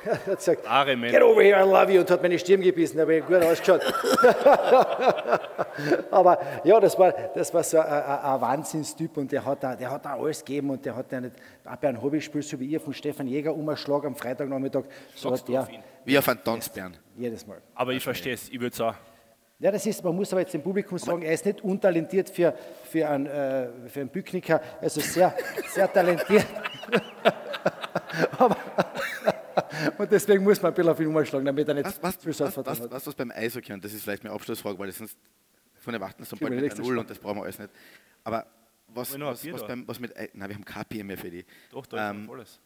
er 0.04 0.26
hat 0.26 0.36
gesagt, 0.36 0.64
Get 0.64 1.22
over 1.22 1.42
here, 1.42 1.60
I 1.60 1.64
love 1.64 1.92
you, 1.92 2.00
und 2.00 2.10
hat 2.10 2.22
meine 2.22 2.38
Stirn 2.38 2.60
gebissen, 2.60 2.96
da 2.96 3.02
habe 3.02 3.16
ich 3.16 3.26
gut 3.26 3.42
ausgeschaut. 3.42 3.82
Aber 6.10 6.38
ja, 6.64 6.80
das 6.80 6.98
war, 6.98 7.12
das 7.12 7.52
war 7.52 7.62
so 7.62 7.78
ein, 7.78 7.86
ein, 7.86 8.40
Wahnsinnstyp 8.40 9.16
und 9.16 9.32
der 9.32 9.44
hat, 9.44 9.62
da, 9.62 9.76
der 9.76 9.90
hat 9.90 10.04
da 10.04 10.14
alles 10.14 10.44
gegeben 10.44 10.70
und 10.70 10.84
der 10.84 10.96
hat 10.96 11.10
ja 11.12 11.20
nicht, 11.20 11.34
auch 11.64 11.76
bei 11.76 11.88
einem 11.88 12.02
Hobbyspiel, 12.02 12.42
so 12.42 12.58
wie 12.60 12.66
ihr 12.66 12.80
von 12.80 12.92
Stefan 12.92 13.26
Jäger, 13.26 13.54
umschlag 13.54 14.04
am 14.04 14.14
Freitagnachmittag, 14.14 14.84
so 15.14 15.30
Sagst 15.30 15.42
hat 15.42 15.48
du 15.48 15.52
der 15.52 15.62
auf 15.62 15.70
ihn? 15.70 15.82
Wie 16.04 16.16
ein 16.16 16.22
Phantomsbären. 16.22 16.96
jedes 17.16 17.46
Mal. 17.46 17.58
Aber 17.74 17.92
ich 17.92 18.02
verstehe 18.02 18.34
es, 18.34 18.48
ich 18.48 18.60
würde 18.60 18.74
sagen, 18.74 18.96
Ja, 19.58 19.70
das 19.70 19.86
ist, 19.86 20.02
man 20.02 20.14
muss 20.14 20.32
aber 20.32 20.40
jetzt 20.40 20.54
dem 20.54 20.62
Publikum 20.62 20.98
sagen, 20.98 21.22
er 21.22 21.32
ist 21.32 21.46
nicht 21.46 21.62
untalentiert 21.62 22.28
für, 22.28 22.54
für, 22.84 23.08
einen, 23.08 23.26
äh, 23.26 23.68
für 23.88 24.00
einen 24.00 24.08
Bücknicker, 24.08 24.60
also 24.80 25.00
sehr, 25.00 25.34
sehr 25.72 25.92
talentiert. 25.92 26.46
aber, 28.38 28.56
und 29.98 30.10
deswegen 30.12 30.44
muss 30.44 30.60
man 30.62 30.72
ein 30.72 30.74
bisschen 30.74 30.90
auf 30.90 31.00
ihn 31.00 31.06
umschlagen, 31.14 31.44
damit 31.46 31.68
er 31.68 31.74
nicht 31.74 31.86
Was, 31.86 32.02
was, 32.02 32.16
viel 32.16 32.30
was, 32.38 32.56
was, 32.56 32.80
hat. 32.80 32.90
was, 32.90 33.06
was 33.06 33.14
beim 33.14 33.30
Eishockey, 33.30 33.72
und 33.72 33.84
das 33.84 33.92
ist 33.92 34.02
vielleicht 34.02 34.22
meine 34.24 34.34
Abschlussfrage, 34.34 34.78
weil 34.78 34.86
das 34.88 34.98
sonst 34.98 35.16
von 35.80 35.94
Erwarten 35.94 36.24
so 36.24 36.36
bald 36.36 36.52
mit 36.60 36.78
Null 36.78 36.98
und 36.98 37.10
das 37.10 37.18
brauchen 37.18 37.38
wir 37.38 37.44
alles 37.44 37.58
nicht. 37.58 37.70
Aber 38.24 38.46
was, 38.88 39.18
was, 39.18 39.50
was, 39.52 39.66
beim, 39.66 39.86
was 39.88 39.98
mit, 39.98 40.16
Ei- 40.16 40.30
nein, 40.34 40.48
wir 40.48 40.54
haben 40.56 40.64
kein 40.64 40.84
Bier 40.88 41.04
mehr 41.04 41.18
für 41.18 41.30
die. 41.30 41.44
doch, 41.70 41.86
da 41.86 42.10
ist 42.10 42.16
Ähm, 42.16 42.26
volles. 42.26 42.60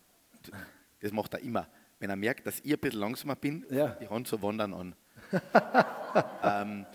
das 1.00 1.12
macht 1.12 1.33
er 1.35 1.40
immer. 1.40 1.68
Wenn 1.98 2.11
er 2.11 2.16
merkt, 2.16 2.46
dass 2.46 2.61
ich 2.61 2.72
ein 2.72 2.79
bisschen 2.79 3.00
langsamer 3.00 3.37
bin, 3.37 3.64
Ja. 3.70 3.88
die 4.00 4.09
Hand 4.09 4.29
zu 4.29 4.40
wandern 4.42 4.74
an. 4.74 4.94
ähm, 6.42 6.87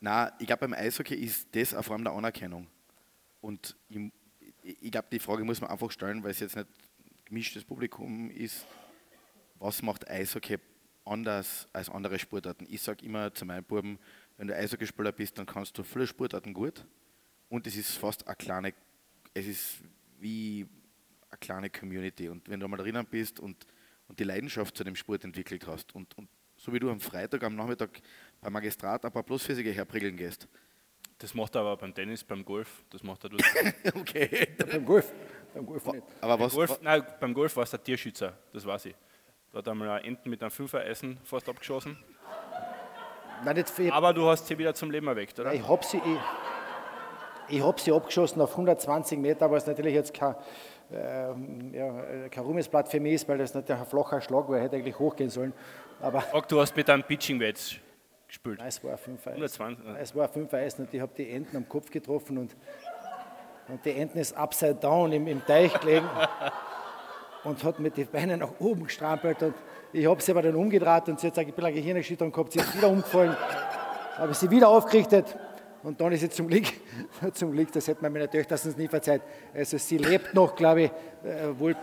na, 0.00 0.32
ich 0.38 0.46
glaube, 0.46 0.60
beim 0.60 0.72
Eishockey 0.72 1.14
ist 1.14 1.48
das 1.54 1.74
eine 1.74 1.82
Form 1.82 2.04
der 2.04 2.12
Anerkennung. 2.14 2.66
Und 3.42 3.76
ich, 3.88 4.10
ich 4.82 4.90
glaube, 4.90 5.08
die 5.12 5.18
Frage 5.18 5.44
muss 5.44 5.60
man 5.60 5.70
einfach 5.70 5.90
stellen, 5.90 6.22
weil 6.22 6.30
es 6.30 6.40
jetzt 6.40 6.56
nicht 6.56 6.68
gemischtes 7.26 7.64
Publikum 7.64 8.30
ist. 8.30 8.66
Was 9.60 9.82
macht 9.82 10.08
Eishockey 10.08 10.56
anders 11.04 11.68
als 11.74 11.90
andere 11.90 12.18
Sportarten? 12.18 12.66
Ich 12.70 12.80
sage 12.80 13.04
immer 13.04 13.32
zu 13.34 13.44
meinen 13.44 13.62
Buben, 13.62 13.98
wenn 14.38 14.48
du 14.48 14.56
Eishockeyspieler 14.56 15.12
bist, 15.12 15.36
dann 15.38 15.44
kannst 15.44 15.76
du 15.76 15.82
viele 15.82 16.06
Sportarten 16.06 16.54
gut. 16.54 16.86
Und 17.50 17.66
es 17.66 17.76
ist 17.76 17.98
fast 17.98 18.26
eine 18.26 18.36
kleine, 18.36 18.74
es 19.34 19.46
ist 19.46 19.78
wie 20.18 20.66
eine 21.28 21.38
kleine 21.38 21.68
Community. 21.68 22.30
Und 22.30 22.48
wenn 22.48 22.58
du 22.58 22.66
mal 22.68 22.78
drinnen 22.78 23.04
bist 23.04 23.38
und, 23.38 23.66
und 24.08 24.18
die 24.18 24.24
Leidenschaft 24.24 24.74
zu 24.74 24.82
dem 24.82 24.96
Sport 24.96 25.24
entwickelt 25.24 25.66
hast 25.66 25.94
und, 25.94 26.16
und 26.16 26.28
so 26.56 26.72
wie 26.72 26.78
du 26.78 26.90
am 26.90 27.00
Freitag 27.00 27.44
am 27.44 27.54
Nachmittag 27.54 28.00
beim 28.40 28.54
Magistrat 28.54 29.04
ein 29.04 29.12
paar 29.12 29.22
Plusphysiker 29.22 29.72
herpriegeln 29.72 30.16
gehst. 30.16 30.48
Das 31.18 31.34
macht 31.34 31.54
er 31.54 31.60
aber 31.60 31.76
beim 31.76 31.94
Tennis, 31.94 32.24
beim 32.24 32.42
Golf, 32.46 32.82
das 32.88 33.02
macht 33.02 33.24
er 33.24 33.28
dort. 33.28 33.44
okay. 33.94 34.54
Ja, 34.58 34.64
beim 34.64 34.86
Golf. 34.86 35.12
Beim 35.52 35.66
Golf 35.66 35.84
nicht. 35.92 36.02
Aber 36.22 36.38
Beim 36.38 36.46
was, 36.46 36.54
Golf, 36.54 36.80
nein, 36.80 37.04
beim 37.20 37.34
Golf 37.34 37.54
war 37.56 37.64
es 37.64 37.70
der 37.70 37.84
Tierschützer, 37.84 38.38
das 38.54 38.64
weiß 38.64 38.86
ich. 38.86 38.94
Da 39.52 39.58
hat 39.58 39.68
einmal 39.68 39.90
ein 39.90 40.04
Enten 40.04 40.30
mit 40.30 40.40
einem 40.42 40.50
Fünfer-Eisen 40.50 41.18
fast 41.24 41.48
abgeschossen. 41.48 41.98
Nein, 43.44 43.56
nicht 43.56 43.70
viel. 43.70 43.90
Aber 43.90 44.12
du 44.14 44.26
hast 44.26 44.46
sie 44.46 44.56
wieder 44.56 44.74
zum 44.74 44.90
Leben 44.90 45.08
erweckt, 45.08 45.40
oder? 45.40 45.52
Ich 45.52 45.66
habe 45.66 45.84
sie, 45.84 45.96
ich, 45.96 47.56
ich 47.56 47.62
hab 47.62 47.80
sie 47.80 47.92
abgeschossen 47.92 48.40
auf 48.40 48.52
120 48.52 49.18
Meter, 49.18 49.50
was 49.50 49.66
natürlich 49.66 49.94
jetzt 49.94 50.14
kein, 50.14 50.36
ähm, 50.92 51.74
ja, 51.74 52.28
kein 52.28 52.44
Ruhmesblatt 52.44 52.88
für 52.88 53.00
mich 53.00 53.14
ist, 53.14 53.28
weil 53.28 53.38
das 53.38 53.54
natürlich 53.54 53.80
ein 53.80 53.88
flacher 53.88 54.20
Schlag 54.20 54.48
war. 54.48 54.60
Hätte 54.60 54.76
eigentlich 54.76 54.98
hochgehen 54.98 55.30
sollen. 55.30 55.52
Aber 56.00 56.20
Sag, 56.20 56.46
du 56.48 56.60
hast 56.60 56.76
mit 56.76 56.88
einem 56.88 57.02
Pitching-Wedge 57.02 57.76
gespielt. 58.28 58.58
nein, 58.58 58.68
es 58.68 58.84
war 58.84 58.92
ein 58.92 58.98
5 58.98 59.26
Eis. 59.26 59.32
120. 59.58 59.84
Es 59.98 60.14
war 60.14 60.26
ein 60.26 60.32
5 60.32 60.54
Eis 60.54 60.78
und 60.78 60.94
ich 60.94 61.00
habe 61.00 61.12
die 61.16 61.28
Enten 61.28 61.56
am 61.56 61.68
Kopf 61.68 61.90
getroffen 61.90 62.38
und, 62.38 62.54
und 63.66 63.84
die 63.84 63.96
Enten 63.96 64.18
ist 64.18 64.36
upside 64.36 64.76
down 64.76 65.10
im, 65.12 65.26
im 65.26 65.44
Teich 65.44 65.72
gelegen 65.80 66.08
und 67.44 67.62
hat 67.64 67.80
mit 67.80 67.96
den 67.96 68.06
Beinen 68.06 68.40
nach 68.40 68.52
oben 68.58 68.84
gestrampelt 68.84 69.42
und 69.42 69.54
ich 69.92 70.06
habe 70.06 70.22
sie 70.22 70.30
aber 70.30 70.42
dann 70.42 70.54
umgedreht 70.54 71.08
und 71.08 71.18
sie 71.20 71.28
hat 71.28 71.38
ein 71.38 71.46
bisschen 71.46 71.64
eine 71.64 71.74
Gehirnerschütterung 71.74 72.32
gehabt, 72.32 72.52
sie 72.52 72.60
ist 72.60 72.76
wieder 72.76 72.88
umgefallen, 72.88 73.36
habe 74.16 74.34
sie 74.34 74.50
wieder 74.50 74.68
aufgerichtet 74.68 75.36
und 75.82 76.00
dann 76.00 76.12
ist 76.12 76.20
sie 76.20 76.30
zum 76.30 76.48
Glück, 76.48 76.66
zum 77.32 77.52
Glück, 77.52 77.72
das 77.72 77.88
hätte 77.88 78.02
man 78.02 78.12
meiner 78.12 78.30
Töchter 78.30 78.56
sonst 78.56 78.78
nie 78.78 78.88
verzeiht, 78.88 79.22
also 79.54 79.78
sie 79.78 79.98
lebt 79.98 80.34
noch, 80.34 80.54
glaube 80.54 80.82
ich, 80.82 80.90
äh, 81.24 81.58
wohl, 81.58 81.74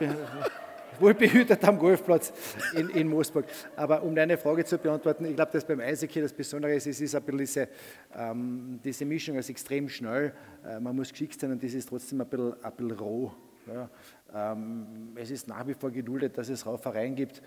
wohl 0.99 1.13
behütet 1.13 1.63
am 1.63 1.79
Golfplatz 1.79 2.31
in, 2.75 2.89
in 2.89 3.07
Moosburg. 3.07 3.45
Aber 3.75 4.03
um 4.03 4.15
deine 4.15 4.37
Frage 4.37 4.65
zu 4.65 4.77
beantworten, 4.77 5.25
ich 5.25 5.35
glaube, 5.35 5.51
dass 5.51 5.65
beim 5.65 5.79
Eishockey 5.79 6.21
das 6.21 6.33
Besondere 6.33 6.73
ist, 6.75 6.87
es 6.87 7.01
ist 7.01 7.15
ein 7.15 7.23
bisschen 7.23 7.37
diese, 7.39 7.67
ähm, 8.15 8.79
diese 8.83 9.05
Mischung 9.05 9.37
ist 9.37 9.49
extrem 9.49 9.89
schnell, 9.89 10.33
äh, 10.65 10.79
man 10.79 10.95
muss 10.95 11.11
geschickt 11.11 11.39
sein 11.39 11.51
und 11.51 11.63
das 11.63 11.73
ist 11.73 11.89
trotzdem 11.89 12.21
ein 12.21 12.27
bisschen, 12.27 12.63
ein 12.63 12.71
bisschen 12.71 12.91
roh. 12.99 13.31
Ja. 13.67 13.89
Ähm, 14.33 15.11
es 15.15 15.31
ist 15.31 15.47
nach 15.47 15.65
wie 15.67 15.73
vor 15.73 15.91
geduldet, 15.91 16.37
dass 16.37 16.49
es 16.49 16.65
Raufereien 16.65 17.15
gibt. 17.15 17.41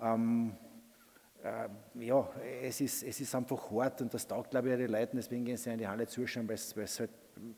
Ähm, 0.00 0.52
äh, 1.42 1.68
ja, 2.04 2.28
es 2.62 2.80
ist, 2.80 3.02
es 3.02 3.20
ist 3.20 3.34
einfach 3.34 3.70
hart 3.70 4.02
und 4.02 4.12
das 4.12 4.26
taugt, 4.26 4.50
glaube 4.50 4.70
ich, 4.70 4.76
den 4.76 4.90
Leuten, 4.90 5.16
deswegen 5.16 5.44
gehen 5.44 5.56
sie 5.56 5.70
in 5.70 5.78
die 5.78 5.86
Halle 5.86 6.06
zuschauen, 6.06 6.48
weil 6.48 6.54
es, 6.56 7.00
halt 7.00 7.10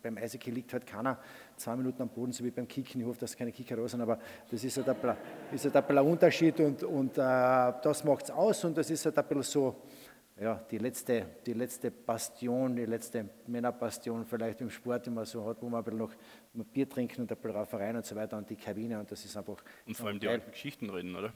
beim 0.02 0.18
Eishockey 0.18 0.50
liegt 0.50 0.72
halt 0.72 0.86
keiner 0.86 1.18
zwei 1.56 1.76
Minuten 1.76 2.02
am 2.02 2.08
Boden, 2.08 2.32
so 2.32 2.44
wie 2.44 2.50
beim 2.50 2.66
Kicken. 2.66 3.00
Ich 3.00 3.06
hoffe, 3.06 3.20
dass 3.20 3.36
keine 3.36 3.52
Kicker 3.52 3.78
raus 3.78 3.92
sind, 3.92 4.00
aber 4.00 4.18
das 4.50 4.62
ist 4.64 4.76
halt 4.76 4.88
ein, 4.88 5.16
ist 5.52 5.72
halt 5.72 5.90
ein 5.90 5.98
Unterschied 5.98 6.58
und, 6.60 6.82
und 6.82 7.12
äh, 7.16 7.72
das 7.82 8.04
macht 8.04 8.24
es 8.24 8.30
aus 8.30 8.64
und 8.64 8.76
das 8.76 8.90
ist 8.90 9.04
halt 9.06 9.16
ein 9.16 9.24
bisschen 9.26 9.42
so, 9.42 9.76
ja, 10.40 10.54
die 10.70 10.78
letzte, 10.78 11.26
die 11.44 11.52
letzte 11.52 11.90
Bastion, 11.90 12.76
die 12.76 12.84
letzte 12.84 13.28
Männerbastion 13.46 14.24
vielleicht 14.24 14.60
im 14.60 14.70
Sport, 14.70 15.06
die 15.06 15.10
man 15.10 15.24
so 15.24 15.44
hat, 15.46 15.56
wo 15.60 15.68
man 15.68 15.80
ein 15.80 15.84
bisschen 15.84 16.16
noch 16.54 16.64
Bier 16.66 16.88
trinken 16.88 17.22
und 17.22 17.30
ein 17.32 17.36
bisschen 17.36 17.56
Raufereien 17.56 17.96
und 17.96 18.06
so 18.06 18.14
weiter 18.14 18.36
und 18.36 18.48
die 18.48 18.56
Kabine 18.56 18.98
und 19.00 19.10
das 19.10 19.24
ist 19.24 19.36
einfach 19.36 19.56
Und 19.86 19.96
vor 19.96 20.06
allem 20.08 20.20
die 20.20 20.28
alten 20.28 20.50
Geschichten 20.50 20.88
reden, 20.90 21.14
oder? 21.16 21.32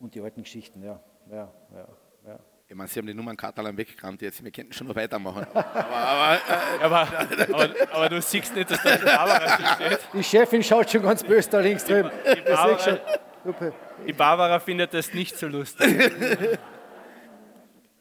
Und 0.00 0.14
die 0.14 0.20
alten 0.20 0.42
Geschichten, 0.42 0.82
ja. 0.82 1.00
ja, 1.30 1.52
ja, 1.72 1.88
ja. 2.26 2.38
ich 2.68 2.74
meine, 2.74 2.88
Sie 2.88 2.98
haben 2.98 3.06
die 3.06 3.14
Nummern 3.14 3.36
Katalan 3.36 3.76
weggekramt 3.76 4.20
jetzt, 4.20 4.42
wir 4.42 4.50
könnten 4.50 4.72
schon 4.72 4.88
noch 4.88 4.96
weitermachen. 4.96 5.46
Aber, 5.54 5.64
aber 5.76 6.38
äh, 6.42 6.82
Aber, 6.84 7.08
aber, 7.54 7.74
aber 7.92 8.08
du 8.08 8.20
siehst 8.20 8.52
nicht, 8.56 8.68
dass 8.68 8.82
da 8.82 8.96
die 8.96 9.04
Barbara 9.04 9.76
steht. 9.76 10.00
Die 10.12 10.24
Chefin 10.24 10.62
schaut 10.64 10.90
schon 10.90 11.02
ganz 11.02 11.22
böse 11.22 11.48
da 11.50 11.60
links 11.60 11.84
drüben. 11.84 12.10
Barbara- 12.46 12.76
ich 12.76 12.82
schon. 12.82 12.98
Super. 13.44 13.72
Die 14.06 14.12
Barbara 14.12 14.58
findet 14.58 14.92
das 14.94 15.12
nicht 15.14 15.36
so 15.36 15.46
lustig. 15.46 16.58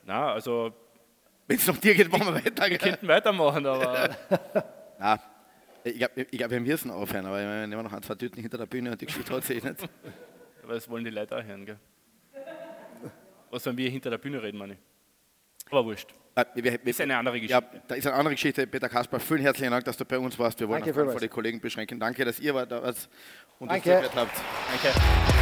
Na, 0.06 0.34
also 0.34 0.74
wenn 1.48 1.58
es 1.58 1.68
noch 1.68 1.78
dir 1.78 1.94
geht, 1.96 2.12
machen 2.12 2.28
wir 2.28 2.36
weiter. 2.46 2.70
wir 2.70 2.78
könnten 2.78 3.08
weitermachen, 3.08 3.66
aber 3.66 4.10
Nein, 5.00 5.20
ich 5.84 5.98
glaube, 5.98 6.22
ich 6.30 6.38
glaub, 6.38 6.52
wir 6.52 6.60
müssen 6.60 6.92
aufhören, 6.92 7.26
aber 7.26 7.38
wir 7.40 7.68
nehmen 7.68 7.84
noch 7.84 7.94
ein, 7.94 8.02
zwei 8.04 8.16
Tüten 8.16 8.40
hinter 8.42 8.58
der 8.58 8.66
Bühne 8.68 8.92
und 8.92 9.02
die 9.02 9.06
Geschichte 9.06 9.34
hat 9.34 9.44
sich 9.44 9.64
nicht. 9.64 9.76
aber 10.64 10.74
das 10.74 10.90
wollen 10.90 11.04
die 11.04 11.10
Leute 11.12 11.38
auch 11.38 11.44
hören, 11.44 11.66
gell? 11.66 11.80
Was 13.50 13.66
wenn 13.66 13.76
wir 13.78 13.90
hinter 13.90 14.10
der 14.12 14.18
Bühne 14.18 14.42
reden, 14.42 14.58
meine 14.58 14.74
ich. 14.74 14.80
Aber 15.70 15.84
wurscht. 15.86 16.14
Äh, 16.36 16.46
wir- 16.56 16.64
wir- 16.64 16.88
Ist 16.88 17.02
eine 17.02 17.18
andere 17.18 17.38
Ja, 17.38 17.60
Geschichte. 17.60 17.82
da 17.88 17.96
ist 17.96 18.08
eine 18.08 18.16
andere 18.16 18.34
Geschichte. 18.36 18.66
Peter 18.66 18.88
Kasper, 18.88 19.20
vielen 19.20 19.42
herzlichen 19.42 19.72
Dank, 19.72 19.84
dass 19.84 19.98
du 19.98 20.06
bei 20.06 20.18
uns 20.18 20.40
warst. 20.40 20.58
Wir 20.60 20.70
wollen 20.70 20.80
Danke 20.80 20.94
Fall 20.94 21.04
vielmals. 21.04 21.22
die 21.22 21.28
Kollegen 21.28 21.60
beschränken. 21.60 22.00
Danke, 22.00 22.24
dass 22.24 22.40
ihr 22.40 22.54
da 22.66 22.82
wart 22.82 23.10
und 23.60 23.70
uns 23.70 23.84
Danke. 23.84 23.84
zugehört 23.84 24.16
habt. 24.16 24.42
Danke. 24.84 25.41